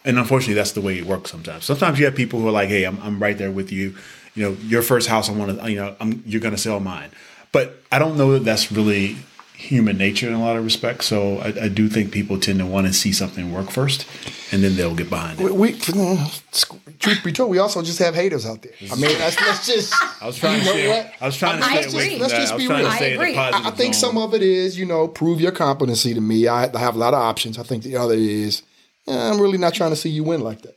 and 0.04 0.18
unfortunately 0.18 0.54
that's 0.54 0.72
the 0.72 0.80
way 0.80 0.98
it 0.98 1.06
works 1.06 1.30
sometimes. 1.30 1.64
Sometimes 1.64 1.98
you 2.00 2.04
have 2.06 2.16
people 2.16 2.40
who 2.40 2.48
are 2.48 2.52
like, 2.52 2.68
"Hey, 2.68 2.82
I'm 2.84 2.98
I'm 3.00 3.22
right 3.22 3.38
there 3.38 3.52
with 3.52 3.70
you." 3.70 3.94
You 4.34 4.42
know, 4.44 4.56
your 4.66 4.82
first 4.82 5.08
house, 5.08 5.28
I 5.28 5.32
want 5.32 5.58
to, 5.60 5.70
you 5.70 5.76
know, 5.76 5.96
I'm, 6.00 6.22
you're 6.26 6.40
going 6.40 6.54
to 6.54 6.60
sell 6.60 6.78
mine. 6.78 7.10
But 7.50 7.82
I 7.90 7.98
don't 7.98 8.16
know 8.16 8.32
that 8.34 8.44
that's 8.44 8.70
really 8.70 9.16
human 9.58 9.98
nature 9.98 10.28
in 10.28 10.34
a 10.34 10.40
lot 10.40 10.56
of 10.56 10.64
respects. 10.64 11.06
So 11.06 11.38
I, 11.38 11.64
I 11.64 11.68
do 11.68 11.88
think 11.88 12.12
people 12.12 12.38
tend 12.38 12.60
to 12.60 12.66
want 12.66 12.86
to 12.86 12.92
see 12.92 13.12
something 13.12 13.52
work 13.52 13.70
first, 13.70 14.06
and 14.52 14.62
then 14.62 14.76
they'll 14.76 14.94
get 14.94 15.10
behind 15.10 15.40
it. 15.40 15.44
We, 15.52 15.72
we 15.72 15.72
truth 16.98 17.24
be 17.24 17.32
told, 17.32 17.50
we 17.50 17.58
also 17.58 17.82
just 17.82 17.98
have 17.98 18.14
haters 18.14 18.46
out 18.46 18.62
there. 18.62 18.72
I 18.90 18.94
mean, 18.94 19.16
that's, 19.18 19.36
that's 19.36 19.66
just. 19.66 19.92
I 20.22 20.26
was 20.26 20.38
trying 20.38 20.54
You 20.54 20.60
to 20.60 20.64
know 20.66 20.72
stay. 20.72 20.88
what? 20.88 21.12
I 21.20 21.26
was 21.26 21.36
trying 21.36 21.58
to 21.60 21.66
I 21.66 21.80
stay 21.82 21.92
away 21.92 22.10
from 22.10 22.20
Let's 22.20 22.32
that. 22.32 22.40
just 22.40 22.56
be 22.56 22.66
real. 22.68 22.86
I 22.86 22.98
agree. 22.98 23.36
I- 23.36 23.50
I 23.68 23.70
think 23.72 23.94
zone. 23.94 24.14
some 24.14 24.18
of 24.18 24.32
it 24.34 24.42
is, 24.42 24.78
you 24.78 24.86
know, 24.86 25.08
prove 25.08 25.40
your 25.40 25.52
competency 25.52 26.14
to 26.14 26.20
me. 26.20 26.46
I, 26.46 26.64
I 26.72 26.78
have 26.78 26.94
a 26.94 26.98
lot 26.98 27.12
of 27.14 27.20
options. 27.20 27.58
I 27.58 27.62
think 27.64 27.82
the 27.82 27.96
other 27.96 28.14
is, 28.14 28.62
eh, 29.08 29.30
I'm 29.30 29.40
really 29.40 29.58
not 29.58 29.74
trying 29.74 29.90
to 29.90 29.96
see 29.96 30.08
you 30.10 30.22
win 30.24 30.40
like 30.40 30.62
that. 30.62 30.76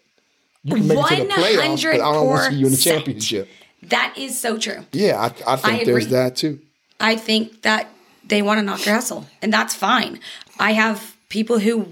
You 0.64 0.76
can 0.76 0.88
make 0.88 0.98
it 0.98 1.16
to 1.18 1.24
the 1.24 1.30
playoffs, 1.30 1.84
but 1.84 1.94
I 2.02 2.14
don't 2.14 2.28
want 2.28 2.46
to 2.46 2.52
see 2.52 2.58
you 2.60 2.66
in 2.66 2.72
the 2.72 2.78
championship. 2.78 3.48
That 3.84 4.16
is 4.18 4.40
so 4.40 4.58
true. 4.60 4.86
Yeah, 4.92 5.20
I, 5.20 5.54
I 5.54 5.56
think 5.56 5.82
I 5.82 5.84
there's 5.86 6.08
that 6.10 6.36
too. 6.36 6.60
I 7.00 7.16
think 7.16 7.64
that 7.64 7.90
they 8.32 8.42
want 8.42 8.60
to 8.60 8.64
knock 8.64 8.86
your 8.86 8.96
hustle, 8.96 9.28
and 9.42 9.52
that's 9.52 9.76
fine. 9.76 10.20
I 10.58 10.72
have 10.72 11.16
people 11.28 11.60
who 11.60 11.86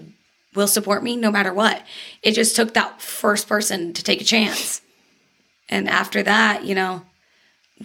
will 0.56 0.68
support 0.68 1.04
me 1.04 1.18
no 1.18 1.30
matter 1.30 1.54
what. 1.54 1.84
It 2.24 2.32
just 2.32 2.56
took 2.56 2.74
that 2.74 3.02
first 3.02 3.48
person 3.48 3.94
to 3.94 4.02
take 4.02 4.22
a 4.22 4.24
chance. 4.24 4.82
And 5.68 5.90
after 5.90 6.24
that, 6.24 6.64
you 6.64 6.74
know, 6.74 7.04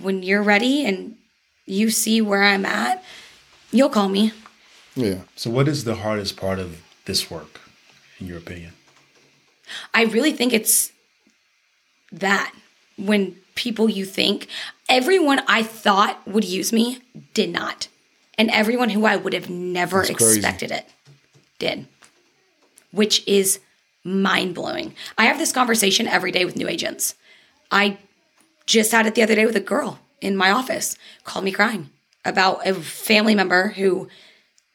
when 0.01 0.23
you're 0.23 0.43
ready 0.43 0.87
and 0.87 1.17
you 1.67 1.91
see 1.91 2.21
where 2.21 2.45
I'm 2.45 2.65
at, 2.65 3.03
you'll 3.73 3.89
call 3.89 4.09
me. 4.09 4.33
Yeah. 4.95 5.23
So, 5.35 5.51
what 5.51 5.67
is 5.67 5.83
the 5.83 5.97
hardest 5.97 6.37
part 6.37 6.61
of 6.61 6.81
this 7.07 7.29
work, 7.29 7.61
in 8.21 8.29
your 8.29 8.39
opinion? 8.39 8.73
I 9.93 10.05
really 10.05 10.33
think 10.33 10.53
it's 10.53 10.93
that 12.13 12.55
when 12.97 13.37
people 13.57 13.89
you 13.89 14.05
think, 14.05 14.47
everyone 14.89 15.41
I 15.49 15.65
thought 15.65 16.27
would 16.27 16.45
use 16.45 16.73
me 16.73 17.01
did 17.35 17.51
not. 17.51 17.89
And 18.37 18.51
everyone 18.51 18.91
who 18.91 19.05
I 19.07 19.17
would 19.17 19.33
have 19.33 19.49
never 19.49 19.99
That's 19.99 20.17
crazy. 20.17 20.39
expected 20.39 20.71
it 20.71 20.89
did, 21.59 21.87
which 22.91 23.27
is 23.27 23.61
mind 24.03 24.55
blowing. 24.55 24.95
I 25.17 25.25
have 25.27 25.39
this 25.39 25.53
conversation 25.53 26.07
every 26.09 26.33
day 26.33 26.45
with 26.45 26.57
new 26.57 26.69
agents. 26.69 27.15
I 27.71 27.99
just 28.67 28.93
had 28.93 29.07
it 29.07 29.15
the 29.15 29.23
other 29.23 29.35
day 29.35 29.47
with 29.47 29.57
a 29.57 29.61
girl 29.61 30.01
in 30.21 30.37
my 30.37 30.51
office, 30.51 30.97
called 31.25 31.45
me 31.45 31.53
crying 31.53 31.91
about 32.25 32.67
a 32.67 32.75
family 32.75 33.35
member 33.35 33.69
who 33.69 34.09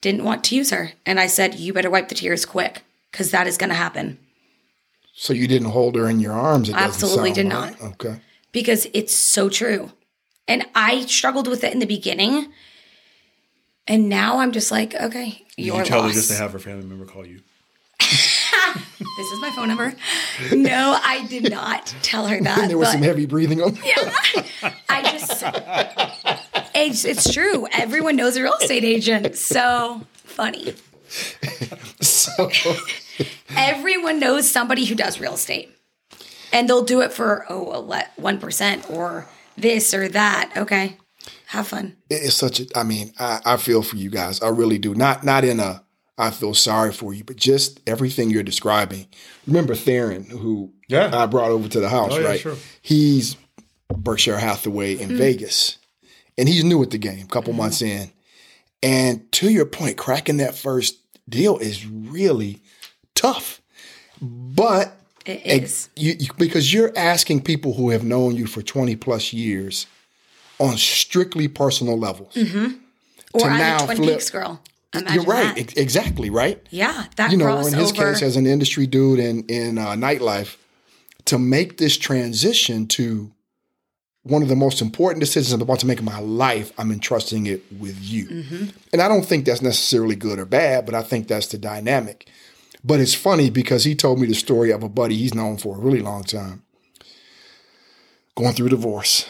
didn't 0.02 0.24
want 0.24 0.44
to 0.46 0.56
use 0.56 0.70
her. 0.70 0.94
And 1.06 1.20
I 1.20 1.28
said, 1.28 1.56
You 1.56 1.74
better 1.74 1.90
wipe 1.90 2.08
the 2.10 2.16
tears 2.16 2.46
quick 2.46 2.84
because 3.12 3.32
that 3.32 3.48
is 3.48 3.58
going 3.58 3.70
to 3.70 3.76
happen. 3.76 4.20
So 5.14 5.34
you 5.34 5.48
didn't 5.48 5.72
hold 5.72 5.96
her 5.96 6.08
in 6.10 6.20
your 6.20 6.34
arms? 6.34 6.70
Absolutely 6.70 7.34
did 7.34 7.52
right. 7.52 7.82
not. 7.82 7.92
Okay. 7.92 8.22
because 8.54 8.88
it's 8.94 9.14
so 9.14 9.50
true. 9.50 9.92
And 10.48 10.66
I 10.74 11.06
struggled 11.06 11.48
with 11.48 11.64
it 11.64 11.74
in 11.74 11.80
the 11.80 11.86
beginning. 11.86 12.52
And 13.90 14.08
now 14.08 14.38
I'm 14.38 14.52
just 14.52 14.72
like, 14.72 14.94
okay, 14.96 15.46
you're 15.58 15.80
you 15.80 15.84
tell 15.84 16.02
lost. 16.02 16.14
her 16.14 16.20
just 16.20 16.32
to 16.32 16.38
have 16.38 16.54
her 16.54 16.60
family 16.60 16.86
member 16.86 17.06
call 17.06 17.26
you? 17.26 17.42
this 18.00 19.32
is 19.32 19.42
my 19.42 19.52
phone 19.56 19.68
number. 19.68 19.94
No, 20.54 20.98
I 21.04 21.26
did 21.28 21.50
not 21.50 21.88
tell 22.04 22.28
her 22.28 22.40
that. 22.40 22.60
And 22.60 22.70
there 22.70 22.78
was 22.78 22.90
but 22.90 22.94
some 22.94 23.02
heavy 23.02 23.26
breathing 23.26 23.62
on. 23.62 23.76
Yeah, 23.84 24.14
I 24.90 25.02
just, 25.12 25.44
it's, 26.76 27.04
it's 27.04 27.34
true. 27.34 27.68
Everyone 27.74 28.16
knows 28.16 28.38
a 28.38 28.44
real 28.44 28.54
estate 28.62 28.84
agent. 28.84 29.36
So 29.36 30.02
funny. 30.14 30.76
So, 32.00 32.52
Everyone 33.58 34.20
knows 34.20 34.50
somebody 34.50 34.86
who 34.86 34.94
does 34.96 35.20
real 35.20 35.34
estate. 35.34 35.76
And 36.54 36.70
they'll 36.70 36.84
do 36.86 37.02
it 37.02 37.12
for, 37.12 37.46
oh, 37.50 37.78
a 37.78 37.80
le- 37.80 38.08
1% 38.20 38.90
or 38.92 39.28
this 39.58 39.94
or 39.94 40.08
that. 40.10 40.52
Okay. 40.56 40.98
Have 41.48 41.68
fun. 41.68 41.96
it's 42.10 42.36
such 42.36 42.60
a. 42.60 42.66
I 42.76 42.84
mean, 42.84 43.12
I, 43.20 43.40
I 43.46 43.58
feel 43.58 43.82
for 43.82 43.96
you 43.96 44.10
guys. 44.10 44.42
I 44.42 44.50
really 44.50 44.78
do. 44.78 44.94
Not 44.96 45.24
not 45.24 45.44
in 45.44 45.60
a. 45.60 45.84
I 46.18 46.32
feel 46.32 46.54
sorry 46.54 46.92
for 46.92 47.14
you, 47.14 47.24
but 47.24 47.38
just 47.38 47.80
everything 47.88 48.30
you're 48.30 48.44
describing. 48.44 49.08
Remember 49.48 49.74
Theron, 49.74 50.26
who 50.26 50.74
Yeah. 50.90 51.10
I 51.14 51.26
brought 51.28 51.50
over 51.50 51.70
to 51.70 51.80
the 51.80 51.88
house, 51.88 52.12
Oh, 52.12 52.20
yeah, 52.20 52.28
right? 52.28 52.40
sure. 52.42 52.58
He's 52.82 53.38
Berkshire 53.88 54.38
Hathaway 54.38 54.98
in 55.00 55.12
mm. 55.12 55.18
Vegas, 55.18 55.78
and 56.38 56.50
he's 56.50 56.66
new 56.66 56.84
at 56.84 56.90
the 56.92 56.98
game, 56.98 57.24
a 57.24 57.28
couple 57.28 57.54
mm-hmm. 57.54 57.62
months 57.62 57.82
in. 57.82 58.12
And 58.84 59.32
to 59.34 59.50
your 59.50 59.66
point, 59.66 59.98
cracking 59.98 60.38
that 60.38 60.56
first 60.56 60.98
deal 61.30 61.58
is 61.58 61.88
really 61.88 62.62
tough. 63.16 63.62
But 64.22 64.98
It 65.26 65.42
and 65.46 65.88
you, 65.96 66.16
you- 66.20 66.34
because 66.38 66.74
you're 66.74 66.92
asking 66.98 67.44
people 67.44 67.74
who 67.74 67.92
have 67.92 68.04
known 68.04 68.36
you 68.36 68.46
for 68.46 68.62
20 68.62 68.96
plus 68.98 69.32
years 69.32 69.88
on 70.60 70.78
strictly 70.78 71.48
personal 71.48 71.98
levels. 71.98 72.36
Or 73.34 73.42
to 73.42 73.46
I'm 73.46 73.58
now 73.58 73.84
a 73.84 73.86
Twin 73.86 73.98
flip- 73.98 74.10
Peaks 74.16 74.30
girl. 74.30 74.62
Imagine 74.94 75.14
You're 75.14 75.24
right. 75.26 75.56
that. 75.56 75.58
ex- 75.60 75.74
Exactly, 75.76 76.30
right? 76.30 76.66
Yeah, 76.72 77.06
that 77.16 77.32
You 77.32 77.38
know, 77.38 77.66
in 77.66 77.74
his 77.74 77.92
case, 77.92 78.22
as 78.24 78.36
an 78.36 78.48
industry 78.48 78.88
dude 78.88 79.20
in, 79.20 79.44
in 79.46 79.78
uh, 79.78 79.90
nightlife, 79.92 80.56
to 81.26 81.38
make 81.38 81.78
this 81.78 81.96
transition 81.96 82.88
to 82.88 83.32
one 84.24 84.42
of 84.42 84.50
the 84.50 84.56
most 84.56 84.82
important 84.82 85.20
decisions 85.22 85.54
I'm 85.54 85.62
about 85.62 85.80
to 85.80 85.86
make 85.86 86.00
in 86.00 86.06
my 86.06 86.20
life, 86.20 86.72
I'm 86.78 86.92
entrusting 86.92 87.46
it 87.46 87.64
with 87.80 87.98
you. 88.02 88.26
Mm-hmm. 88.28 88.66
And 88.92 89.02
I 89.02 89.08
don't 89.08 89.24
think 89.26 89.46
that's 89.46 89.62
necessarily 89.62 90.16
good 90.16 90.40
or 90.40 90.46
bad, 90.46 90.86
but 90.86 90.96
I 90.96 91.04
think 91.04 91.28
that's 91.28 91.48
the 91.48 91.58
dynamic. 91.60 92.28
But 92.84 93.00
it's 93.00 93.14
funny 93.14 93.50
because 93.52 93.84
he 93.84 93.94
told 93.94 94.20
me 94.20 94.26
the 94.28 94.34
story 94.34 94.72
of 94.72 94.82
a 94.84 94.90
buddy 94.90 95.16
he's 95.16 95.36
known 95.36 95.58
for 95.58 95.76
a 95.76 95.80
really 95.80 96.00
long 96.02 96.24
time, 96.24 96.64
going 98.36 98.54
through 98.54 98.70
divorce. 98.70 99.26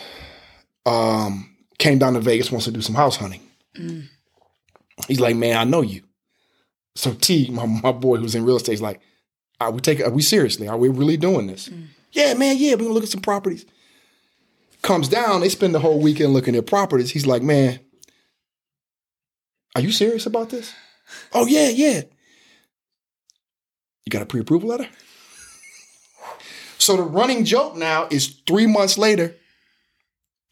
Um, 0.85 1.55
came 1.77 1.99
down 1.99 2.13
to 2.13 2.19
Vegas, 2.19 2.51
wants 2.51 2.65
to 2.65 2.71
do 2.71 2.81
some 2.81 2.95
house 2.95 3.17
hunting. 3.17 3.41
Mm. 3.77 4.07
He's 5.07 5.19
like, 5.19 5.35
man, 5.35 5.57
I 5.57 5.63
know 5.63 5.81
you. 5.81 6.03
So 6.95 7.13
T, 7.13 7.49
my, 7.51 7.65
my 7.65 7.91
boy 7.91 8.17
who's 8.17 8.35
in 8.35 8.43
real 8.45 8.57
estate, 8.57 8.73
is 8.73 8.81
like, 8.81 9.01
are 9.61 9.71
we 9.71 9.79
taking? 9.81 10.05
Are 10.05 10.11
we 10.11 10.21
seriously? 10.21 10.67
Are 10.67 10.77
we 10.77 10.89
really 10.89 11.17
doing 11.17 11.47
this? 11.47 11.69
Yeah, 12.11 12.33
man. 12.33 12.55
Yeah, 12.57 12.71
we're 12.71 12.83
gonna 12.83 12.93
look 12.93 13.03
at 13.03 13.09
some 13.09 13.21
properties. 13.21 13.65
Comes 14.81 15.09
down. 15.09 15.41
They 15.41 15.49
spend 15.49 15.75
the 15.75 15.79
whole 15.79 15.99
weekend 15.99 16.33
looking 16.33 16.55
at 16.55 16.65
properties. 16.65 17.11
He's 17.11 17.27
like, 17.27 17.41
man, 17.41 17.79
are 19.75 19.81
you 19.81 19.91
serious 19.91 20.25
about 20.25 20.49
this? 20.49 20.73
Oh 21.33 21.47
yeah, 21.47 21.69
yeah. 21.69 22.01
You 24.05 24.11
got 24.11 24.21
a 24.21 24.27
pre-approval 24.27 24.69
letter? 24.69 24.87
So 26.77 26.95
the 26.95 27.03
running 27.03 27.43
joke 27.43 27.75
now 27.75 28.07
is 28.09 28.41
three 28.47 28.65
months 28.65 28.97
later. 28.97 29.35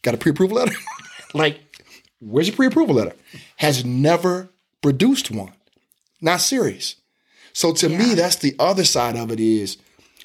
Got 0.04 0.14
a 0.14 0.18
pre-approval 0.18 0.58
letter? 0.58 0.76
like, 1.34 1.60
where's 2.20 2.48
your 2.48 2.56
pre-approval 2.56 2.96
letter? 2.96 3.16
Has 3.58 3.84
never 3.84 4.50
produced 4.82 5.32
one. 5.32 5.54
Not 6.22 6.42
serious. 6.42 6.96
So 7.54 7.74
to 7.74 7.90
me, 7.90 8.14
that's 8.14 8.38
the 8.38 8.56
other 8.60 8.84
side 8.86 9.16
of 9.16 9.32
it 9.32 9.40
is 9.40 9.78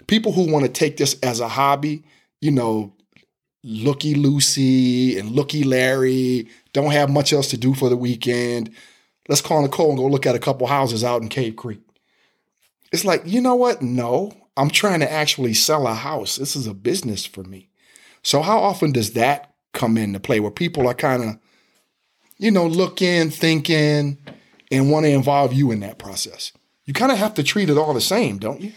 people 0.07 0.33
who 0.33 0.53
want 0.53 0.65
to 0.67 0.71
take 0.71 0.97
this 0.97 1.19
as 1.21 1.41
a 1.41 1.49
hobby, 1.49 2.05
you 2.41 2.51
know, 2.51 2.93
looky 3.65 4.15
Lucy 4.15 5.19
and 5.19 5.31
looky 5.31 5.65
Larry, 5.65 6.49
don't 6.73 6.93
have 6.93 7.11
much 7.11 7.33
else 7.33 7.49
to 7.49 7.57
do 7.57 7.75
for 7.75 7.89
the 7.89 7.97
weekend. 7.97 8.75
Let's 9.29 9.41
call 9.41 9.63
Nicole 9.63 9.91
and 9.91 9.99
go 9.99 10.07
look 10.07 10.27
at 10.27 10.35
a 10.35 10.41
couple 10.41 10.67
houses 10.67 11.05
out 11.05 11.23
in 11.23 11.29
Cave 11.29 11.57
Creek. 11.57 11.81
It's 12.93 13.05
like, 13.05 13.23
you 13.25 13.41
know 13.41 13.55
what? 13.55 13.81
No, 13.81 14.33
I'm 14.57 14.71
trying 14.71 15.01
to 15.01 15.11
actually 15.11 15.55
sell 15.55 15.87
a 15.87 15.95
house. 15.95 16.37
This 16.37 16.57
is 16.57 16.67
a 16.67 16.75
business 16.75 17.25
for 17.25 17.45
me. 17.45 17.69
So 18.23 18.43
how 18.43 18.59
often 18.59 18.93
does 18.93 19.13
that 19.13 19.52
come 19.73 19.97
into 19.97 20.21
play 20.21 20.41
where 20.41 20.51
people 20.51 20.87
are 20.89 20.95
kind 20.95 21.23
of, 21.23 21.39
you 22.39 22.51
know, 22.51 22.67
looking, 22.67 23.31
thinking, 23.31 24.19
and 24.71 24.91
want 24.91 25.05
to 25.07 25.11
involve 25.11 25.53
you 25.53 25.71
in 25.71 25.81
that 25.81 25.99
process? 25.99 26.53
You 26.85 26.93
kind 26.95 27.13
of 27.13 27.19
have 27.19 27.35
to 27.35 27.43
treat 27.43 27.71
it 27.71 27.79
all 27.79 27.95
the 27.95 28.01
same, 28.01 28.39
don't 28.39 28.61
you? 28.61 28.73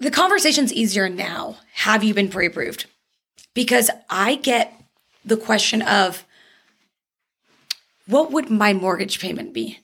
the 0.00 0.10
conversation's 0.10 0.72
easier 0.72 1.08
now. 1.08 1.56
Have 1.74 2.02
you 2.02 2.12
been 2.12 2.28
pre-approved? 2.28 2.86
Because 3.54 3.88
I 4.10 4.34
get 4.34 4.74
the 5.24 5.36
question 5.36 5.80
of 5.80 6.24
what 8.08 8.32
would 8.32 8.50
my 8.50 8.72
mortgage 8.72 9.20
payment 9.20 9.52
be? 9.54 9.78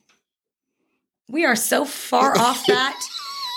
We 1.28 1.44
are 1.44 1.54
so 1.54 1.84
far 1.84 2.36
off 2.36 2.66
that. 2.68 3.00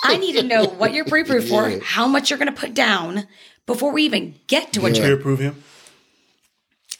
I 0.04 0.18
need 0.18 0.34
to 0.34 0.44
know 0.44 0.66
what 0.66 0.94
you're 0.94 1.04
pre-approved 1.04 1.48
for, 1.48 1.68
how 1.82 2.06
much 2.06 2.30
you're 2.30 2.38
going 2.38 2.52
to 2.52 2.60
put 2.60 2.74
down 2.74 3.26
before 3.66 3.90
we 3.92 4.04
even 4.04 4.36
get 4.46 4.72
to 4.74 4.86
a 4.86 4.90
Yeah. 4.90 4.94
trip. 4.94 5.04
Peer 5.06 5.14
approve 5.14 5.40
him. 5.40 5.64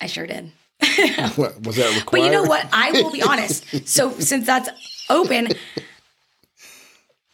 I 0.02 0.06
sure 0.06 0.26
did. 0.26 0.50
What, 1.36 1.62
was 1.62 1.76
that 1.76 1.94
required? 1.96 2.04
But 2.10 2.20
you 2.22 2.30
know 2.32 2.42
what? 2.42 2.66
I 2.72 2.90
will 2.90 3.12
be 3.12 3.22
honest. 3.22 3.88
So 3.88 4.10
since 4.18 4.46
that's 4.46 4.68
open, 5.08 5.48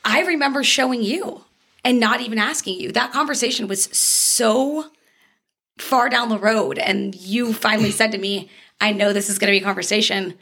I 0.05 0.21
remember 0.23 0.63
showing 0.63 1.03
you 1.03 1.45
and 1.85 1.99
not 1.99 2.21
even 2.21 2.39
asking 2.39 2.79
you. 2.79 2.93
That 2.93 3.13
conversation 3.13 3.67
was 3.69 3.85
so 3.97 4.87
far 5.79 6.09
down 6.11 6.29
the 6.29 6.39
road. 6.39 6.79
And 6.79 7.15
you 7.15 7.53
finally 7.55 7.91
said 7.91 8.13
to 8.13 8.19
me, 8.19 8.51
I 8.81 8.93
know 8.93 9.13
this 9.13 9.31
is 9.31 9.39
going 9.39 9.53
to 9.53 9.59
be 9.59 9.63
a 9.63 9.67
conversation, 9.67 10.35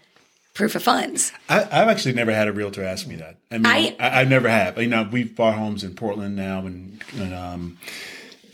proof 0.54 0.74
of 0.74 0.82
funds. 0.82 1.30
I, 1.48 1.62
I've 1.62 1.88
actually 1.88 2.14
never 2.14 2.34
had 2.34 2.48
a 2.48 2.52
realtor 2.52 2.82
ask 2.84 3.06
me 3.06 3.16
that. 3.16 3.36
I 3.50 3.58
mean, 3.58 3.66
I- 3.66 3.96
I, 4.00 4.20
I, 4.22 4.24
never 4.24 4.48
have. 4.48 4.78
You 4.78 4.88
know, 4.88 5.08
we've 5.10 5.34
bought 5.36 5.54
homes 5.54 5.84
in 5.84 5.94
Portland 5.94 6.34
now 6.34 6.66
and, 6.66 7.02
and 7.16 7.32
um, 7.34 7.78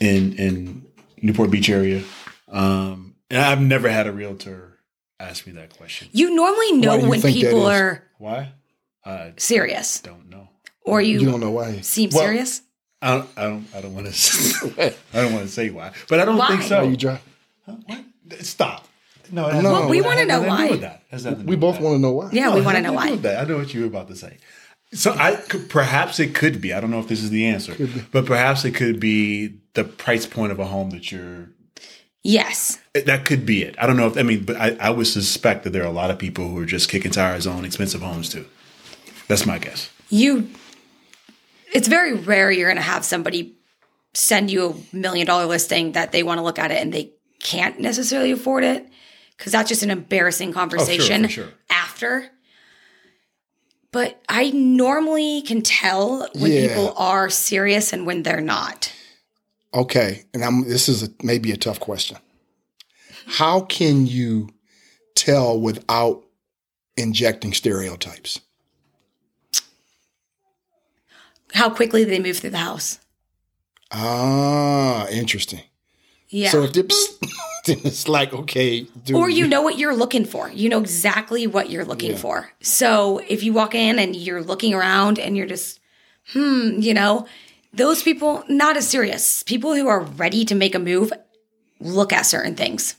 in 0.00 0.34
in 0.34 0.86
Newport 1.22 1.50
Beach 1.50 1.70
area, 1.70 2.02
um, 2.48 3.11
and 3.32 3.40
I've 3.40 3.60
never 3.60 3.88
had 3.88 4.06
a 4.06 4.12
realtor 4.12 4.78
ask 5.18 5.46
me 5.46 5.52
that 5.54 5.76
question. 5.76 6.08
You 6.12 6.34
normally 6.34 6.72
know 6.72 6.96
you 6.98 7.08
when 7.08 7.20
people 7.22 7.66
are 7.66 8.04
Why? 8.18 8.52
I 9.04 9.32
serious 9.36 10.00
don't 10.00 10.30
know. 10.30 10.48
or 10.84 11.00
you, 11.02 11.18
You 11.20 11.30
don't 11.30 11.40
know 11.40 11.50
why. 11.50 11.80
seem 11.80 12.10
Well, 12.12 12.22
serious. 12.22 12.62
I 13.00 13.16
don't. 13.16 13.28
I 13.36 13.42
don't. 13.42 13.66
I 13.74 13.80
don't 13.80 13.94
want 13.94 14.06
to. 14.12 14.94
I 15.12 15.22
don't 15.22 15.32
want 15.32 15.44
to 15.46 15.52
say 15.52 15.70
why, 15.70 15.90
but 16.08 16.20
I 16.20 16.24
don't 16.24 16.36
Why? 16.36 16.48
think 16.50 16.62
so. 16.62 16.78
Are 16.78 16.84
you 16.84 16.96
drive? 16.96 17.20
What? 17.64 18.04
Stop. 18.40 18.86
No, 19.32 19.48
No. 19.60 19.72
Well, 19.72 19.88
we 19.88 20.00
wanna 20.02 20.24
know 20.24 20.42
nothing 20.42 20.42
to 20.42 20.44
do 20.44 20.48
why. 20.66 20.70
with 20.70 20.80
that. 20.82 21.02
It 21.08 21.10
has 21.10 21.24
nothing 21.24 21.40
to 21.40 21.46
We 21.46 21.56
both 21.56 21.80
want 21.80 21.96
to 21.96 21.98
know 21.98 22.12
why. 22.12 22.30
Yeah, 22.32 22.50
No, 22.50 22.54
we 22.56 22.60
want 22.60 22.76
to 22.76 22.82
know 22.82 22.92
why. 22.92 23.16
that. 23.16 23.40
I 23.44 23.48
know 23.48 23.56
what 23.58 23.72
you 23.74 23.80
were 23.80 23.86
about 23.86 24.06
to 24.08 24.14
say. 24.16 24.36
So 24.92 25.12
I 25.18 25.36
could, 25.36 25.70
perhaps 25.70 26.20
it 26.20 26.34
could 26.34 26.60
be. 26.60 26.72
I 26.74 26.80
don't 26.80 26.90
know 26.90 27.00
if 27.00 27.08
this 27.08 27.22
is 27.22 27.30
the 27.30 27.46
answer, 27.46 27.74
but 28.12 28.26
perhaps 28.26 28.64
it 28.66 28.74
could 28.74 29.00
be 29.00 29.58
the 29.74 29.84
price 29.84 30.26
point 30.26 30.52
of 30.52 30.58
a 30.60 30.66
home 30.66 30.90
that 30.90 31.10
you're. 31.10 31.48
Yes. 32.22 32.78
That 32.94 33.24
could 33.24 33.44
be 33.44 33.62
it. 33.62 33.74
I 33.78 33.86
don't 33.86 33.96
know 33.96 34.06
if 34.06 34.16
I 34.16 34.22
mean, 34.22 34.44
but 34.44 34.56
I, 34.56 34.76
I 34.80 34.90
would 34.90 35.06
suspect 35.06 35.64
that 35.64 35.70
there 35.70 35.82
are 35.82 35.86
a 35.86 35.92
lot 35.92 36.10
of 36.10 36.18
people 36.18 36.48
who 36.48 36.58
are 36.58 36.66
just 36.66 36.88
kicking 36.88 37.10
tires 37.10 37.46
on 37.46 37.64
expensive 37.64 38.00
homes 38.00 38.28
too. 38.28 38.46
That's 39.28 39.44
my 39.46 39.58
guess. 39.58 39.90
You, 40.08 40.48
it's 41.72 41.88
very 41.88 42.14
rare 42.14 42.50
you're 42.50 42.68
going 42.68 42.76
to 42.76 42.82
have 42.82 43.04
somebody 43.04 43.54
send 44.14 44.50
you 44.50 44.70
a 44.92 44.96
million 44.96 45.26
dollar 45.26 45.46
listing 45.46 45.92
that 45.92 46.12
they 46.12 46.22
want 46.22 46.38
to 46.38 46.42
look 46.42 46.58
at 46.58 46.70
it 46.70 46.80
and 46.80 46.92
they 46.92 47.10
can't 47.40 47.80
necessarily 47.80 48.30
afford 48.30 48.62
it 48.62 48.86
because 49.36 49.52
that's 49.52 49.68
just 49.68 49.82
an 49.82 49.90
embarrassing 49.90 50.50
oh, 50.50 50.52
conversation 50.52 51.24
for 51.24 51.28
sure. 51.28 51.48
after. 51.70 52.30
But 53.90 54.22
I 54.28 54.50
normally 54.50 55.42
can 55.42 55.62
tell 55.62 56.28
when 56.34 56.52
Yeah. 56.52 56.68
people 56.68 56.94
are 56.96 57.28
serious 57.30 57.92
and 57.92 58.06
when 58.06 58.22
they're 58.22 58.40
not. 58.40 58.92
Okay, 59.74 60.24
and 60.34 60.44
I'm. 60.44 60.68
This 60.68 60.88
is 60.88 61.02
a, 61.02 61.08
maybe 61.22 61.50
a 61.52 61.56
tough 61.56 61.80
question. 61.80 62.18
How 63.26 63.60
can 63.60 64.06
you 64.06 64.50
tell 65.14 65.58
without 65.58 66.24
injecting 66.96 67.52
stereotypes? 67.52 68.40
How 71.54 71.70
quickly 71.70 72.04
they 72.04 72.18
move 72.18 72.38
through 72.38 72.50
the 72.50 72.58
house. 72.58 72.98
Ah, 73.90 75.06
interesting. 75.08 75.60
Yeah. 76.28 76.48
So 76.50 76.62
if 76.62 76.74
it's, 76.76 77.18
it's 77.66 78.08
like 78.08 78.32
okay, 78.32 78.86
dude, 79.04 79.16
or 79.16 79.28
you 79.28 79.46
know 79.46 79.60
what 79.60 79.78
you're 79.78 79.94
looking 79.94 80.24
for. 80.24 80.50
You 80.50 80.70
know 80.70 80.80
exactly 80.80 81.46
what 81.46 81.68
you're 81.68 81.84
looking 81.84 82.12
Yeah. 82.12 82.16
for. 82.16 82.50
So 82.62 83.20
if 83.28 83.42
you 83.42 83.52
walk 83.52 83.74
in 83.74 83.98
and 83.98 84.16
you're 84.16 84.42
looking 84.42 84.72
around 84.72 85.18
and 85.18 85.36
you're 85.36 85.46
just, 85.46 85.78
hmm, 86.32 86.78
you 86.78 86.94
know, 86.94 87.26
those 87.72 88.02
people 88.02 88.44
not 88.48 88.76
as 88.76 88.88
serious. 88.88 89.42
People 89.42 89.74
who 89.74 89.88
are 89.88 90.00
ready 90.00 90.44
to 90.44 90.54
make 90.54 90.74
a 90.74 90.78
move 90.78 91.12
look 91.80 92.12
at 92.12 92.22
certain 92.22 92.54
things. 92.54 92.96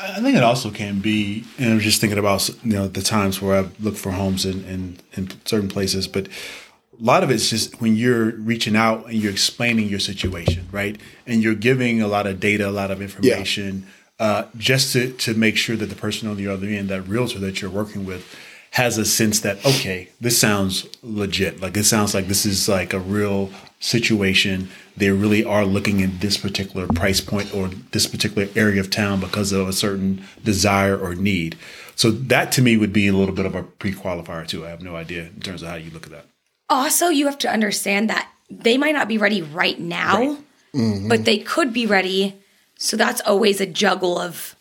I 0.00 0.20
think 0.20 0.36
it 0.36 0.42
also 0.42 0.70
can 0.70 0.98
be, 0.98 1.44
and 1.58 1.74
I'm 1.74 1.78
just 1.78 2.00
thinking 2.00 2.18
about 2.18 2.48
you 2.64 2.72
know 2.72 2.88
the 2.88 3.02
times 3.02 3.40
where 3.40 3.58
I've 3.58 3.80
looked 3.84 3.98
for 3.98 4.10
homes 4.10 4.44
in, 4.44 4.64
in, 4.64 4.98
in 5.12 5.30
certain 5.44 5.68
places, 5.68 6.08
but 6.08 6.26
a 6.26 7.04
lot 7.04 7.22
of 7.22 7.30
it's 7.30 7.48
just 7.48 7.80
when 7.80 7.96
you're 7.96 8.32
reaching 8.32 8.76
out 8.76 9.06
and 9.06 9.14
you're 9.14 9.32
explaining 9.32 9.88
your 9.88 10.00
situation, 10.00 10.68
right? 10.72 11.00
And 11.26 11.42
you're 11.42 11.54
giving 11.54 12.02
a 12.02 12.08
lot 12.08 12.26
of 12.26 12.40
data, 12.40 12.68
a 12.68 12.70
lot 12.70 12.90
of 12.90 13.00
information, 13.00 13.86
uh, 14.18 14.44
just 14.56 14.92
to, 14.92 15.12
to 15.12 15.34
make 15.34 15.56
sure 15.56 15.76
that 15.76 15.86
the 15.86 15.96
person 15.96 16.28
on 16.28 16.36
the 16.36 16.48
other 16.48 16.66
end, 16.66 16.88
that 16.90 17.02
realtor 17.02 17.38
that 17.38 17.62
you're 17.62 17.70
working 17.70 18.04
with, 18.04 18.36
has 18.72 18.98
a 18.98 19.04
sense 19.04 19.40
that, 19.40 19.64
okay, 19.64 20.10
this 20.20 20.38
sounds 20.38 20.86
legit. 21.02 21.60
Like 21.60 21.76
it 21.76 21.84
sounds 21.84 22.14
like 22.14 22.28
this 22.28 22.46
is 22.46 22.68
like 22.68 22.92
a 22.92 22.98
real 23.00 23.50
situation. 23.82 24.70
They 24.96 25.10
really 25.10 25.44
are 25.44 25.64
looking 25.66 26.02
at 26.02 26.20
this 26.20 26.38
particular 26.38 26.86
price 26.86 27.20
point 27.20 27.52
or 27.54 27.68
this 27.90 28.06
particular 28.06 28.48
area 28.54 28.80
of 28.80 28.90
town 28.90 29.20
because 29.20 29.52
of 29.52 29.68
a 29.68 29.72
certain 29.72 30.24
desire 30.42 30.96
or 30.96 31.14
need. 31.14 31.58
So 31.96 32.10
that 32.10 32.52
to 32.52 32.62
me 32.62 32.76
would 32.76 32.92
be 32.92 33.08
a 33.08 33.12
little 33.12 33.34
bit 33.34 33.44
of 33.44 33.54
a 33.54 33.64
pre-qualifier 33.64 34.46
too. 34.46 34.64
I 34.64 34.70
have 34.70 34.82
no 34.82 34.96
idea 34.96 35.24
in 35.24 35.40
terms 35.40 35.62
of 35.62 35.68
how 35.68 35.74
you 35.74 35.90
look 35.90 36.06
at 36.06 36.12
that. 36.12 36.26
Also, 36.70 37.08
you 37.08 37.26
have 37.26 37.38
to 37.38 37.50
understand 37.50 38.08
that 38.08 38.30
they 38.48 38.78
might 38.78 38.94
not 38.94 39.08
be 39.08 39.18
ready 39.18 39.42
right 39.42 39.78
now, 39.78 40.38
mm-hmm. 40.74 41.08
but 41.08 41.24
they 41.24 41.38
could 41.38 41.72
be 41.72 41.84
ready. 41.84 42.36
So 42.78 42.96
that's 42.96 43.20
always 43.22 43.60
a 43.60 43.66
juggle 43.66 44.18
of 44.18 44.54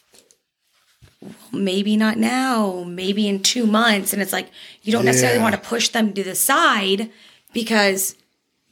well, 1.21 1.33
maybe 1.51 1.95
not 1.95 2.17
now, 2.17 2.83
maybe 2.87 3.27
in 3.27 3.43
two 3.43 3.67
months. 3.67 4.13
And 4.13 4.21
it's 4.21 4.33
like 4.33 4.49
you 4.81 4.91
don't 4.91 5.05
necessarily 5.05 5.39
want 5.39 5.55
to 5.55 5.61
push 5.61 5.89
them 5.89 6.13
to 6.13 6.23
the 6.23 6.35
side 6.35 7.11
because 7.53 8.15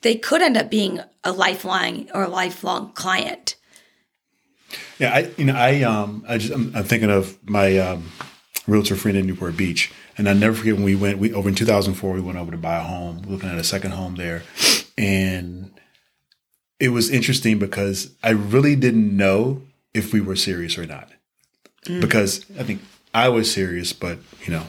they 0.02 0.16
could 0.16 0.42
end 0.42 0.58
up 0.58 0.70
being 0.70 1.02
a 1.24 1.32
lifelong 1.32 2.10
or 2.14 2.24
a 2.24 2.28
lifelong 2.28 2.92
client. 2.94 3.56
Yeah, 4.98 5.14
I 5.14 5.32
you 5.38 5.46
know 5.46 5.56
I 5.56 5.82
um 5.84 6.24
I 6.28 6.38
just 6.38 6.54
I'm, 6.54 6.76
I'm 6.76 6.84
thinking 6.84 7.10
of 7.10 7.38
my 7.48 7.78
um, 7.78 8.12
realtor 8.68 8.96
friend 8.96 9.18
in 9.18 9.26
Newport 9.26 9.58
Beach, 9.58 9.92
and 10.18 10.30
I 10.30 10.34
never 10.34 10.56
forget 10.56 10.76
when 10.76 10.84
we 10.84 10.96
went 10.96 11.18
we 11.18 11.34
over 11.34 11.50
in 11.50 11.56
2004 11.56 12.14
we 12.14 12.22
went 12.22 12.38
over 12.38 12.52
to 12.52 12.58
buy 12.58 12.78
a 12.78 12.84
home, 12.84 13.22
looking 13.28 13.50
at 13.50 13.58
a 13.58 13.64
second 13.64 13.92
home 13.92 14.16
there, 14.16 14.44
and 14.98 15.72
it 16.80 16.90
was 16.90 17.10
interesting 17.10 17.60
because 17.60 18.12
I 18.24 18.32
really 18.32 18.76
didn't 18.76 19.16
know 19.16 19.64
if 19.94 20.14
we 20.14 20.22
were 20.22 20.36
serious 20.36 20.78
or 20.78 20.86
not, 20.86 21.10
because 21.86 22.46
I 22.60 22.64
think 22.64 22.82
I 23.14 23.30
was 23.30 23.52
serious, 23.52 23.94
but 23.94 24.20
you 24.46 24.52
know 24.54 24.66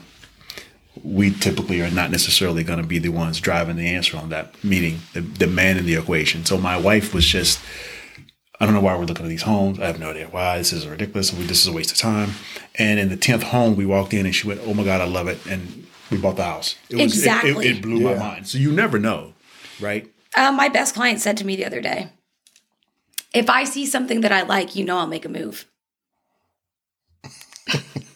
we 1.04 1.30
typically 1.32 1.80
are 1.82 1.90
not 1.90 2.10
necessarily 2.10 2.62
going 2.64 2.80
to 2.80 2.86
be 2.86 2.98
the 2.98 3.08
ones 3.10 3.40
driving 3.40 3.76
the 3.76 3.86
answer 3.88 4.16
on 4.16 4.28
that, 4.30 4.62
meaning 4.64 5.00
the, 5.14 5.20
the 5.20 5.46
man 5.46 5.76
in 5.76 5.86
the 5.86 5.94
equation. 5.96 6.44
So 6.44 6.58
my 6.58 6.76
wife 6.76 7.12
was 7.14 7.24
just 7.26 7.60
I 8.62 8.66
don't 8.66 8.74
know 8.74 8.80
why 8.82 8.94
we're 8.96 9.06
looking 9.06 9.24
at 9.24 9.30
these 9.30 9.42
homes. 9.42 9.80
I 9.80 9.86
have 9.86 9.98
no 9.98 10.10
idea 10.10 10.28
why. 10.28 10.58
This 10.58 10.72
is 10.74 10.86
ridiculous. 10.86 11.32
We, 11.32 11.44
this 11.44 11.62
is 11.62 11.66
a 11.66 11.72
waste 11.72 11.92
of 11.92 11.96
time. 11.98 12.32
And 12.74 13.00
in 13.00 13.08
the 13.08 13.16
tenth 13.16 13.42
home, 13.44 13.74
we 13.74 13.86
walked 13.86 14.12
in 14.12 14.26
and 14.26 14.34
she 14.34 14.46
went, 14.46 14.60
"Oh 14.64 14.74
my 14.74 14.84
god, 14.84 15.00
I 15.00 15.04
love 15.06 15.28
it!" 15.28 15.44
And 15.46 15.86
we 16.10 16.18
bought 16.18 16.36
the 16.36 16.44
house. 16.44 16.76
It 16.90 16.96
was, 16.96 17.02
it- 17.02 17.04
Exactly. 17.06 17.68
It, 17.68 17.76
it 17.78 17.82
blew 17.82 18.00
Yeah. 18.00 18.14
my 18.14 18.18
mind. 18.18 18.48
So 18.48 18.58
you 18.58 18.70
never 18.70 18.98
know, 18.98 19.32
right? 19.80 20.10
Uh, 20.36 20.52
my 20.52 20.68
best 20.68 20.94
client 20.94 21.20
said 21.20 21.36
to 21.38 21.46
me 21.46 21.56
the 21.56 21.64
other 21.64 21.80
day, 21.80 22.10
if 23.32 23.48
I 23.48 23.64
see 23.64 23.86
something 23.86 24.20
that 24.20 24.30
I 24.32 24.42
like, 24.42 24.76
you 24.76 24.84
know 24.84 24.98
I'll 24.98 25.06
make 25.06 25.24
a 25.24 25.28
move. 25.30 25.64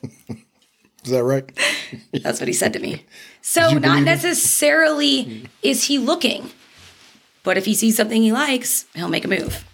is 1.04 1.10
that 1.10 1.24
right? 1.24 1.50
That's 2.22 2.40
what 2.40 2.48
he 2.48 2.54
said 2.54 2.72
to 2.72 2.78
me. 2.78 3.04
So 3.42 3.70
not 3.78 4.02
necessarily 4.02 5.48
is 5.62 5.84
he 5.84 5.98
looking, 5.98 6.50
but 7.42 7.58
if 7.58 7.64
he 7.66 7.74
sees 7.74 7.96
something 7.96 8.22
he 8.22 8.32
likes, 8.32 8.86
he'll 8.94 9.08
make 9.08 9.24
a 9.24 9.28
move. 9.28 9.64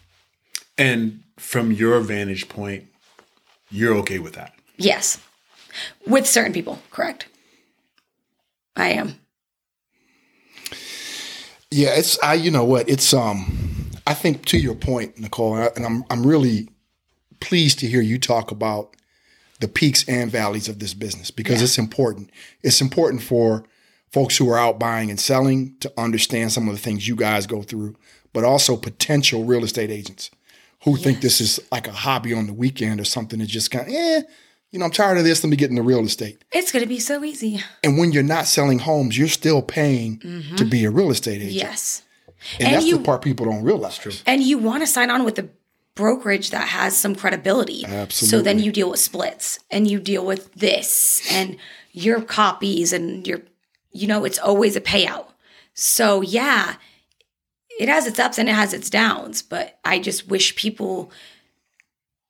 And 0.77 1.23
from 1.39 1.73
your 1.73 2.01
vantage 2.01 2.49
point, 2.49 2.87
you're 3.71 3.95
okay 3.97 4.19
with 4.19 4.35
that. 4.35 4.55
Yes. 4.77 5.21
With 6.07 6.27
certain 6.27 6.53
people, 6.53 6.81
correct. 6.91 7.29
I 8.77 8.89
am. 8.89 9.17
Yeah, 11.71 11.91
it's 11.91 12.21
I. 12.23 12.35
You 12.35 12.51
know 12.51 12.65
what? 12.65 12.89
It's 12.89 13.15
um. 13.15 13.91
I 14.07 14.15
think 14.15 14.45
to 14.47 14.59
your 14.59 14.75
point, 14.75 15.19
Nicole, 15.19 15.55
and, 15.55 15.65
I, 15.65 15.67
and 15.77 15.87
I'm 15.87 16.05
I'm 16.11 16.27
really 16.27 16.69
pleased 17.39 17.79
to 17.81 17.87
hear 17.87 18.01
you 18.01 18.19
talk 18.19 18.51
about 18.51 18.97
the 19.61 19.69
peaks 19.69 20.05
and 20.09 20.31
valleys 20.31 20.69
of 20.69 20.79
this 20.79 20.95
business 20.95 21.31
because 21.31 21.63
it's 21.63 21.79
important. 21.79 22.31
It's 22.63 22.81
important 22.81 23.23
for 23.23 23.65
folks 24.11 24.37
who 24.37 24.49
are 24.51 24.59
out 24.59 24.79
buying 24.79 25.11
and 25.11 25.21
selling 25.21 25.77
to 25.81 25.93
understand 25.97 26.51
some 26.53 26.69
of 26.69 26.75
the 26.75 26.81
things 26.81 27.07
you 27.07 27.15
guys 27.15 27.47
go 27.47 27.63
through, 27.63 27.95
but 28.33 28.43
also 28.43 28.77
potential 28.77 29.45
real 29.45 29.63
estate 29.63 29.91
agents 29.91 30.31
who 30.85 30.97
think 30.97 31.21
this 31.21 31.41
is 31.41 31.61
like 31.71 31.87
a 31.87 31.93
hobby 31.93 32.33
on 32.33 32.47
the 32.47 32.55
weekend 32.55 32.99
or 33.01 33.05
something 33.05 33.39
that's 33.39 33.51
just 33.51 33.71
kind 33.71 33.87
of, 33.87 33.93
eh, 33.95 34.23
you 34.71 34.79
know, 34.79 34.87
I'm 34.87 34.91
tired 34.91 35.19
of 35.19 35.25
this. 35.25 35.45
Let 35.45 35.51
me 35.51 35.57
get 35.57 35.69
into 35.71 35.83
real 35.83 36.01
estate. 36.05 36.43
It's 36.53 36.73
going 36.73 36.83
to 36.83 36.89
be 36.89 36.99
so 37.01 37.23
easy. 37.23 37.61
And 37.85 37.99
when 37.99 38.13
you're 38.13 38.23
not 38.23 38.47
selling 38.47 38.79
homes, 38.79 39.19
you're 39.19 39.29
still 39.29 39.61
paying 39.63 40.21
to 40.57 40.65
be 40.65 40.85
a 40.85 40.91
real 40.91 41.11
estate 41.11 41.37
agent. 41.43 41.53
Yes. 41.53 42.03
And, 42.59 42.69
And 42.69 42.77
that's 42.77 42.87
you- 42.87 42.97
the 42.99 43.05
part 43.05 43.21
people 43.21 43.45
don't 43.47 43.63
realize. 43.63 43.99
True. 43.99 44.13
And 44.27 44.43
you 44.43 44.57
want 44.57 44.83
to 44.83 44.87
sign 44.87 45.11
on 45.11 45.25
with 45.25 45.39
a 45.39 45.49
brokerage 46.01 46.49
that 46.51 46.69
has 46.69 46.97
some 46.97 47.15
credibility. 47.15 47.85
So 48.09 48.41
then 48.41 48.59
you 48.59 48.73
deal 48.73 48.91
with 48.91 49.01
splits 49.01 49.59
and 49.71 49.91
you 49.91 50.01
deal 50.01 50.25
with 50.25 50.53
this 50.55 51.23
and 51.31 51.57
your 51.93 52.21
copies 52.23 52.93
and 52.93 53.27
your, 53.27 53.41
you 53.93 54.07
know, 54.07 54.25
it's 54.25 54.39
always 54.39 54.77
a 54.77 54.81
payout. 54.81 55.27
So 55.75 56.21
yeah, 56.23 56.77
it 57.79 57.89
has 57.89 58.07
its 58.07 58.19
ups 58.19 58.39
and 58.39 58.49
it 58.49 58.55
has 58.55 58.73
its 58.73 58.89
downs, 58.91 59.43
but 59.43 59.79
I 59.85 59.99
just 59.99 60.29
wish 60.29 60.57
people 60.57 61.11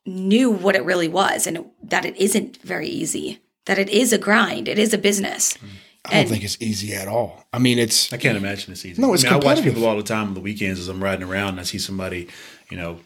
knew 0.07 0.51
what 0.51 0.75
it 0.77 0.85
really 0.85 1.09
was 1.09 1.47
and 1.47 1.65
that 1.83 2.05
it 2.05 2.17
isn't 2.17 2.57
very 2.63 2.89
easy, 2.89 3.39
that 3.67 3.79
it 3.79 3.89
is 3.89 4.13
a 4.13 4.19
grind, 4.19 4.67
it 4.69 4.79
is 4.79 4.93
a 4.95 4.99
business. 4.99 5.57
I 6.05 6.11
don't 6.11 6.21
And- 6.21 6.29
think 6.31 6.45
it's 6.45 6.57
easy 6.61 6.95
at 6.95 7.09
all. 7.09 7.45
I 7.53 7.59
mean, 7.59 7.79
it's 7.79 8.13
I 8.13 8.17
can't 8.17 8.37
imagine 8.37 8.73
it's 8.73 8.85
easy. 8.85 9.01
No, 9.01 9.13
it's 9.15 9.25
I, 9.25 9.31
mean, 9.33 9.43
I 9.43 9.45
watch 9.45 9.63
people 9.63 9.85
all 9.87 9.97
the 9.97 10.03
time 10.03 10.29
on 10.29 10.35
the 10.35 10.41
weekends 10.41 10.81
as 10.81 10.89
I'm 10.89 11.03
riding 11.05 11.27
around 11.29 11.51
and 11.51 11.61
I 11.61 11.65
see 11.65 11.79
somebody, 11.79 12.29
you 12.71 12.77
know, 12.79 13.01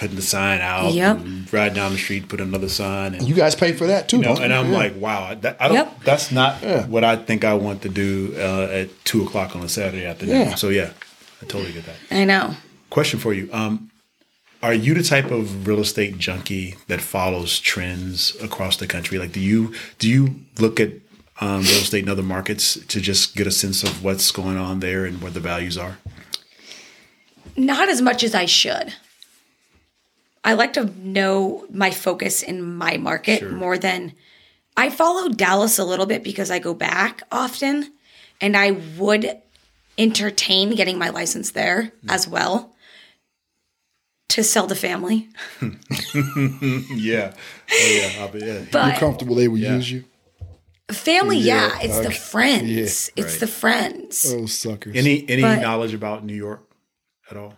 putting 0.00 0.16
the 0.16 0.22
sign 0.22 0.60
out, 0.60 0.94
Yep. 0.94 1.18
and 1.18 1.52
ride 1.52 1.74
down 1.74 1.92
the 1.92 1.98
street, 1.98 2.26
put 2.28 2.40
another 2.40 2.70
sign, 2.70 3.14
and 3.14 3.28
you 3.28 3.34
guys 3.34 3.54
pay 3.54 3.72
for 3.72 3.86
that 3.86 4.08
too, 4.08 4.16
you 4.16 4.22
know, 4.22 4.30
and 4.36 4.50
you? 4.50 4.58
I'm 4.58 4.72
Yeah. 4.72 4.78
like, 4.78 4.96
wow, 4.96 5.34
that, 5.42 5.58
I 5.60 5.68
don't. 5.68 5.76
Yep. 5.76 6.04
That's 6.04 6.32
not 6.32 6.62
Yeah. 6.62 6.86
what 6.86 7.04
I 7.04 7.16
think 7.16 7.44
I 7.44 7.52
want 7.54 7.82
to 7.82 7.90
do 7.90 8.34
uh, 8.38 8.68
at 8.72 8.88
two 9.04 9.22
o'clock 9.24 9.54
on 9.54 9.62
a 9.62 9.68
Saturday 9.68 10.06
afternoon. 10.06 10.36
Yeah. 10.40 10.54
So 10.54 10.70
yeah, 10.70 10.90
I 11.42 11.44
totally 11.46 11.72
get 11.72 11.84
that. 11.86 11.96
I 12.10 12.24
know. 12.24 12.56
Question 12.88 13.20
for 13.20 13.34
you: 13.34 13.48
um, 13.52 13.90
Are 14.62 14.74
you 14.74 14.94
the 14.94 15.02
type 15.02 15.30
of 15.30 15.66
real 15.66 15.80
estate 15.80 16.18
junkie 16.18 16.76
that 16.88 17.00
follows 17.00 17.60
trends 17.60 18.34
across 18.42 18.76
the 18.78 18.86
country? 18.86 19.18
Like, 19.18 19.32
do 19.32 19.40
you 19.40 19.72
do 19.98 20.08
you 20.08 20.34
look 20.58 20.80
at 20.80 20.90
um, 21.42 21.60
real 21.62 21.80
estate 21.86 22.02
in 22.04 22.08
other 22.10 22.22
markets 22.22 22.78
to 22.88 23.00
just 23.00 23.36
get 23.36 23.46
a 23.46 23.50
sense 23.50 23.82
of 23.82 24.02
what's 24.04 24.30
going 24.30 24.56
on 24.58 24.80
there 24.80 25.04
and 25.04 25.20
what 25.22 25.32
the 25.34 25.40
values 25.40 25.76
are? 25.78 25.98
Not 27.56 27.88
as 27.88 28.00
much 28.02 28.22
as 28.22 28.34
I 28.34 28.46
should. 28.46 28.94
I 30.42 30.54
like 30.54 30.72
to 30.74 30.86
know 31.06 31.66
my 31.70 31.90
focus 31.90 32.42
in 32.42 32.62
my 32.62 32.96
market 32.96 33.50
more 33.50 33.76
than 33.76 34.14
I 34.76 34.88
follow 34.90 35.28
Dallas 35.28 35.78
a 35.78 35.84
little 35.84 36.06
bit 36.06 36.24
because 36.24 36.50
I 36.50 36.58
go 36.58 36.72
back 36.72 37.22
often 37.30 37.92
and 38.40 38.56
I 38.56 38.70
would 38.98 39.36
entertain 39.98 40.74
getting 40.74 40.98
my 40.98 41.10
license 41.10 41.50
there 41.50 41.92
hmm. 42.02 42.10
as 42.10 42.26
well 42.26 42.74
to 44.30 44.42
sell 44.42 44.66
to 44.66 44.74
family. 44.74 45.28
Yeah. 46.94 47.32
Oh, 47.72 48.00
yeah. 48.00 48.22
I'll 48.22 48.28
be, 48.28 48.38
yeah. 48.40 48.46
You're 48.46 48.66
But 48.72 48.98
comfortable 48.98 49.34
they 49.34 49.48
would 49.48 49.60
Yeah. 49.60 49.76
use 49.76 49.90
you? 49.90 50.04
family, 50.92 51.38
yeah, 51.38 51.68
Yeah, 51.68 51.78
it's 51.82 52.00
the 52.00 52.10
friends. 52.10 52.68
Yeah, 52.68 52.82
it's 52.82 53.16
right. 53.16 53.40
the 53.40 53.46
friends. 53.46 54.26
Oh, 54.28 54.46
suckers. 54.46 54.96
Any 54.96 55.24
any 55.28 55.42
But- 55.42 55.60
knowledge 55.62 55.94
about 55.94 56.24
New 56.24 56.34
York 56.34 56.62
at 57.30 57.36
all? 57.36 57.54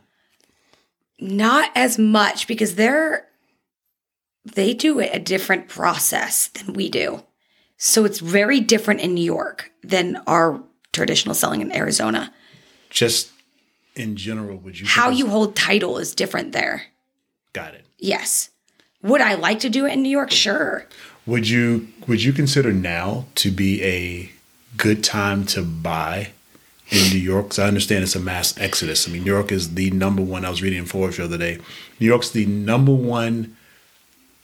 Not 1.22 1.70
as 1.74 1.98
much 1.98 2.46
because 2.46 2.74
they're 2.74 3.26
they 4.44 4.74
do 4.74 4.98
it 4.98 5.10
a 5.14 5.20
different 5.20 5.68
process 5.68 6.48
than 6.48 6.74
we 6.74 6.88
do. 6.88 7.22
So 7.76 8.04
it's 8.04 8.18
very 8.18 8.60
different 8.60 9.00
in 9.00 9.14
New 9.14 9.24
York 9.24 9.70
than 9.84 10.20
our 10.26 10.62
traditional 10.92 11.34
selling 11.34 11.60
in 11.60 11.74
Arizona. 11.74 12.32
Just 12.90 13.30
in 13.94 14.16
general, 14.16 14.56
would 14.58 14.78
you 14.80 14.86
How 14.86 15.10
you 15.10 15.28
hold 15.28 15.54
title 15.54 15.98
is 15.98 16.14
different 16.14 16.52
there. 16.52 16.84
got 17.52 17.74
it? 17.74 17.86
Yes. 17.98 18.50
Would 19.02 19.20
I 19.20 19.34
like 19.34 19.60
to 19.60 19.70
do 19.70 19.86
it 19.86 19.92
in 19.92 20.02
New 20.02 20.10
York? 20.10 20.30
Sure. 20.30 20.86
Would 21.26 21.48
you 21.48 21.88
would 22.08 22.22
you 22.22 22.32
consider 22.32 22.72
now 22.72 23.26
to 23.36 23.50
be 23.50 23.82
a 23.84 24.32
good 24.76 25.04
time 25.04 25.44
to 25.46 25.62
buy 25.62 26.32
in 26.92 27.10
New 27.10 27.18
York? 27.18 27.46
Because 27.46 27.58
I 27.58 27.66
understand 27.66 28.04
it's 28.04 28.14
a 28.14 28.20
mass 28.20 28.56
exodus. 28.58 29.08
I 29.08 29.12
mean, 29.12 29.24
New 29.24 29.32
York 29.32 29.50
is 29.50 29.74
the 29.74 29.90
number 29.90 30.22
one. 30.22 30.44
I 30.44 30.50
was 30.50 30.62
reading 30.62 30.80
in 30.80 30.84
Forbes 30.84 31.16
the 31.16 31.24
other 31.24 31.38
day. 31.38 31.58
New 31.98 32.06
York's 32.06 32.30
the 32.30 32.46
number 32.46 32.92
one 32.92 33.56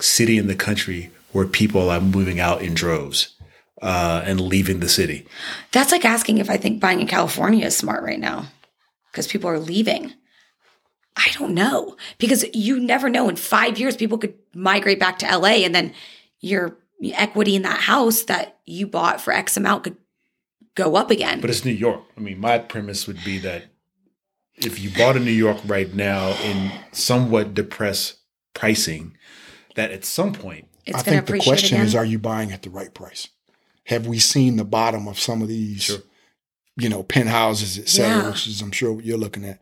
city 0.01 0.39
in 0.39 0.47
the 0.47 0.55
country 0.55 1.11
where 1.33 1.47
people 1.47 1.91
are 1.91 2.01
moving 2.01 2.41
out 2.41 2.63
in 2.63 2.75
droves 2.75 3.35
uh, 3.83 4.23
and 4.25 4.41
leaving 4.41 4.81
the 4.81 4.89
city. 4.89 5.27
That's 5.73 5.93
like 5.93 6.05
asking 6.05 6.39
if 6.39 6.49
I 6.49 6.57
think 6.57 6.81
buying 6.81 7.01
in 7.01 7.07
California 7.07 7.67
is 7.67 7.77
smart 7.77 8.03
right 8.03 8.19
now 8.19 8.47
because 9.13 9.27
people 9.27 9.51
are 9.51 9.59
leaving. 9.59 10.15
I 11.17 11.31
don't 11.33 11.55
know 11.55 11.97
because 12.19 12.45
you 12.55 12.81
never 12.81 13.09
know. 13.09 13.29
In 13.29 13.37
five 13.37 13.79
years, 13.79 13.97
people 13.97 14.19
could 14.19 14.35
migrate 14.55 15.01
back 15.01 15.19
to 15.19 15.37
LA 15.37 15.65
and 15.65 15.75
then 15.75 15.93
your 16.41 16.77
equity 17.13 17.57
in 17.57 17.63
that 17.63 17.81
house 17.81 18.23
that 18.25 18.59
you 18.65 18.87
bought 18.87 19.21
for 19.21 19.33
X 19.33 19.57
amount 19.57 19.85
could 19.85 19.97
go 20.75 20.97
up 20.97 21.11
again. 21.11 21.41
But 21.41 21.51
it's 21.51 21.65
New 21.65 21.73
York. 21.73 22.03
I 22.17 22.21
mean, 22.21 22.39
my 22.41 22.59
premise 22.59 23.07
would 23.07 23.23
be 23.25 23.39
that 23.41 23.65
if 24.57 24.81
you 24.81 24.91
bought 24.91 25.17
in 25.17 25.25
New 25.25 25.31
York 25.31 25.59
right 25.67 25.93
now 25.95 26.31
in 26.43 26.73
somewhat 26.93 27.55
depressed 27.55 28.17
pricing, 28.55 29.17
that 29.77 29.91
at 29.93 30.05
some 30.05 30.33
point 30.33 30.67
it's 30.85 30.99
I 30.99 31.03
think 31.03 31.27
the 31.27 31.39
question 31.39 31.77
again. 31.77 31.87
is 31.87 31.95
are 31.95 32.05
you 32.05 32.19
buying 32.19 32.51
at 32.53 32.63
the 32.63 32.71
right 32.71 32.93
price? 32.93 33.29
Have 33.85 34.07
we 34.07 34.19
seen 34.19 34.57
the 34.57 34.65
bottom 34.65 35.07
of 35.09 35.19
some 35.19 35.43
of 35.43 35.49
these, 35.49 35.83
Sure. 35.85 35.99
you 36.77 36.89
know, 36.89 37.03
penthouses, 37.03 37.79
et 37.79 37.89
cetera, 37.89 38.23
Yeah. 38.25 38.31
which 38.31 38.47
is 38.47 38.61
I'm 38.61 38.73
sure 38.73 38.93
what 38.93 39.05
you're 39.05 39.17
looking 39.19 39.45
at? 39.45 39.61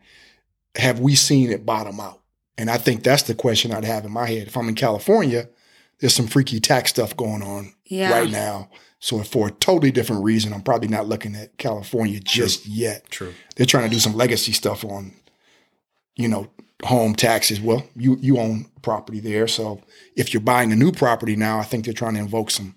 Have 0.76 0.98
we 1.00 1.14
seen 1.14 1.50
it 1.50 1.64
bottom 1.66 2.00
out? 2.00 2.22
And 2.58 2.70
I 2.70 2.78
think 2.78 3.02
that's 3.02 3.22
the 3.24 3.34
question 3.34 3.72
I'd 3.72 3.84
have 3.84 4.04
in 4.04 4.12
my 4.12 4.26
head. 4.26 4.46
If 4.48 4.56
I'm 4.56 4.68
in 4.68 4.74
California, 4.74 5.48
there's 6.00 6.14
some 6.14 6.26
freaky 6.26 6.58
tax 6.60 6.90
stuff 6.90 7.16
going 7.16 7.42
on 7.42 7.74
Yeah. 7.86 8.10
right 8.10 8.30
now. 8.30 8.70
So 9.06 9.22
for 9.22 9.46
a 9.46 9.50
totally 9.52 9.92
different 9.92 10.24
reason, 10.24 10.52
I'm 10.52 10.62
probably 10.62 10.88
not 10.88 11.06
looking 11.06 11.36
at 11.36 11.58
California 11.58 12.18
just 12.18 12.66
yet. 12.66 13.08
true. 13.08 13.34
They're 13.54 13.64
trying 13.64 13.88
to 13.88 13.94
do 13.94 14.00
some 14.00 14.16
legacy 14.16 14.50
stuff 14.50 14.84
on, 14.84 15.12
you 16.16 16.26
know, 16.26 16.48
home 16.82 17.14
taxes. 17.14 17.60
Well, 17.60 17.86
you 17.94 18.18
you 18.20 18.36
own 18.36 18.66
property 18.82 19.20
there, 19.20 19.46
so 19.46 19.80
if 20.16 20.34
you're 20.34 20.40
buying 20.40 20.72
a 20.72 20.74
new 20.74 20.90
property 20.90 21.36
now, 21.36 21.60
I 21.60 21.62
think 21.62 21.84
they're 21.84 21.94
trying 21.94 22.14
to 22.14 22.20
invoke 22.20 22.50
some 22.50 22.74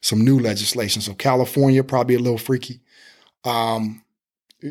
some 0.00 0.24
new 0.24 0.40
legislation. 0.40 1.00
So 1.00 1.14
California 1.14 1.84
probably 1.84 2.16
a 2.16 2.18
little 2.18 2.38
freaky. 2.38 2.80
Um, 3.44 4.02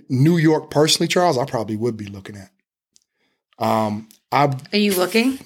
New 0.09 0.35
York, 0.35 0.71
personally, 0.71 1.07
Charles, 1.07 1.37
I 1.37 1.45
probably 1.45 1.77
would 1.77 1.95
be 1.95 2.07
looking 2.07 2.35
at. 2.35 2.51
Um, 3.65 4.09
I 4.29 4.53
Are 4.73 4.77
you 4.77 4.93
looking? 4.93 5.39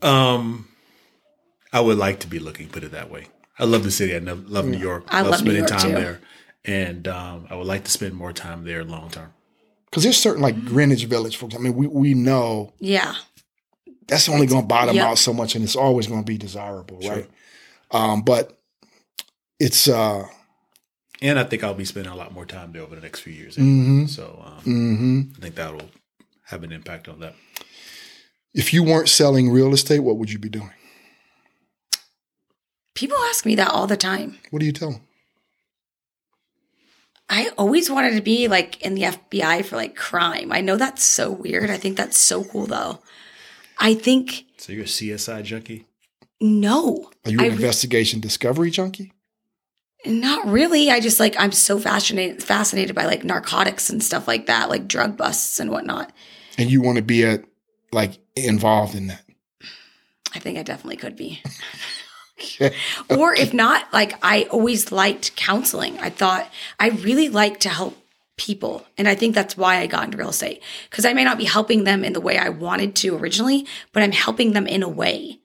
Um, 0.00 0.68
I 1.70 1.80
would 1.80 1.98
like 1.98 2.20
to 2.20 2.26
be 2.26 2.38
looking. 2.38 2.70
Put 2.70 2.82
it 2.82 2.92
that 2.92 3.10
way. 3.10 3.26
I 3.58 3.64
love 3.64 3.84
the 3.84 3.90
city. 3.90 4.14
I 4.14 4.18
know- 4.18 4.42
love 4.46 4.66
New 4.66 4.78
York. 4.78 5.04
I 5.08 5.22
love 5.22 5.30
New 5.42 5.52
spending 5.52 5.56
York, 5.58 5.70
time 5.70 5.90
too. 5.90 5.96
there, 5.96 6.20
and 6.64 7.08
um, 7.08 7.46
I 7.50 7.54
would 7.56 7.66
like 7.66 7.84
to 7.84 7.90
spend 7.90 8.14
more 8.14 8.32
time 8.32 8.64
there 8.64 8.84
long 8.84 9.10
term. 9.10 9.32
because 9.90 10.02
there's 10.02 10.18
certain 10.18 10.42
like 10.42 10.64
Greenwich 10.64 11.04
Village, 11.06 11.36
folks. 11.36 11.54
I 11.54 11.58
mean, 11.58 11.74
we 11.74 11.86
we 11.86 12.14
know 12.14 12.72
Yeah. 12.80 13.14
that's 14.06 14.28
only 14.28 14.46
going 14.46 14.62
to 14.62 14.66
bottom 14.66 14.96
Yep. 14.96 15.06
out 15.06 15.18
so 15.18 15.32
much, 15.32 15.54
and 15.54 15.64
it's 15.64 15.76
always 15.76 16.06
going 16.06 16.20
to 16.22 16.26
be 16.26 16.36
desirable, 16.38 16.98
right? 17.08 17.28
Um, 17.90 18.22
but 18.22 18.58
it's 19.58 19.88
uh, 19.88 20.26
And 21.22 21.38
I 21.38 21.44
think 21.44 21.64
I'll 21.64 21.72
be 21.74 21.84
spending 21.86 22.12
a 22.12 22.16
lot 22.16 22.32
more 22.34 22.44
time 22.44 22.72
there 22.72 22.82
over 22.82 22.94
the 22.94 23.00
next 23.00 23.20
few 23.20 23.32
years. 23.32 23.56
mhm, 23.56 24.06
So 24.08 24.42
um, 24.44 24.62
mhm. 24.64 25.36
I 25.38 25.40
think 25.40 25.54
that 25.54 25.72
will 25.72 25.88
have 26.44 26.62
an 26.62 26.72
impact 26.72 27.08
on 27.08 27.20
that. 27.20 27.34
if 28.52 28.72
you 28.74 28.82
weren't 28.82 29.08
selling 29.08 29.48
real 29.50 29.72
estate, 29.72 30.00
what 30.00 30.16
would 30.18 30.30
you 30.30 30.38
be 30.38 30.48
doing? 30.50 30.72
People 32.96 33.16
ask 33.28 33.46
me 33.46 33.54
that 33.54 33.70
all 33.70 33.86
the 33.86 33.96
time. 33.96 34.38
What 34.50 34.58
do 34.58 34.66
you 34.66 34.72
tell 34.72 34.90
them? 34.90 35.00
I 37.28 37.50
always 37.58 37.90
wanted 37.90 38.14
to 38.16 38.22
be 38.22 38.48
like 38.48 38.80
in 38.82 38.94
the 38.94 39.02
FBI 39.02 39.64
for 39.64 39.76
like 39.76 39.94
crime. 39.96 40.50
I 40.52 40.60
know 40.60 40.76
that's 40.76 41.04
so 41.04 41.30
weird. 41.30 41.70
I 41.70 41.76
think 41.76 41.96
that's 41.96 42.16
so 42.18 42.42
cool 42.44 42.66
though. 42.66 43.00
I 43.78 43.94
think 43.94 44.44
So 44.56 44.72
you're 44.72 44.82
a 44.84 44.86
CSI 44.86 45.42
junkie. 45.44 45.86
no. 46.40 47.10
Are 47.24 47.30
you 47.30 47.38
an 47.40 47.46
re- 47.46 47.52
investigation 47.52 48.20
discovery 48.20 48.70
junkie? 48.70 49.12
Not 50.04 50.46
really. 50.46 50.90
I 50.90 51.00
just 51.00 51.18
like 51.18 51.34
I'm 51.38 51.50
so 51.52 51.78
fascinated 51.80 52.42
fascinated 52.42 52.94
by 52.94 53.06
like 53.06 53.24
narcotics 53.24 53.90
and 53.90 54.02
stuff 54.02 54.28
like 54.28 54.46
that, 54.46 54.68
like 54.68 54.86
drug 54.86 55.16
busts 55.16 55.58
and 55.60 55.70
whatnot. 55.70 56.12
And 56.56 56.70
you 56.70 56.80
want 56.80 56.96
to 56.96 57.02
be 57.02 57.24
a, 57.24 57.40
like 57.92 58.18
involved 58.36 58.94
in 58.94 59.08
that? 59.08 59.24
I 60.32 60.38
think 60.38 60.58
I 60.58 60.62
definitely 60.62 60.96
could 60.96 61.16
be. 61.16 61.42
or 63.10 63.34
if 63.34 63.54
not, 63.54 63.92
like 63.92 64.14
I 64.22 64.44
always 64.50 64.92
liked 64.92 65.36
counseling. 65.36 65.98
I 65.98 66.10
thought 66.10 66.50
I 66.78 66.88
really 66.90 67.28
like 67.28 67.60
to 67.60 67.68
help 67.68 67.96
people. 68.36 68.86
And 68.98 69.08
I 69.08 69.14
think 69.14 69.34
that's 69.34 69.56
why 69.56 69.78
I 69.78 69.86
got 69.86 70.04
into 70.04 70.18
real 70.18 70.28
estate. 70.28 70.62
Because 70.90 71.04
I 71.06 71.14
may 71.14 71.24
not 71.24 71.38
be 71.38 71.44
helping 71.44 71.84
them 71.84 72.04
in 72.04 72.12
the 72.12 72.20
way 72.20 72.36
I 72.36 72.50
wanted 72.50 72.94
to 72.96 73.16
originally, 73.16 73.66
but 73.92 74.02
I'm 74.02 74.12
helping 74.12 74.52
them 74.52 74.66
in 74.66 74.82
a 74.82 74.88
way. 74.88 75.38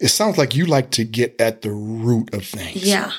It 0.00 0.08
sounds 0.08 0.36
like 0.36 0.56
you 0.56 0.66
like 0.66 0.90
to 0.92 1.04
get 1.04 1.40
at 1.40 1.62
the 1.62 1.70
root 1.70 2.34
of 2.34 2.44
things. 2.44 2.84
Yeah. 2.84 3.12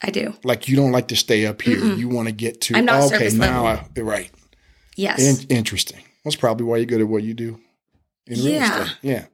I 0.00 0.10
do. 0.10 0.32
Like 0.44 0.68
you 0.68 0.76
don't 0.76 0.92
like 0.92 1.08
to 1.08 1.16
stay 1.16 1.44
up 1.44 1.60
here. 1.60 1.84
You 1.84 2.08
want 2.08 2.28
to 2.28 2.32
get 2.32 2.60
to 2.62 2.76
I'm 2.76 2.84
not 2.86 3.02
okay 3.04 3.16
surface 3.18 3.34
now. 3.34 3.64
level. 3.64 3.88
I, 3.96 4.00
right. 4.00 4.30
Yes. 4.96 5.44
In, 5.44 5.48
interesting. 5.56 6.02
That's 6.24 6.36
probably 6.36 6.64
why 6.66 6.78
you're 6.78 6.86
good 6.86 7.00
at 7.00 7.08
what 7.08 7.22
you 7.22 7.34
do 7.34 7.60
in 8.26 8.36
real 8.38 8.48
Yeah. 8.54 8.82
estate. 8.84 8.96
Yeah. 9.02 9.24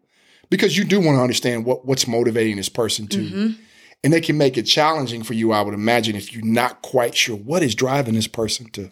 Because 0.50 0.76
you 0.76 0.84
do 0.84 1.00
want 1.00 1.16
to 1.16 1.22
understand 1.22 1.64
what, 1.64 1.84
what's 1.86 2.06
motivating 2.06 2.56
this 2.56 2.68
person 2.68 3.06
to. 3.08 3.18
Mm-hmm. 3.18 3.62
And 4.02 4.12
they 4.12 4.20
can 4.20 4.36
make 4.36 4.58
it 4.58 4.64
challenging 4.64 5.22
for 5.22 5.32
you, 5.32 5.52
I 5.52 5.62
would 5.62 5.72
imagine, 5.72 6.14
if 6.14 6.32
you're 6.32 6.44
not 6.44 6.82
quite 6.82 7.14
sure 7.14 7.36
what 7.36 7.62
is 7.62 7.74
driving 7.74 8.14
this 8.14 8.26
person 8.26 8.66
to 8.72 8.90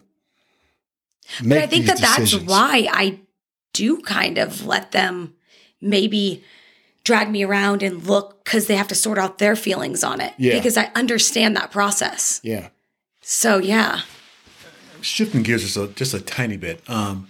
make 1.41 1.49
But 1.49 1.57
I 1.59 1.67
think 1.67 1.85
these 1.85 1.99
that 1.99 2.17
that's 2.17 2.35
why 2.35 2.87
I 2.91 3.19
do 3.73 4.01
kind 4.01 4.37
of 4.37 4.65
let 4.65 4.91
them 4.91 5.35
maybe 5.79 6.43
drag 7.03 7.29
me 7.29 7.43
around 7.43 7.83
and 7.83 8.03
look 8.07 8.43
because 8.43 8.67
they 8.67 8.75
have 8.75 8.87
to 8.87 8.95
sort 8.95 9.17
out 9.17 9.37
their 9.37 9.55
feelings 9.55 10.03
on 10.03 10.21
it. 10.21 10.33
Yeah. 10.37 10.53
Because 10.53 10.77
I 10.77 10.89
understand 10.95 11.55
that 11.57 11.71
process. 11.71 12.39
Yeah. 12.43 12.69
So 13.21 13.57
yeah. 13.57 14.01
Shifting 15.01 15.43
gears 15.43 15.63
just 15.63 15.77
a, 15.77 15.87
just 15.89 16.13
a 16.13 16.21
tiny 16.21 16.57
bit. 16.57 16.81
Um, 16.89 17.27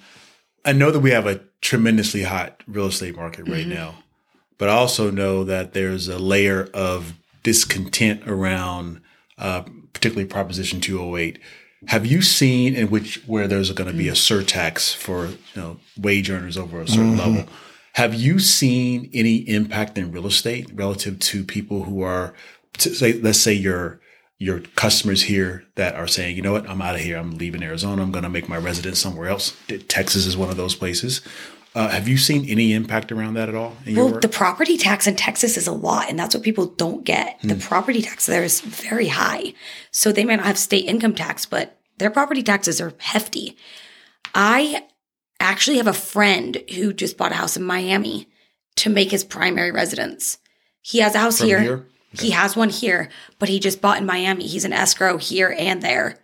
I 0.64 0.74
know 0.74 0.92
that 0.92 1.00
we 1.00 1.12
have 1.12 1.26
a 1.26 1.42
tremendously 1.62 2.24
hot 2.24 2.62
real 2.68 2.88
estate 2.88 3.16
market 3.16 3.48
right 3.48 3.68
now, 3.68 3.96
but 4.58 4.70
I 4.70 4.74
also 4.74 5.12
know 5.12 5.44
that 5.44 5.74
there's 5.74 6.08
a 6.08 6.20
layer 6.20 6.70
of 6.74 7.14
discontent 7.44 8.28
around, 8.28 9.02
uh, 9.38 9.64
particularly 9.94 10.28
Proposition 10.28 10.82
208. 10.82 11.40
Have 11.88 12.06
you 12.06 12.22
seen 12.22 12.76
in 12.76 12.90
which 12.90 13.24
where 13.28 13.48
there's 13.48 13.72
going 13.72 13.92
to 13.92 13.98
be 13.98 14.08
a 14.08 14.14
surtax 14.14 14.96
for 14.96 15.28
you 15.28 15.38
know 15.56 15.78
wage 15.98 16.30
earners 16.30 16.58
over 16.58 16.82
a 16.82 16.88
certain 16.88 17.18
level? 17.18 17.46
Have 17.94 18.16
you 18.16 18.40
seen 18.40 19.10
any 19.14 19.38
impact 19.48 19.98
in 19.98 20.12
real 20.12 20.26
estate 20.26 20.72
relative 20.74 21.20
to 21.20 21.44
people 21.44 21.84
who 21.84 22.02
are, 22.02 22.34
say, 22.78 23.14
let's 23.14 23.40
say 23.40 23.54
your 23.54 24.00
your 24.40 24.60
customers 24.76 25.24
here 25.24 25.64
that 25.76 25.96
are 25.96 26.08
saying, 26.08 26.36
you 26.36 26.42
know 26.42 26.52
what, 26.52 26.70
I'm 26.70 26.82
out 26.82 26.96
of 26.96 27.02
here. 27.02 27.18
I'm 27.18 27.38
leaving 27.38 27.64
Arizona. 27.64 28.02
I'm 28.02 28.12
going 28.12 28.24
to 28.24 28.30
make 28.30 28.50
my 28.50 28.58
residence 28.58 29.00
somewhere 29.00 29.30
else. 29.30 29.56
Texas 29.88 30.26
is 30.26 30.36
one 30.36 30.50
of 30.50 30.58
those 30.58 30.76
places. 30.76 31.22
Uh, 31.76 31.90
have 31.90 32.08
you 32.08 32.18
seen 32.18 32.46
any 32.46 32.74
impact 32.74 33.12
around 33.12 33.34
that 33.34 33.50
at 33.50 33.56
all? 33.56 33.76
In 33.86 33.96
Well, 33.96 34.20
the 34.20 34.30
property 34.30 34.78
tax 34.78 35.08
in 35.08 35.16
Texas 35.16 35.58
is 35.58 35.66
a 35.66 35.72
lot, 35.72 36.10
and 36.10 36.20
that's 36.20 36.36
what 36.36 36.44
people 36.44 36.68
don't 36.68 37.04
get. 37.04 37.40
Hmm. 37.42 37.48
The 37.48 37.56
property 37.56 38.02
tax 38.02 38.28
there 38.28 38.44
is 38.44 38.62
very 38.62 39.08
high. 39.08 39.54
So 39.92 40.12
they 40.12 40.24
may 40.24 40.36
not 40.36 40.46
have 40.46 40.58
state 40.58 40.86
income 40.86 41.16
tax, 41.16 41.46
but 41.46 41.80
their 41.98 42.12
property 42.12 42.44
taxes 42.44 42.80
are 42.80 42.94
hefty. 43.00 43.58
I 44.36 44.86
actually 45.40 45.78
have 45.78 45.88
a 45.88 45.94
friend 45.94 46.64
who 46.76 46.94
just 46.94 47.18
bought 47.18 47.32
a 47.32 47.36
house 47.36 47.58
in 47.58 47.64
Miami 47.64 48.30
to 48.78 48.90
make 48.90 49.12
his 49.12 49.24
primary 49.24 49.72
residence. 49.72 50.38
He 50.82 51.00
has 51.00 51.16
a 51.16 51.20
house 51.20 51.40
From 51.40 51.48
here. 51.48 51.62
here? 51.62 51.88
He 52.14 52.32
has 52.32 52.56
one 52.56 52.70
here, 52.70 53.10
but 53.40 53.50
he 53.50 53.60
just 53.60 53.82
bought 53.82 53.98
in 53.98 54.06
Miami. 54.06 54.46
He's 54.46 54.66
an 54.66 54.74
escrow 54.74 55.18
here 55.18 55.56
and 55.58 55.82
there. 55.82 56.20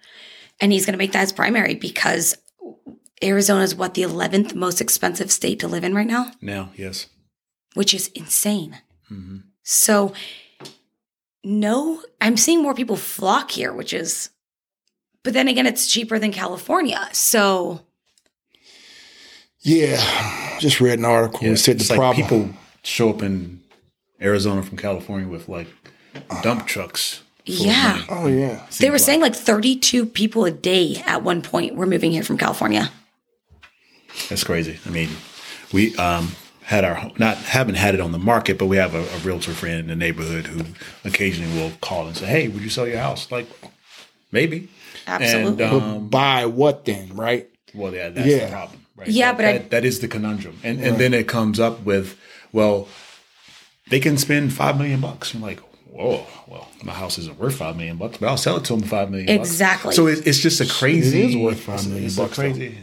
And 0.62 0.72
he's 0.72 0.86
going 0.86 0.94
to 0.94 1.00
make 1.00 1.14
that 1.14 1.22
his 1.22 1.34
primary 1.34 1.74
because 1.74 2.38
Arizona 3.24 3.64
is 3.64 3.76
what 3.76 3.94
the 3.96 4.04
11th 4.04 4.56
most 4.56 4.80
expensive 4.82 5.32
state 5.32 5.60
to 5.60 5.68
live 5.68 5.84
in 5.84 5.94
right 5.94 6.08
now, 6.08 6.32
Now, 6.42 6.70
yes. 6.76 7.08
which 7.74 7.94
is 7.94 8.08
insane. 8.10 8.78
Mm-hmm. 9.12 9.38
So, 9.64 10.14
no, 11.44 12.02
I'm 12.22 12.38
seeing 12.38 12.62
more 12.62 12.74
people 12.74 12.96
flock 12.96 13.52
here, 13.52 13.74
which 13.74 13.94
is, 13.94 14.30
but 15.24 15.34
then 15.34 15.48
again, 15.48 15.68
it's 15.68 15.88
cheaper 15.88 16.18
than 16.20 16.32
California. 16.32 17.10
So, 17.12 17.82
Yeah, 19.62 20.58
just 20.60 20.80
read 20.80 21.00
an 21.00 21.06
article. 21.06 21.42
Yeah, 21.46 21.54
It 21.54 21.58
said 21.58 21.78
the 21.78 21.82
it's 21.82 21.90
like 21.90 21.98
problem. 22.00 22.24
people 22.24 22.50
show 22.84 23.10
up 23.10 23.22
in 23.22 23.62
Arizona 24.22 24.64
from 24.64 24.78
California 24.78 25.28
with 25.28 25.50
like 25.50 25.68
dump 26.42 26.66
trucks. 26.68 27.22
Yeah. 27.46 28.04
oh 28.10 28.28
yeah, 28.28 28.66
they 28.80 28.90
were 28.92 28.98
Seems 29.00 29.06
saying 29.06 29.22
like 29.22 29.34
32 29.36 30.06
people 30.06 30.46
a 30.46 30.52
day 30.52 31.02
at 31.08 31.24
one 31.24 31.42
point 31.42 31.76
were 31.76 31.88
moving 31.88 32.12
here 32.12 32.22
from 32.24 32.38
California. 32.38 32.92
That's 34.30 34.44
crazy. 34.44 34.80
I 34.86 34.90
mean, 34.90 35.10
we 35.74 35.96
um, 35.98 36.32
had 36.64 36.84
our 36.84 37.12
not 37.18 37.38
haven't 37.38 37.76
had 37.76 37.94
it 37.96 38.02
on 38.02 38.12
the 38.12 38.20
market, 38.20 38.58
but 38.58 38.66
we 38.68 38.78
have 38.78 38.96
a, 38.96 39.02
a 39.02 39.18
realtor 39.20 39.52
friend 39.54 39.80
in 39.80 39.88
the 39.88 39.96
neighborhood 39.96 40.48
who 40.48 40.66
occasionally 41.06 41.54
will 41.60 41.72
call 41.82 42.08
and 42.08 42.16
say, 42.18 42.26
"Hey, 42.26 42.48
would 42.48 42.62
you 42.62 42.70
sell 42.70 42.88
your 42.88 43.00
house?" 43.00 43.32
Like, 43.32 43.48
maybe. 44.32 44.70
Absolutely. 45.08 45.64
And 45.64 45.74
um, 45.74 46.08
buy 46.10 46.46
what 46.46 46.86
then, 46.86 47.16
right? 47.16 47.48
well, 47.74 47.94
yeah, 47.94 48.10
that's 48.10 48.28
Yeah. 48.28 48.46
the 48.46 48.52
problem. 48.52 48.86
Right? 48.96 49.08
Yeah, 49.08 49.32
That- 49.32 49.38
but 49.38 49.46
I- 49.46 49.52
that, 49.54 49.70
that 49.72 49.86
is 49.86 50.00
the 50.02 50.08
conundrum, 50.08 50.60
and 50.64 50.80
and 50.82 50.98
then 50.98 51.14
it 51.14 51.28
comes 51.28 51.60
up 51.60 51.84
with, 51.84 52.18
well, 52.52 52.88
they 53.90 54.00
can 54.00 54.18
spend 54.18 54.54
five 54.54 54.78
million 54.78 55.00
bucks. 55.02 55.34
I'm 55.34 55.42
like, 55.42 55.60
whoa, 55.92 56.26
well, 56.48 56.68
my 56.84 56.94
house 56.94 57.18
isn't 57.18 57.40
worth 57.40 57.56
five 57.56 57.76
million 57.78 57.98
bucks, 57.98 58.18
but 58.18 58.28
I'll 58.28 58.38
sell 58.38 58.58
it 58.58 58.66
to 58.66 58.74
them 58.74 58.82
for 58.84 58.88
five 58.90 59.10
million. 59.10 59.38
bucks. 59.38 59.50
Exactly. 59.50 59.94
So 59.96 60.08
it, 60.08 60.28
it's 60.28 60.40
just 60.40 60.62
a 60.62 60.66
crazy. 60.68 61.24
It 61.24 61.30
is 61.32 61.38
worth 61.38 61.60
five 61.62 61.86
million 61.88 62.06
it's- 62.06 62.12
it's 62.14 62.18
bucks. 62.18 62.36
Crazy. 62.38 62.76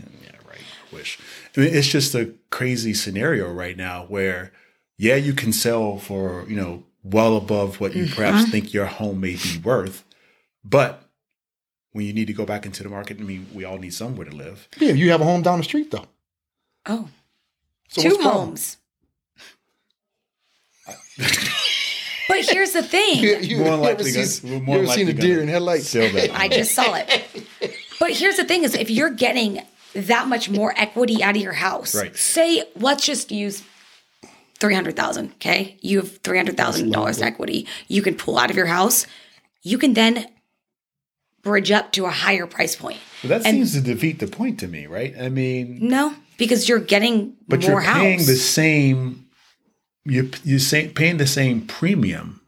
Yeah, 0.97 1.05
right. 1.05 1.19
I 1.19 1.19
wish. 1.19 1.19
I 1.57 1.61
mean, 1.61 1.75
it's 1.75 1.89
just 1.89 2.15
a 2.15 2.35
crazy 2.51 2.95
scenario 2.95 3.53
right 3.53 3.77
now 3.77 4.05
where, 4.05 4.53
yeah, 4.99 5.17
you 5.17 5.33
can 5.33 5.53
sell 5.53 5.99
for 5.99 6.45
you 6.49 6.57
know 6.57 6.85
well 7.03 7.37
above 7.37 7.81
what 7.81 7.95
you 7.95 8.05
mm-hmm. 8.05 8.15
perhaps 8.15 8.51
think 8.51 8.73
your 8.75 8.87
home 8.87 9.21
may 9.21 9.37
be 9.37 9.59
worth, 9.63 10.05
but 10.65 11.03
when 11.93 12.05
you 12.05 12.13
need 12.13 12.27
to 12.27 12.33
go 12.35 12.45
back 12.45 12.67
into 12.67 12.83
the 12.83 12.89
market, 12.91 13.19
I 13.19 13.23
mean, 13.23 13.47
we 13.55 13.65
all 13.65 13.79
need 13.79 13.95
somewhere 13.95 14.29
to 14.29 14.37
live. 14.37 14.69
Yeah, 14.79 14.93
you 14.93 15.11
have 15.13 15.21
a 15.23 15.25
home 15.25 15.43
down 15.43 15.59
the 15.59 15.65
street 15.65 15.91
though. 15.91 16.05
oh, 16.87 17.09
So 17.89 18.03
two 18.03 18.09
what's 18.09 18.17
the 18.19 18.23
problem? 18.23 18.47
homes. 18.47 18.77
but 22.29 22.45
here's 22.45 22.73
the 22.73 22.83
thing. 22.83 23.19
You, 23.19 23.37
you, 23.41 23.57
More 23.59 23.67
you 23.67 23.73
ever 23.73 23.83
likely 23.83 24.11
seen, 24.11 24.51
gonna- 24.51 24.55
you 24.61 24.67
more 24.67 24.79
ever 24.79 24.87
seen 24.89 25.09
a 25.09 25.13
deer 25.15 25.41
in 25.41 25.49
headlights? 25.49 25.95
I 25.97 26.49
just 26.49 26.75
saw 26.75 26.95
it. 26.95 27.47
But 27.99 28.11
here's 28.11 28.37
the 28.37 28.45
thing 28.45 28.65
is 28.65 28.75
if 28.75 28.91
you're 28.91 29.09
getting 29.09 29.63
that 29.97 30.29
much 30.29 30.51
more 30.51 30.75
equity 30.77 31.23
out 31.23 31.37
of 31.37 31.43
your 31.43 31.53
house, 31.55 31.95
Right. 31.95 32.17
say 32.17 32.65
let's 32.77 33.05
just 33.05 33.33
use 33.33 33.63
300,000, 34.59 35.33
okay? 35.35 35.77
You 35.81 35.99
have 35.99 36.23
$300,000 36.23 37.21
equity. 37.23 37.67
You 37.89 38.03
can 38.03 38.15
pull 38.15 38.39
out 38.39 38.51
of 38.51 38.57
your 38.57 38.67
house. 38.67 39.07
You 39.63 39.79
can 39.79 39.95
then 39.95 40.27
bridge 41.43 41.71
up 41.71 41.93
to 41.93 42.07
a 42.07 42.11
higher 42.11 42.47
price 42.47 42.75
point. 42.77 42.99
But 43.23 43.29
that 43.29 43.47
And- 43.47 43.57
seems 43.57 43.73
to 43.75 43.81
defeat 43.81 44.19
the 44.19 44.27
point 44.27 44.59
to 44.61 44.69
me, 44.69 44.87
right? 44.87 45.15
I 45.19 45.29
mean, 45.29 45.79
No, 45.81 46.15
because 46.39 46.69
you're 46.69 46.79
getting 46.81 47.35
but 47.49 47.61
more 47.63 47.71
you're 47.83 47.93
paying 47.93 48.19
house. 48.19 48.27
the 48.27 48.37
same. 48.37 49.27
You're 50.05 50.27
you're 50.45 50.59
say, 50.61 50.89
paying 50.89 51.17
the 51.17 51.27
same 51.27 51.63
premium 51.63 52.41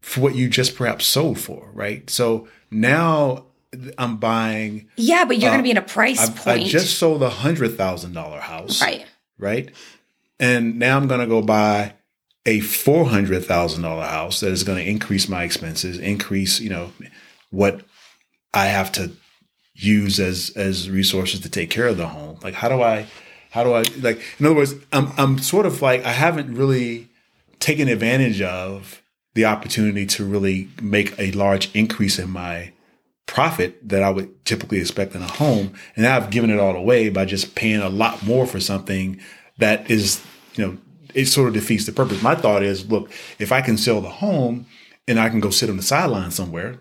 for 0.00 0.20
what 0.20 0.34
you 0.34 0.48
just 0.48 0.76
perhaps 0.76 1.06
sold 1.06 1.38
for, 1.40 1.70
right? 1.74 2.08
So 2.08 2.48
now 2.70 3.46
I'm 3.96 4.16
buying. 4.16 4.88
yeah, 4.96 5.24
but 5.24 5.38
you're 5.38 5.50
going 5.50 5.62
to 5.62 5.62
uh, 5.62 5.62
be 5.62 5.70
in 5.70 5.76
a 5.76 5.82
price 5.82 6.20
I, 6.20 6.32
point. 6.32 6.66
I 6.66 6.68
just 6.68 6.98
sold 6.98 7.22
a 7.22 7.30
hundred 7.30 7.76
thousand 7.76 8.12
dollar 8.12 8.40
house, 8.40 8.82
right. 8.82 9.06
right? 9.38 9.70
And 10.38 10.78
now 10.78 10.96
I'm 10.96 11.08
going 11.08 11.20
to 11.20 11.26
go 11.26 11.40
buy 11.40 11.94
a 12.44 12.60
four 12.60 13.06
hundred 13.06 13.44
thousand 13.44 13.82
dollar 13.82 14.04
house 14.04 14.40
that 14.40 14.50
is 14.50 14.64
going 14.64 14.78
to 14.78 14.88
increase 14.88 15.28
my 15.28 15.44
expenses, 15.44 15.98
increase 15.98 16.60
you 16.60 16.70
know 16.70 16.92
what 17.50 17.82
I 18.52 18.66
have 18.66 18.92
to 18.92 19.12
use 19.74 20.20
as 20.20 20.50
as 20.56 20.90
resources 20.90 21.40
to 21.40 21.48
take 21.48 21.70
care 21.70 21.86
of 21.86 21.96
the 21.96 22.08
home. 22.08 22.38
Like 22.42 22.54
how 22.54 22.68
do 22.68 22.82
I 22.82 23.06
how 23.50 23.64
do 23.64 23.72
I 23.72 23.82
like 24.00 24.20
in 24.38 24.46
other 24.46 24.54
words, 24.54 24.74
I'm 24.92 25.12
I'm 25.16 25.38
sort 25.38 25.66
of 25.66 25.80
like 25.80 26.04
I 26.04 26.12
haven't 26.12 26.54
really 26.54 27.08
taken 27.58 27.88
advantage 27.88 28.42
of 28.42 29.00
the 29.34 29.44
opportunity 29.44 30.04
to 30.04 30.24
really 30.24 30.68
make 30.82 31.18
a 31.18 31.30
large 31.32 31.74
increase 31.74 32.18
in 32.18 32.30
my 32.30 32.71
profit 33.32 33.88
that 33.88 34.02
I 34.02 34.10
would 34.10 34.44
typically 34.44 34.78
expect 34.78 35.14
in 35.14 35.22
a 35.22 35.26
home. 35.26 35.72
And 35.96 36.04
now 36.04 36.16
I've 36.16 36.28
given 36.28 36.50
it 36.50 36.60
all 36.60 36.76
away 36.76 37.08
by 37.08 37.24
just 37.24 37.54
paying 37.54 37.80
a 37.80 37.88
lot 37.88 38.22
more 38.22 38.46
for 38.46 38.60
something 38.60 39.18
that 39.56 39.90
is, 39.90 40.22
you 40.54 40.66
know, 40.66 40.78
it 41.14 41.26
sort 41.26 41.48
of 41.48 41.54
defeats 41.54 41.86
the 41.86 41.92
purpose. 41.92 42.22
My 42.22 42.34
thought 42.34 42.62
is, 42.62 42.90
look, 42.90 43.10
if 43.38 43.50
I 43.50 43.62
can 43.62 43.78
sell 43.78 44.02
the 44.02 44.10
home 44.10 44.66
and 45.08 45.18
I 45.18 45.30
can 45.30 45.40
go 45.40 45.48
sit 45.48 45.70
on 45.70 45.78
the 45.78 45.82
sideline 45.82 46.30
somewhere 46.30 46.80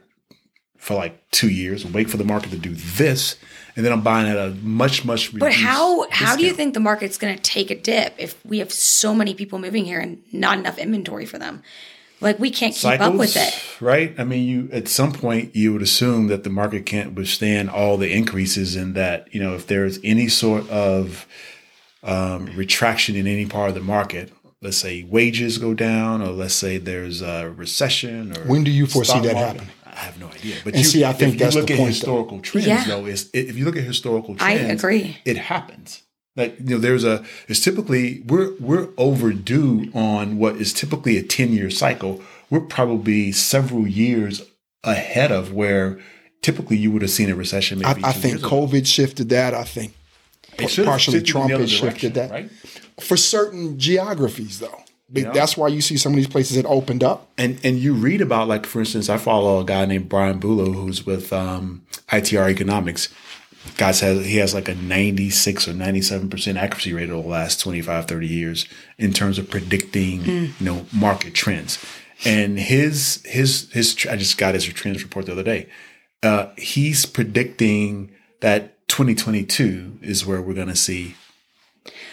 for 0.77 0.95
like 0.95 1.29
two 1.31 1.49
years 1.49 1.85
and 1.85 1.93
wait 1.93 2.09
for 2.09 2.17
the 2.17 2.25
market 2.25 2.51
to 2.51 2.57
do 2.57 2.73
this, 2.73 3.37
and 3.77 3.85
then 3.85 3.93
I'm 3.93 4.01
buying 4.01 4.27
at 4.27 4.35
a 4.35 4.49
much, 4.61 5.05
much 5.05 5.33
But 5.37 5.53
how 5.53 6.09
how 6.09 6.35
do 6.35 6.43
you 6.43 6.53
think 6.53 6.73
the 6.73 6.81
market's 6.81 7.17
going 7.17 7.33
to 7.33 7.41
take 7.41 7.71
a 7.71 7.75
dip 7.75 8.13
if 8.17 8.45
we 8.45 8.59
have 8.59 8.73
so 8.73 9.15
many 9.15 9.33
people 9.33 9.57
moving 9.57 9.85
here 9.85 10.01
and 10.01 10.21
not 10.33 10.57
enough 10.57 10.77
inventory 10.77 11.25
for 11.25 11.37
them? 11.37 11.63
Like 12.21 12.39
we 12.39 12.51
can't 12.51 12.73
keep 12.73 13.01
up 13.01 13.15
with 13.15 13.35
it. 13.35 13.81
right? 13.81 14.13
I 14.17 14.23
mean, 14.23 14.47
you 14.47 14.69
at 14.71 14.87
some 14.87 15.11
point 15.11 15.55
you 15.55 15.73
would 15.73 15.81
assume 15.81 16.27
that 16.27 16.43
the 16.43 16.49
market 16.49 16.85
can't 16.85 17.13
withstand 17.15 17.69
all 17.69 17.97
the 17.97 18.11
increases, 18.13 18.75
and 18.75 18.93
that 18.95 19.33
you 19.33 19.41
know 19.41 19.55
if 19.55 19.67
there's 19.67 19.99
any 20.03 20.27
sort 20.27 20.69
of 20.69 21.25
um, 22.03 22.45
retraction 22.55 23.15
in 23.15 23.27
any 23.27 23.45
part 23.45 23.69
of 23.69 23.75
the 23.75 23.81
market, 23.81 24.31
let's 24.61 24.77
say 24.77 25.03
wages 25.03 25.57
go 25.57 25.73
down, 25.73 26.21
or 26.21 26.29
let's 26.29 26.53
say 26.53 26.77
there's 26.77 27.21
a 27.21 27.49
recession, 27.49 28.35
or 28.37 28.41
When 28.45 28.63
do 28.63 28.71
you 28.71 28.87
foresee 28.87 29.19
that 29.21 29.35
happening? 29.35 29.67
I 29.85 29.95
have 30.05 30.19
no 30.19 30.27
idea. 30.27 30.55
But 30.63 30.73
And 30.73 30.83
you, 30.83 30.89
see, 30.89 31.03
I 31.05 31.11
think 31.13 31.33
if 31.33 31.39
that's 31.39 31.53
you 31.55 31.61
look 31.61 31.67
the 31.67 31.73
at 31.73 31.77
point, 31.77 31.87
though. 31.89 31.93
historical 31.95 32.39
trends, 32.39 32.67
Yeah. 32.67 32.83
though, 32.85 33.05
is 33.05 33.29
if 33.33 33.57
you 33.57 33.65
look 33.65 33.75
at 33.75 33.83
historical 33.83 34.35
trends, 34.35 34.61
I 34.61 34.63
trends, 34.63 34.83
agree. 34.83 35.17
it 35.25 35.37
happens. 35.37 36.01
Like 36.35 36.57
you 36.59 36.65
know, 36.65 36.77
there's 36.77 37.03
a 37.03 37.23
it's 37.47 37.59
typically 37.59 38.21
we're 38.25 38.53
we're 38.59 38.87
overdue 38.97 39.91
on 39.93 40.37
what 40.37 40.55
is 40.55 40.71
typically 40.73 41.17
a 41.17 41.23
10 41.23 41.51
year 41.53 41.69
cycle. 41.69 42.21
We're 42.49 42.61
probably 42.61 43.31
several 43.31 43.87
years 43.87 44.41
ahead 44.83 45.31
of 45.31 45.53
where 45.53 45.99
typically 46.41 46.77
you 46.77 46.91
would 46.91 47.01
have 47.01 47.11
seen 47.11 47.29
a 47.29 47.35
recession. 47.35 47.83
I, 47.85 47.93
Maybe 47.93 48.05
I 48.05 48.11
think 48.13 48.33
years 48.39 48.43
ago. 48.45 48.49
COVID 48.67 48.87
shifted 48.87 49.29
that. 49.29 49.53
I 49.53 49.63
think 49.63 49.93
It 50.57 50.85
partially 50.85 51.21
Trump 51.21 51.51
has 51.51 51.71
shifted 51.71 52.13
that. 52.15 52.31
right? 52.31 52.49
for 52.99 53.17
certain 53.17 53.77
geographies, 53.79 54.59
though. 54.59 54.83
Be- 55.11 55.21
Yeah. 55.23 55.31
That's 55.31 55.57
why 55.57 55.67
you 55.67 55.81
see 55.81 55.97
some 55.97 56.13
of 56.13 56.15
these 56.17 56.27
places 56.27 56.55
that 56.55 56.65
opened 56.65 57.03
up. 57.03 57.29
And 57.37 57.59
and 57.63 57.77
you 57.77 57.93
read 57.93 58.21
about 58.21 58.47
like 58.47 58.65
for 58.65 58.79
instance, 58.79 59.09
I 59.09 59.17
follow 59.17 59.59
a 59.59 59.65
guy 59.65 59.85
named 59.85 60.07
Brian 60.07 60.39
Beaulieu 60.39 60.71
who's 60.73 61.05
with 61.05 61.33
um, 61.33 61.83
ITR 62.09 62.49
Economics. 62.49 63.09
Guys 63.77 63.99
has 63.99 64.25
he 64.25 64.37
has 64.37 64.53
like 64.53 64.67
a 64.67 64.75
96 64.75 65.67
or 65.67 65.73
97% 65.73 66.55
accuracy 66.55 66.93
rate 66.93 67.09
over 67.09 67.23
the 67.23 67.27
last 67.27 67.59
25 67.59 68.07
30 68.07 68.27
years 68.27 68.65
in 68.97 69.13
terms 69.13 69.37
of 69.37 69.49
predicting, 69.49 70.25
you 70.25 70.53
know, 70.65 70.85
market 70.91 71.33
trends. 71.33 71.83
And 72.25 72.59
his 72.59 73.21
his 73.25 73.71
his 73.71 73.95
I 74.09 74.15
just 74.15 74.37
got 74.37 74.55
his 74.55 74.65
trends 74.65 75.03
report 75.03 75.27
the 75.27 75.33
other 75.33 75.43
day. 75.43 75.69
Uh, 76.23 76.49
he's 76.57 77.05
predicting 77.05 78.11
that 78.41 78.87
2022 78.87 79.99
is 80.01 80.25
where 80.25 80.41
we're 80.41 80.53
going 80.53 80.67
to 80.67 80.75
see 80.75 81.15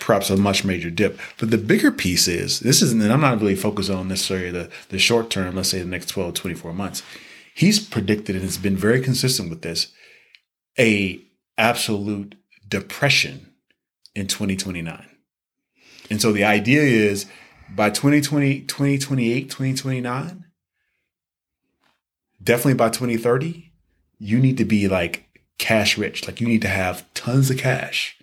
perhaps 0.00 0.30
a 0.30 0.36
much 0.36 0.64
major 0.64 0.90
dip. 0.90 1.18
But 1.38 1.50
the 1.50 1.58
bigger 1.58 1.90
piece 1.90 2.28
is 2.28 2.60
this 2.60 2.80
isn't, 2.82 3.02
and 3.02 3.12
I'm 3.12 3.20
not 3.20 3.40
really 3.40 3.54
focused 3.54 3.90
on 3.90 4.08
necessarily 4.08 4.50
the, 4.50 4.70
the 4.88 4.98
short 4.98 5.28
term, 5.28 5.56
let's 5.56 5.68
say 5.68 5.80
the 5.80 5.84
next 5.84 6.06
12, 6.06 6.34
24 6.34 6.72
months. 6.72 7.02
He's 7.54 7.78
predicted 7.78 8.36
and 8.36 8.44
has 8.44 8.56
been 8.56 8.76
very 8.76 9.02
consistent 9.02 9.50
with 9.50 9.62
this 9.62 9.92
a 10.78 11.20
absolute 11.58 12.36
depression 12.66 13.52
in 14.14 14.26
2029. 14.26 15.06
And 16.10 16.22
so 16.22 16.32
the 16.32 16.44
idea 16.44 16.82
is 16.82 17.26
by 17.74 17.90
2020, 17.90 18.60
2028, 18.62 19.50
2029, 19.50 20.44
definitely 22.42 22.74
by 22.74 22.88
2030, 22.88 23.72
you 24.18 24.38
need 24.38 24.56
to 24.56 24.64
be 24.64 24.88
like 24.88 25.28
cash 25.58 25.98
rich. 25.98 26.26
Like 26.26 26.40
you 26.40 26.46
need 26.46 26.62
to 26.62 26.68
have 26.68 27.04
tons 27.14 27.50
of 27.50 27.58
cash. 27.58 28.16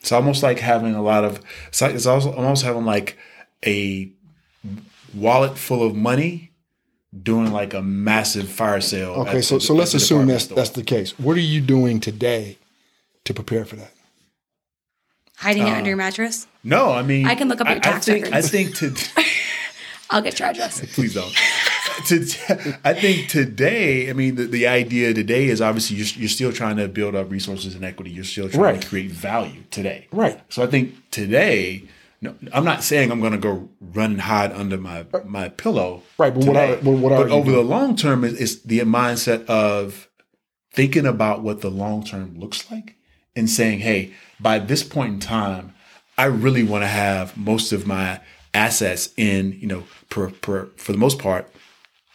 It's 0.00 0.12
almost 0.12 0.42
like 0.42 0.60
having 0.60 0.94
a 0.94 1.02
lot 1.02 1.24
of. 1.24 1.40
It's, 1.68 1.82
like, 1.82 1.94
it's 1.94 2.06
also 2.06 2.32
almost 2.32 2.64
having 2.64 2.84
like 2.84 3.18
a 3.66 4.10
wallet 5.12 5.58
full 5.58 5.82
of 5.82 5.96
money, 5.96 6.52
doing 7.22 7.52
like 7.52 7.74
a 7.74 7.82
massive 7.82 8.48
fire 8.48 8.80
sale. 8.80 9.12
Okay, 9.12 9.42
so 9.42 9.58
so 9.58 9.74
let's 9.74 9.94
assume 9.94 10.26
that's 10.28 10.44
store. 10.44 10.56
that's 10.56 10.70
the 10.70 10.84
case. 10.84 11.18
What 11.18 11.36
are 11.36 11.40
you 11.40 11.60
doing 11.60 11.98
today 11.98 12.56
to 13.26 13.34
prepare 13.34 13.64
for 13.64 13.76
that? 13.76 13.92
Hiding 15.36 15.66
it 15.66 15.70
Uh, 15.72 15.76
under 15.76 15.90
your 15.90 15.96
mattress. 15.98 16.46
no. 16.64 16.90
I 16.92 17.02
mean, 17.02 17.26
I 17.26 17.34
can 17.34 17.48
look 17.48 17.60
up 17.60 17.66
your 17.68 17.76
I 17.76 17.80
tax 17.80 18.06
think, 18.06 18.24
records. 18.24 18.46
I 18.46 18.48
think 18.48 18.74
to 18.76 19.22
I'll 20.10 20.22
get 20.22 20.38
your 20.38 20.48
address. 20.48 20.80
please 20.94 21.14
don't. 21.14 21.32
to, 22.06 22.78
I 22.84 22.94
think 22.94 23.28
today, 23.28 24.08
I 24.08 24.12
mean, 24.12 24.36
the, 24.36 24.44
the 24.46 24.66
idea 24.66 25.12
today 25.12 25.46
is 25.46 25.60
obviously 25.60 25.96
you're, 25.96 26.06
you're 26.16 26.28
still 26.28 26.52
trying 26.52 26.76
to 26.76 26.88
build 26.88 27.14
up 27.14 27.30
resources 27.30 27.74
and 27.74 27.84
equity. 27.84 28.10
You're 28.10 28.24
still 28.24 28.48
trying 28.48 28.62
Right. 28.62 28.80
to 28.82 28.88
create 28.88 29.10
value 29.10 29.62
today. 29.70 30.06
Right. 30.12 30.40
So 30.48 30.62
I 30.62 30.66
think 30.68 30.94
today, 31.10 31.84
no, 32.22 32.34
I'm 32.52 32.64
not 32.64 32.82
saying 32.82 33.10
I'm 33.10 33.20
going 33.20 33.32
to 33.32 33.38
go 33.38 33.68
run 33.80 34.12
and 34.12 34.20
hide 34.22 34.52
under 34.52 34.76
my 34.78 35.04
my 35.24 35.48
pillow. 35.50 36.02
Right, 36.18 36.32
but 36.32 36.44
what 36.46 36.56
are- 36.56 36.76
today. 36.76 36.82
what- 36.90 36.98
what 37.00 37.12
are 37.12 37.18
but 37.24 37.28
you 37.28 37.34
over 37.34 37.50
the 37.50 37.62
long 37.62 37.96
term 37.96 38.24
is, 38.24 38.34
is 38.34 38.62
the 38.62 38.78
mindset 38.80 39.44
of 39.46 40.08
thinking 40.72 41.04
about 41.06 41.42
what 41.42 41.60
the 41.62 41.70
long 41.70 42.04
term 42.04 42.38
looks 42.38 42.70
like 42.70 42.95
and 43.36 43.48
saying, 43.48 43.80
hey, 43.80 44.14
by 44.40 44.58
this 44.58 44.82
point 44.82 45.14
in 45.14 45.20
time, 45.20 45.74
I 46.18 46.24
really 46.24 46.64
want 46.64 46.82
to 46.82 46.88
have 46.88 47.36
most 47.36 47.72
of 47.72 47.86
my 47.86 48.20
assets 48.54 49.10
in, 49.16 49.52
you 49.60 49.66
know, 49.66 49.84
per, 50.08 50.30
per, 50.30 50.70
for 50.76 50.92
the 50.92 50.98
most 50.98 51.18
part, 51.18 51.48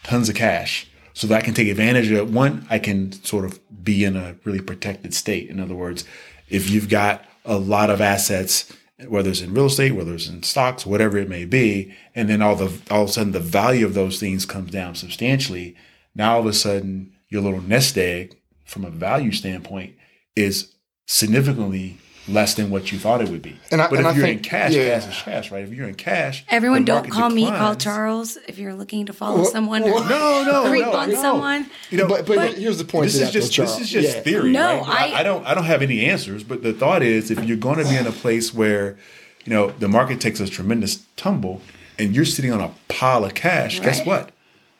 tons 0.03 0.27
of 0.27 0.35
cash 0.35 0.87
so 1.13 1.27
that 1.27 1.37
I 1.37 1.45
can 1.45 1.53
take 1.53 1.67
advantage 1.67 2.09
of 2.09 2.17
it. 2.17 2.27
One, 2.27 2.65
I 2.69 2.79
can 2.79 3.11
sort 3.11 3.45
of 3.45 3.59
be 3.83 4.03
in 4.03 4.15
a 4.15 4.35
really 4.43 4.61
protected 4.61 5.13
state. 5.13 5.49
In 5.49 5.59
other 5.59 5.75
words, 5.75 6.03
if 6.49 6.69
you've 6.69 6.89
got 6.89 7.25
a 7.45 7.57
lot 7.57 7.89
of 7.89 8.01
assets, 8.01 8.71
whether 9.07 9.29
it's 9.29 9.41
in 9.41 9.53
real 9.53 9.65
estate, 9.65 9.91
whether 9.91 10.13
it's 10.13 10.27
in 10.27 10.43
stocks, 10.43 10.85
whatever 10.85 11.17
it 11.17 11.29
may 11.29 11.45
be, 11.45 11.95
and 12.15 12.29
then 12.29 12.41
all 12.41 12.55
the 12.55 12.71
all 12.91 13.03
of 13.03 13.09
a 13.09 13.11
sudden 13.13 13.31
the 13.31 13.39
value 13.39 13.85
of 13.85 13.93
those 13.93 14.19
things 14.19 14.45
comes 14.45 14.71
down 14.71 14.95
substantially. 14.95 15.75
Now 16.13 16.35
all 16.35 16.41
of 16.41 16.45
a 16.45 16.53
sudden 16.53 17.13
your 17.29 17.41
little 17.41 17.61
nest 17.61 17.97
egg 17.97 18.37
from 18.65 18.85
a 18.85 18.89
value 18.89 19.31
standpoint 19.31 19.95
is 20.35 20.73
significantly 21.11 21.97
less 22.27 22.53
than 22.53 22.69
what 22.69 22.91
you 22.91 22.99
thought 22.99 23.19
it 23.19 23.27
would 23.29 23.41
be. 23.41 23.57
And 23.71 23.81
I- 23.81 23.89
but 23.89 23.97
and 23.97 24.07
if 24.07 24.13
I 24.13 24.15
you're 24.15 24.25
think- 24.27 24.37
in 24.45 24.49
cash, 24.49 24.71
yeah. 24.73 24.99
cash 24.99 25.07
is 25.17 25.21
cash, 25.23 25.51
right? 25.51 25.63
If 25.63 25.73
you're 25.73 25.87
in 25.87 25.95
cash, 25.95 26.45
Everyone, 26.49 26.85
don't 26.85 26.97
market 26.97 27.11
call 27.13 27.29
me. 27.31 27.45
Call. 27.47 27.75
Charles 27.75 28.37
if 28.47 28.57
you're 28.59 28.75
looking 28.75 29.07
to 29.07 29.13
follow 29.13 29.39
What- 29.39 29.51
someone. 29.51 29.81
what- 29.83 30.07
No, 30.07 30.43
no, 30.43 30.69
creep 30.69 30.85
no, 30.85 30.93
on 30.93 31.09
no. 31.09 31.15
someone. 31.21 31.65
You 31.89 31.97
know, 31.97 32.07
but, 32.07 32.25
but, 32.27 32.53
here's 32.53 32.77
the 32.77 32.85
point. 32.85 33.05
this 33.11 33.19
is 33.19 33.31
just 33.31 33.55
though, 33.57 33.63
this 33.63 33.79
is 33.81 33.89
just 33.89 34.15
Yeah. 34.17 34.21
theory. 34.21 34.51
No, 34.51 34.81
right? 34.81 34.87
I, 34.87 35.11
I- 35.15 35.19
I 35.19 35.23
don't 35.23 35.45
I 35.45 35.53
don't 35.53 35.65
have 35.65 35.81
any 35.81 36.05
answers, 36.05 36.43
but 36.43 36.63
the 36.63 36.73
thought 36.73 37.01
is 37.03 37.29
if 37.31 37.43
you're 37.43 37.57
going 37.57 37.79
to 37.79 37.85
be 37.89 37.97
in 37.97 38.07
a 38.07 38.11
place 38.11 38.53
where 38.53 38.97
you 39.43 39.51
know 39.51 39.71
the 39.79 39.89
market 39.89 40.21
takes 40.21 40.39
a 40.39 40.47
tremendous 40.47 40.99
tumble 41.17 41.61
and 41.99 42.15
you're 42.15 42.25
sitting 42.25 42.53
on 42.53 42.61
a 42.61 42.71
pile 42.87 43.25
of 43.25 43.33
cash, 43.33 43.79
guess 43.81 44.05
what? 44.05 44.29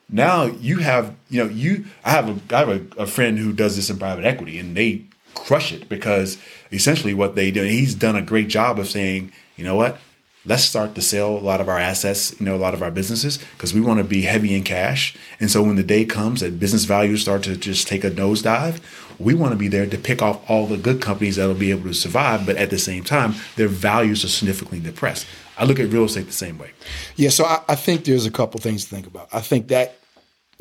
Now 0.09 0.45
you 0.45 0.77
have 0.77 1.15
you 1.29 1.43
know 1.43 1.49
you 1.49 1.85
I 2.05 2.11
have 2.11 2.29
a 2.29 2.55
I 2.55 2.59
have 2.59 2.69
a, 2.69 2.81
a 3.01 3.07
friend 3.07 3.39
who 3.39 3.51
does 3.51 3.75
this 3.75 3.89
in 3.89 3.97
private 3.97 4.23
equity 4.25 4.59
and 4.59 4.77
they 4.77 5.01
crush 5.33 5.71
it 5.71 5.89
because 5.89 6.37
essentially 6.71 7.13
what 7.13 7.35
they 7.35 7.51
do 7.51 7.63
he's 7.63 7.95
done 7.95 8.15
a 8.15 8.21
great 8.21 8.47
job 8.47 8.79
of 8.79 8.87
saying 8.87 9.31
you 9.55 9.63
know 9.63 9.75
what 9.75 9.97
let's 10.45 10.63
start 10.63 10.95
to 10.95 11.01
sell 11.01 11.29
a 11.29 11.39
lot 11.39 11.61
of 11.61 11.69
our 11.69 11.77
assets 11.77 12.39
you 12.39 12.45
know 12.45 12.55
a 12.55 12.57
lot 12.57 12.73
of 12.73 12.81
our 12.81 12.91
businesses 12.91 13.37
because 13.53 13.73
we 13.73 13.81
want 13.81 13.99
to 13.99 14.03
be 14.03 14.21
heavy 14.21 14.55
in 14.55 14.63
cash 14.63 15.15
and 15.39 15.51
so 15.51 15.61
when 15.61 15.75
the 15.75 15.83
day 15.83 16.05
comes 16.05 16.41
that 16.41 16.59
business 16.59 16.85
values 16.85 17.21
start 17.21 17.43
to 17.43 17.55
just 17.55 17.87
take 17.87 18.03
a 18.03 18.11
nosedive 18.11 18.79
we 19.19 19.35
want 19.35 19.51
to 19.51 19.57
be 19.57 19.67
there 19.67 19.85
to 19.85 19.97
pick 19.97 20.21
off 20.21 20.49
all 20.49 20.65
the 20.65 20.77
good 20.77 20.99
companies 20.99 21.35
that'll 21.35 21.53
be 21.53 21.71
able 21.71 21.83
to 21.83 21.93
survive 21.93 22.45
but 22.45 22.55
at 22.57 22.69
the 22.69 22.79
same 22.79 23.03
time 23.03 23.35
their 23.55 23.67
values 23.67 24.23
are 24.23 24.29
significantly 24.29 24.79
depressed 24.79 25.27
i 25.57 25.65
look 25.65 25.79
at 25.79 25.89
real 25.89 26.05
estate 26.05 26.25
the 26.25 26.31
same 26.31 26.57
way 26.57 26.71
Yeah, 27.15 27.29
so 27.29 27.45
I, 27.45 27.61
I 27.69 27.75
think 27.75 28.05
there's 28.05 28.25
a 28.25 28.31
couple 28.31 28.59
things 28.59 28.85
to 28.85 28.89
think 28.89 29.07
about. 29.07 29.29
I 29.31 29.41
think 29.41 29.67
that 29.67 29.97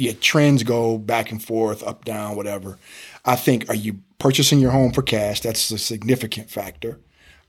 yeah, 0.01 0.13
trends 0.21 0.63
go 0.63 0.97
back 0.97 1.31
and 1.31 1.43
forth, 1.43 1.83
up, 1.83 2.05
down, 2.05 2.35
whatever. 2.35 2.79
I 3.25 3.37
think 3.37 3.69
are 3.69 3.75
you 3.75 3.99
purchasing 4.19 4.59
your 4.61 4.71
home 4.71 4.93
for 4.93 5.03
cash? 5.03 5.41
That's 5.41 5.71
a 5.71 5.79
significant 5.79 6.51
factor. 6.51 7.01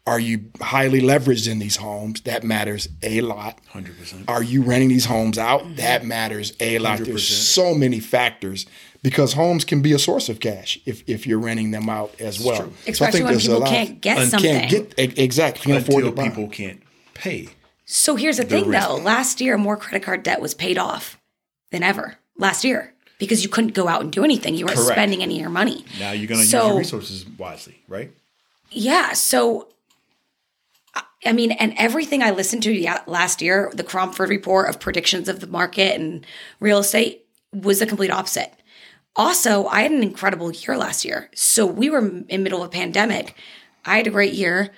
Are 0.08 0.20
you 0.20 0.46
highly 0.60 1.00
leveraged 1.00 1.48
in 1.50 1.60
these 1.60 1.76
homes? 1.76 2.22
That 2.22 2.44
matters 2.44 2.90
a 3.04 3.22
lot. 3.22 3.60
100% 3.72 4.24
Are 4.28 4.42
you 4.42 4.64
renting 4.64 4.90
these 4.90 5.06
homes 5.06 5.38
out? 5.38 5.76
That 5.76 6.04
matters 6.06 6.54
a 6.60 6.80
lot. 6.80 7.00
There's 7.00 7.28
so 7.28 7.76
many 7.76 8.00
factors 8.00 8.66
because 9.04 9.34
homes 9.34 9.64
can 9.64 9.84
be 9.84 9.94
a 9.94 10.00
source 10.00 10.28
of 10.28 10.40
cash 10.40 10.80
if, 10.88 11.04
if 11.08 11.28
you're 11.28 11.38
renting 11.40 11.70
them 11.70 11.88
out 11.88 12.20
as 12.20 12.40
well. 12.44 12.58
So 12.58 12.64
I 12.88 12.90
Especially 12.90 13.12
think 13.20 13.26
when 13.26 13.34
there's 13.34 13.46
a 13.46 13.50
people 13.50 13.60
lot- 13.62 13.70
can't 13.70 14.02
get 14.02 14.28
something. 14.28 14.52
Can't 14.70 14.96
get 14.96 15.20
exactly. 15.20 15.72
Can't 15.72 15.88
afford 15.88 16.04
until 16.04 16.16
to 16.16 16.16
buy. 16.16 16.30
people 16.30 16.48
can't 16.48 16.82
pay 17.14 17.50
So 17.86 18.16
here's 18.16 18.38
the 18.38 18.44
thing, 18.44 18.68
risk. 18.70 18.88
though. 18.88 18.96
Last 18.96 19.40
year, 19.40 19.56
more 19.56 19.78
credit 19.78 20.04
card 20.04 20.24
debt 20.24 20.42
was 20.42 20.56
paid 20.56 20.80
off 20.80 21.20
than 21.72 21.84
ever. 21.84 22.18
Last 22.38 22.64
year, 22.64 22.96
because 23.22 23.44
you 23.44 23.50
couldn't 23.50 23.76
go 23.76 23.88
out 23.88 24.02
and 24.02 24.12
do 24.12 24.24
anything. 24.26 24.56
You 24.56 24.66
weren't 24.66 24.78
Correct. 24.80 24.92
spending 24.98 25.22
any 25.22 25.36
of 25.36 25.42
your 25.42 25.50
money. 25.52 25.86
now 26.00 26.12
you're 26.12 26.28
going 26.28 26.40
to 26.40 26.44
use 26.44 26.52
your 26.52 26.78
resources 26.78 27.26
wisely 27.38 27.76
right 27.88 28.12
Yeah. 28.72 29.14
So, 29.14 29.68
I- 30.96 31.04
I 31.26 31.32
mean, 31.34 31.52
and 31.52 31.74
everything 31.78 32.24
I 32.24 32.32
listened 32.32 32.64
to 32.64 33.00
last 33.08 33.42
year, 33.42 33.72
the 33.74 33.84
Cromford 33.84 34.30
report 34.30 34.70
of 34.70 34.80
predictions 34.80 35.30
of 35.30 35.40
the 35.40 35.48
market 35.48 36.00
and 36.00 36.26
real 36.60 36.80
estate 36.80 37.26
was 37.54 37.80
the 37.80 37.86
complete 37.86 38.12
opposite. 38.12 38.52
Also, 39.16 39.68
I 39.68 39.82
had 39.84 39.92
an 39.92 40.04
incredible 40.04 40.52
year 40.52 40.78
last 40.78 41.06
year. 41.06 41.30
So 41.36 41.66
we 41.66 41.90
were 41.90 42.24
in 42.28 42.44
middle 42.44 42.62
of 42.64 42.70
a 42.70 42.72
pandemic. 42.72 43.36
I 43.86 43.98
had 43.98 44.08
a 44.08 44.12
great 44.12 44.34
year. 44.34 44.72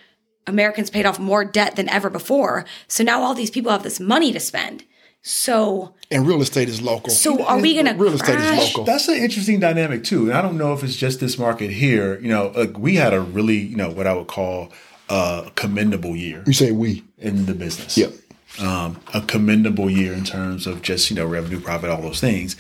Americans 0.48 0.90
paid 0.90 1.06
off 1.06 1.20
more 1.20 1.46
debt 1.46 1.76
than 1.78 1.88
ever 1.88 2.10
before. 2.10 2.66
So 2.88 3.04
now 3.04 3.22
all 3.22 3.34
these 3.36 3.52
people 3.52 3.72
have 3.72 3.84
this 3.84 4.00
money 4.00 4.34
to 4.34 4.40
spend. 4.40 4.84
So, 5.26 5.94
And 6.12 6.28
real 6.28 6.42
estate 6.42 6.68
is 6.68 6.82
local. 6.82 7.10
so 7.10 7.44
are 7.46 7.58
we 7.60 7.74
going 7.74 7.86
to 7.86 7.94
real 7.94 8.14
estate 8.14 8.36
is 8.40 8.46
crash? 8.46 8.68
local? 8.74 8.84
That's 8.84 9.08
an 9.08 9.16
interesting 9.16 9.60
dynamic 9.62 10.04
too. 10.04 10.24
And 10.30 10.34
I 10.34 10.42
don't 10.42 10.58
know 10.58 10.74
if 10.74 10.84
it's 10.84 10.98
just 10.98 11.22
this 11.22 11.38
market 11.40 11.72
here. 11.72 12.20
You 12.20 12.28
know, 12.28 12.52
like 12.56 12.78
we 12.78 12.96
had 12.96 13.14
a 13.14 13.22
really, 13.22 13.58
you 13.58 13.78
know, 13.78 13.90
what 13.90 14.06
I 14.06 14.14
would 14.14 14.28
call 14.28 14.72
a 15.10 15.50
commendable 15.56 16.16
year 16.18 16.44
You 16.46 16.52
say 16.54 16.72
we. 16.72 17.04
in 17.18 17.46
the 17.46 17.54
business. 17.54 17.98
Yep. 17.98 18.12
Um, 18.60 19.00
a 19.14 19.22
commendable 19.22 19.90
year 19.90 20.14
in 20.14 20.26
terms 20.26 20.68
of 20.68 20.82
just, 20.82 21.10
you 21.10 21.16
know, 21.16 21.26
revenue, 21.26 21.60
profit, 21.62 21.90
all 21.90 22.02
those 22.02 22.20
things. 22.20 22.56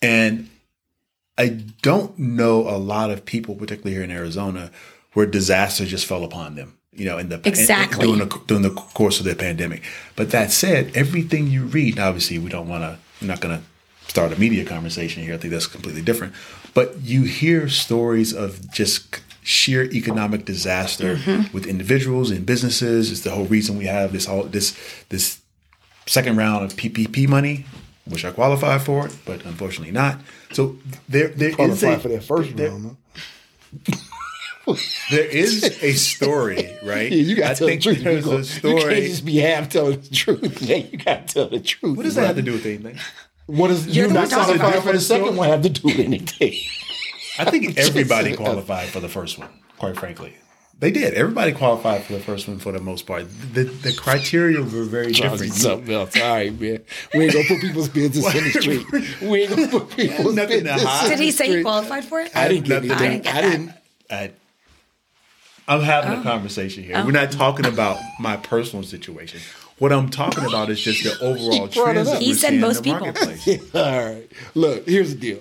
And 0.00 0.48
I 1.38 1.48
don't 1.82 2.18
know 2.18 2.66
a 2.68 2.78
lot 2.78 3.10
of 3.10 3.26
people, 3.26 3.54
particularly 3.56 3.92
here 3.94 4.02
in 4.02 4.10
Arizona, 4.10 4.70
where 5.12 5.26
disaster 5.26 5.84
just 5.84 6.06
fell 6.06 6.24
upon 6.24 6.54
them. 6.56 6.78
You 6.96 7.04
know, 7.06 7.18
in 7.18 7.28
the 7.28 7.40
Exactly. 7.44 8.06
during 8.06 8.20
the 8.20 8.40
during 8.46 8.62
the 8.62 8.70
course 8.70 9.18
of 9.20 9.26
the 9.26 9.34
pandemic. 9.34 9.82
But 10.16 10.30
that 10.30 10.50
said, 10.50 10.96
everything 10.96 11.48
you 11.48 11.64
read, 11.64 11.98
obviously, 11.98 12.38
we 12.38 12.48
don't 12.50 12.68
want 12.68 12.82
to. 12.82 12.98
We're 13.20 13.28
not 13.28 13.40
going 13.40 13.58
to 13.58 13.64
start 14.08 14.32
a 14.32 14.38
media 14.40 14.64
conversation 14.64 15.22
here. 15.22 15.34
I 15.34 15.38
think 15.38 15.52
that's 15.52 15.66
completely 15.66 16.02
different. 16.02 16.32
But 16.74 17.00
you 17.02 17.22
hear 17.22 17.68
stories 17.68 18.32
of 18.34 18.70
just 18.70 19.20
sheer 19.42 19.84
economic 19.84 20.44
disaster 20.44 21.16
mm-hmm. 21.16 21.52
with 21.52 21.66
individuals 21.66 22.30
and 22.30 22.44
businesses. 22.44 23.10
It's 23.12 23.20
the 23.22 23.30
whole 23.30 23.46
reason 23.46 23.78
we 23.78 23.86
have 23.86 24.12
this 24.12 24.26
all 24.28 24.42
this 24.44 24.76
this 25.08 25.40
second 26.06 26.36
round 26.36 26.64
of 26.64 26.74
PPP 26.76 27.28
money, 27.28 27.66
which 28.06 28.24
I 28.24 28.30
qualify 28.32 28.78
for, 28.78 29.08
but 29.24 29.44
unfortunately 29.44 29.92
not. 29.92 30.20
So 30.52 30.76
there 31.08 31.28
there 31.28 31.50
is 31.50 31.56
Qualify 31.56 31.92
a 31.92 31.98
for 31.98 32.08
that 32.08 32.24
first 32.24 32.56
there- 32.56 32.70
round. 32.70 32.96
huh? 33.86 33.96
there 35.10 35.24
is 35.24 35.62
a 35.82 35.92
story, 35.92 36.76
right? 36.82 37.10
Yeah, 37.10 37.18
you 37.22 37.36
got 37.36 37.50
to 37.50 37.54
tell 37.56 37.66
the 37.66 37.72
think 37.72 37.82
truth. 37.82 38.02
there's 38.02 38.24
You, 38.26 38.30
a 38.30 38.34
go- 38.34 38.38
you 38.38 38.44
story. 38.44 38.94
can't 38.94 39.04
just 39.06 39.24
be 39.24 39.36
half 39.38 39.68
telling 39.68 40.00
the 40.00 40.08
truth. 40.14 40.62
Yeah, 40.66 40.76
you 40.76 40.98
got 40.98 41.28
to 41.28 41.34
tell 41.34 41.48
the 41.48 41.60
truth. 41.60 41.96
what 41.96 42.02
does 42.04 42.14
that 42.16 42.26
have 42.26 42.36
to 42.36 42.42
do 42.42 42.52
with 42.52 42.66
anything? 42.66 42.98
What 43.46 43.68
does 43.68 43.86
You're 43.86 44.08
you 44.08 44.12
not 44.12 44.22
one 44.22 44.28
talking 44.30 44.58
qualified 44.58 44.72
about 44.74 44.82
for 44.84 44.92
the 44.92 44.98
it. 44.98 45.00
second 45.02 45.36
one 45.36 45.48
have 45.48 45.62
to 45.62 45.68
do 45.68 45.80
with 45.84 45.98
anything? 46.00 46.54
I 47.38 47.44
think 47.50 47.78
everybody 47.78 48.34
qualified 48.34 48.88
for 48.88 48.98
the 49.00 49.08
first 49.08 49.38
one, 49.38 49.50
quite 49.78 49.96
frankly. 49.96 50.34
They 50.78 50.90
did. 50.90 51.14
Everybody 51.14 51.52
qualified 51.52 52.02
for 52.04 52.12
the 52.12 52.18
first 52.20 52.46
one 52.48 52.58
for 52.58 52.70
the 52.70 52.80
most 52.80 53.06
part. 53.06 53.24
The 53.54 53.64
the 53.64 53.94
criteria 53.94 54.60
were 54.60 54.66
very 54.84 55.12
different. 55.12 55.54
Something 55.54 55.94
else. 55.94 56.14
All 56.20 56.34
right, 56.34 56.52
man. 56.60 56.80
We 57.14 57.24
ain't 57.24 57.32
gonna 57.32 57.46
put 57.48 57.60
people's 57.62 57.88
business 57.88 58.34
in 58.34 58.44
the 58.44 58.50
street. 58.50 59.20
We 59.22 59.42
ain't 59.44 59.50
gonna 59.56 59.68
put 59.68 59.88
people's 59.96 60.34
Nothing 60.34 60.58
to 60.58 60.64
business. 60.64 60.82
hide. 60.82 61.08
Did 61.08 61.18
he 61.20 61.30
say 61.30 61.56
he 61.56 61.62
qualified 61.62 62.04
for 62.04 62.20
it? 62.20 62.30
I 62.36 62.48
didn't 62.48 62.64
get 62.66 62.84
Nothing- 62.84 63.06
anything. 63.06 63.06
I 63.06 63.10
didn't 63.10 63.22
get 63.24 63.34
I 63.34 63.40
didn't. 63.40 63.72
I, 64.10 64.32
I'm 65.68 65.80
having 65.80 66.12
a 66.12 66.20
oh. 66.20 66.22
conversation 66.22 66.84
here. 66.84 66.96
We're 66.96 67.08
oh. 67.08 67.10
not 67.10 67.32
talking 67.32 67.66
about 67.66 67.98
my 68.20 68.36
personal 68.36 68.84
situation. 68.84 69.40
What 69.78 69.92
I'm 69.92 70.08
talking 70.08 70.44
about 70.44 70.70
is 70.70 70.80
just 70.80 71.04
the 71.04 71.18
overall 71.24 71.66
He 71.66 71.80
trends 71.80 72.10
that 72.10 72.22
He 72.22 72.30
we're 72.30 72.34
said 72.34 72.48
seeing 72.50 72.60
most 72.60 72.78
in 72.78 72.82
the 72.84 72.90
people. 72.92 73.06
marketplace. 73.06 73.74
All 73.74 74.04
right. 74.06 74.28
Look, 74.54 74.86
here's 74.88 75.14
the 75.14 75.20
deal. 75.20 75.40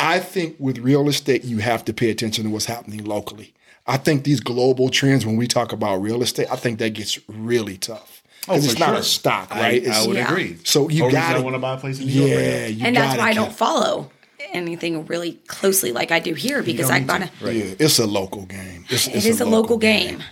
I 0.00 0.20
think 0.20 0.56
with 0.58 0.78
real 0.78 1.08
estate, 1.08 1.44
you 1.44 1.58
have 1.58 1.84
to 1.86 1.92
pay 1.92 2.10
attention 2.10 2.44
to 2.44 2.50
what's 2.50 2.66
happening 2.66 3.04
locally. 3.04 3.52
I 3.86 3.98
think 3.98 4.24
these 4.24 4.40
global 4.40 4.88
trends, 4.88 5.24
when 5.24 5.36
we 5.36 5.46
talk 5.46 5.72
about 5.72 5.96
real 5.96 6.22
estate, 6.22 6.48
I 6.50 6.56
think 6.56 6.78
that 6.78 6.90
gets 6.90 7.18
really 7.28 7.76
tough. 7.76 8.22
Oh, 8.48 8.56
it's 8.56 8.72
for 8.72 8.78
not 8.78 8.88
sure. 8.90 8.96
a 8.98 9.02
stock, 9.02 9.50
right? 9.50 9.64
I, 9.64 9.70
It's- 9.76 10.06
would 10.06 10.16
Yeah. 10.16 10.30
agree. 10.30 10.56
So 10.64 10.88
you 10.88 11.00
Whole 11.02 11.08
reason 11.08 11.20
got 11.20 11.36
I 11.36 11.40
want 11.40 11.54
to 11.54 11.58
buy 11.58 11.74
a 11.74 11.76
place 11.78 11.98
in 11.98 12.06
New 12.06 12.12
York 12.12 12.30
right 12.30 12.44
yeah, 12.44 12.66
you 12.66 12.84
and 12.86 12.96
that's 12.96 13.08
gotta 13.08 13.18
why 13.20 13.28
I 13.28 13.32
don't 13.32 13.52
follow 13.52 14.10
anything 14.52 15.06
really 15.06 15.34
closely 15.46 15.92
like 15.92 16.10
I 16.10 16.18
do 16.20 16.34
here 16.34 16.62
because 16.62 16.90
I 16.90 17.00
gotta. 17.00 17.26
to. 17.26 17.44
Right. 17.44 17.56
Yeah, 17.56 17.74
it's 17.78 17.98
a 17.98 18.06
local 18.06 18.46
game. 18.46 18.84
It's, 18.88 19.06
It 19.08 19.24
it's 19.26 19.40
a 19.40 19.44
local 19.44 19.78
game. 19.78 20.22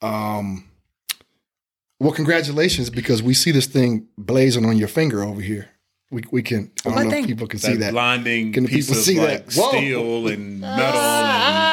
Um 0.00 0.64
well, 2.00 2.12
congratulations 2.12 2.90
because 2.90 3.22
we 3.22 3.32
see 3.32 3.52
this 3.52 3.66
thing 3.66 4.08
blazing 4.18 4.64
on 4.66 4.76
your 4.76 4.88
finger 4.88 5.22
over 5.22 5.40
here. 5.40 5.68
We 6.10 6.24
we 6.32 6.42
can. 6.42 6.70
I 6.84 6.88
don't 6.88 6.94
What 6.96 7.04
know 7.04 7.10
thing? 7.10 7.22
if 7.24 7.28
people 7.28 7.46
can 7.46 7.60
that, 7.60 7.66
see 7.66 7.76
that. 7.76 7.92
blinding 7.92 8.52
Can 8.52 8.64
the 8.64 8.68
piece 8.68 8.86
people 8.88 8.98
of 8.98 9.04
see 9.04 9.18
like 9.20 9.46
that? 9.46 9.54
Whoa. 9.54 9.68
steel 9.70 10.26
and 10.28 10.60
metal 10.60 11.00
and 11.00 11.71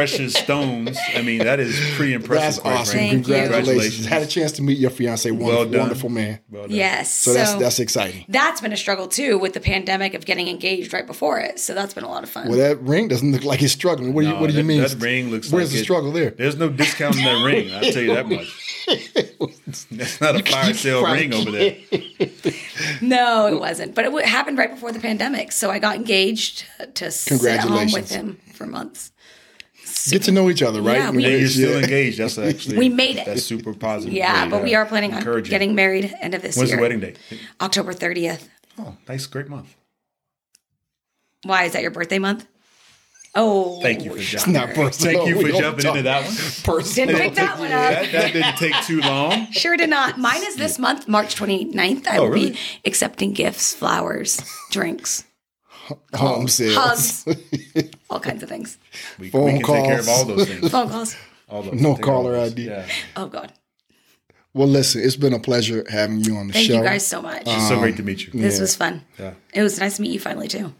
precious 0.00 0.34
stones. 0.34 0.98
I 1.14 1.20
mean, 1.22 1.38
that 1.44 1.60
is 1.60 1.78
pretty 1.94 2.14
impressive. 2.14 2.62
That's 2.64 2.80
awesome. 2.80 2.92
frankly. 2.98 3.22
Thank 3.22 3.28
you. 3.28 3.34
Congratulations. 3.34 4.06
Had 4.06 4.22
a 4.22 4.26
chance 4.26 4.52
to 4.52 4.62
meet 4.62 4.78
your 4.78 4.90
fiance. 4.90 5.30
Wonderful, 5.30 5.54
Well 5.56 5.64
done. 5.70 5.80
wonderful 5.80 6.08
man. 6.08 6.38
Well 6.50 6.62
done. 6.62 6.70
Yes. 6.72 7.12
So, 7.12 7.34
that's 7.34 7.54
that's 7.54 7.78
exciting. 7.80 8.24
that's 8.28 8.60
been 8.60 8.72
a 8.72 8.76
struggle 8.76 9.08
too 9.08 9.36
with 9.38 9.52
the 9.52 9.60
pandemic 9.60 10.14
of 10.14 10.24
getting 10.24 10.48
engaged 10.48 10.92
right 10.94 11.06
before 11.06 11.38
it. 11.38 11.58
So 11.60 11.74
that's 11.74 11.92
been 11.94 12.04
a 12.04 12.08
lot 12.08 12.22
of 12.22 12.30
fun. 12.30 12.48
Well, 12.48 12.58
that 12.58 12.80
ring 12.80 13.08
doesn't 13.08 13.30
look 13.32 13.44
like 13.44 13.62
it's 13.62 13.72
struggling. 13.72 14.14
What 14.14 14.22
do 14.22 14.28
you 14.28 14.34
No, 14.34 14.40
What 14.40 14.46
do 14.48 14.52
you 14.54 14.62
that- 14.62 14.64
mean? 14.66 14.80
That 14.80 14.94
ring 14.98 15.30
looks 15.30 15.50
Where's 15.50 15.66
like 15.68 15.74
the 15.74 15.80
it- 15.80 15.84
struggle 15.84 16.12
there? 16.12 16.30
There's 16.30 16.56
no 16.56 16.68
discount 16.70 17.16
in 17.16 17.24
that 17.24 17.44
ring. 17.44 17.72
I'll 17.72 17.92
tell 17.92 18.02
you 18.02 18.14
that 18.14 18.28
much. 18.28 18.76
That's 19.90 20.20
not 20.20 20.36
a 20.40 20.42
fire 20.50 20.74
sale 20.74 21.04
ring 21.12 21.32
over 21.34 21.50
there. 21.50 21.76
no, 23.00 23.46
it 23.46 23.58
wasn't. 23.60 23.94
But 23.94 24.06
it 24.06 24.24
happened 24.26 24.58
right 24.58 24.70
before 24.70 24.92
the 24.92 24.98
pandemic. 25.00 25.52
So 25.52 25.70
I 25.70 25.78
got 25.78 25.96
engaged 25.96 26.64
to 26.94 27.10
sit 27.10 27.44
at 27.44 27.60
home 27.60 27.92
with 27.92 28.10
him 28.10 28.38
for 28.52 28.66
months. 28.66 29.12
Get 30.08 30.22
to 30.24 30.32
know 30.32 30.48
each 30.50 30.62
other, 30.62 30.80
right? 30.82 30.96
Yeah, 30.98 31.10
we- 31.10 31.16
And 31.16 31.22
you're- 31.22 31.38
you're 31.40 31.48
still 31.48 31.70
yeah. 31.78 31.84
engaged. 31.84 32.18
That's 32.18 32.38
actually 32.50 32.78
We 32.78 32.88
made 32.88 33.16
it. 33.16 33.26
That's 33.26 33.42
super 33.42 33.74
positive. 33.74 34.14
Yeah, 34.14 34.44
for 34.44 34.50
but 34.50 34.62
we 34.62 34.74
uh, 34.74 34.78
are 34.80 34.86
planning 34.86 35.12
on 35.12 35.42
getting 35.42 35.74
married 35.74 36.14
end 36.20 36.34
of 36.34 36.42
this 36.42 36.56
When's 36.56 36.70
year. 36.70 36.76
the 36.76 36.82
wedding 36.82 37.00
date? 37.00 37.18
October 37.60 37.92
30th. 37.92 38.48
Oh, 38.78 38.96
nice, 39.08 39.26
great 39.26 39.48
month. 39.48 39.74
Why? 41.44 41.64
Is 41.64 41.72
that 41.72 41.82
your 41.82 41.90
birthday 41.90 42.18
month? 42.18 42.46
Oh. 43.34 43.80
Thank 43.80 44.04
you 44.04 44.12
for 44.16 44.18
jumping. 44.18 44.52
Not 44.54 44.70
personal. 44.74 45.24
Thank 45.24 45.28
you 45.28 45.40
for 45.40 45.56
jumping 45.56 45.86
into 45.86 46.02
that 46.02 46.24
one. 46.24 46.34
Personal. 46.64 47.06
Didn't 47.16 47.20
pick 47.22 47.34
that 47.36 47.58
one 47.60 47.70
up. 47.70 47.92
That, 47.92 48.12
that 48.12 48.32
didn't 48.32 48.56
take 48.56 48.74
too 48.86 49.00
long. 49.00 49.46
Sure 49.52 49.76
did 49.76 49.88
not. 49.90 50.18
Mine 50.18 50.42
is 50.44 50.56
this 50.56 50.78
month, 50.78 51.06
March 51.06 51.36
29th. 51.36 52.06
I 52.08 52.18
Oh, 52.18 52.22
will 52.24 52.30
really? 52.30 52.50
be 52.52 52.58
accepting 52.84 53.32
gifts, 53.32 53.72
flowers, 53.74 54.42
drinks, 54.72 55.24
Home 56.14 56.48
sales. 56.48 56.76
hugs, 56.76 57.26
all 58.10 58.20
kinds 58.20 58.42
of 58.42 58.48
things. 58.48 58.78
We, 59.18 59.30
Phone 59.30 59.44
we 59.44 59.50
can 59.60 59.74
take 59.74 59.84
care 59.84 60.00
of 60.00 60.06
calls. 60.06 60.18
all 60.20 60.24
those 60.24 60.48
things. 60.48 60.70
Phone 60.74 60.88
calls. 60.88 61.16
All 61.48 61.62
those, 61.62 61.80
No 61.80 61.94
take 61.94 62.04
care 62.04 62.14
of 62.14 62.18
all 62.18 62.22
caller. 62.24 62.38
ID. 62.38 62.62
Yeah. 62.66 62.86
Oh, 63.16 63.26
God. 63.26 63.52
Well, 64.52 64.68
listen, 64.68 65.00
it's 65.02 65.16
been 65.16 65.32
a 65.32 65.38
pleasure 65.38 65.84
having 65.88 66.24
you 66.24 66.36
on 66.36 66.48
the 66.48 66.52
Thank 66.54 66.66
show. 66.66 66.78
you 66.78 66.82
guys 66.82 67.06
so 67.06 67.22
much. 67.22 67.42
It's 67.46 67.68
so 67.68 67.78
great 67.78 67.96
to 67.96 68.02
um, 68.02 68.06
meet 68.06 68.26
you. 68.26 68.32
this 68.32 68.58
was 68.60 68.74
fun. 68.74 69.02
Yeah. 69.18 69.34
It 69.54 69.62
was 69.62 69.78
nice 69.78 69.96
to 69.96 70.02
meet 70.02 70.12
you 70.12 70.20
finally, 70.20 70.48
too. 70.48 70.72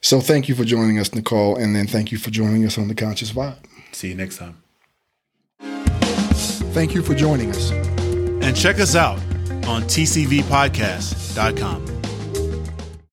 So 0.00 0.20
thank 0.20 0.48
you 0.48 0.54
for 0.54 0.64
joining 0.64 0.98
us, 0.98 1.14
Nicole, 1.14 1.56
and 1.56 1.74
then 1.74 1.86
thank 1.86 2.12
you 2.12 2.18
for 2.18 2.30
joining 2.30 2.64
us 2.64 2.78
on 2.78 2.88
the 2.88 2.94
Conscious 2.94 3.32
Vibe. 3.32 3.56
See 3.92 4.08
you 4.08 4.14
next 4.14 4.38
time. 4.38 4.62
Thank 6.72 6.94
you 6.94 7.02
for 7.02 7.14
joining 7.14 7.50
us. 7.50 7.70
And 7.70 8.56
check 8.56 8.80
us 8.80 8.94
out 8.96 9.18
on 9.66 9.82
tcvpodcast.com. 9.84 12.03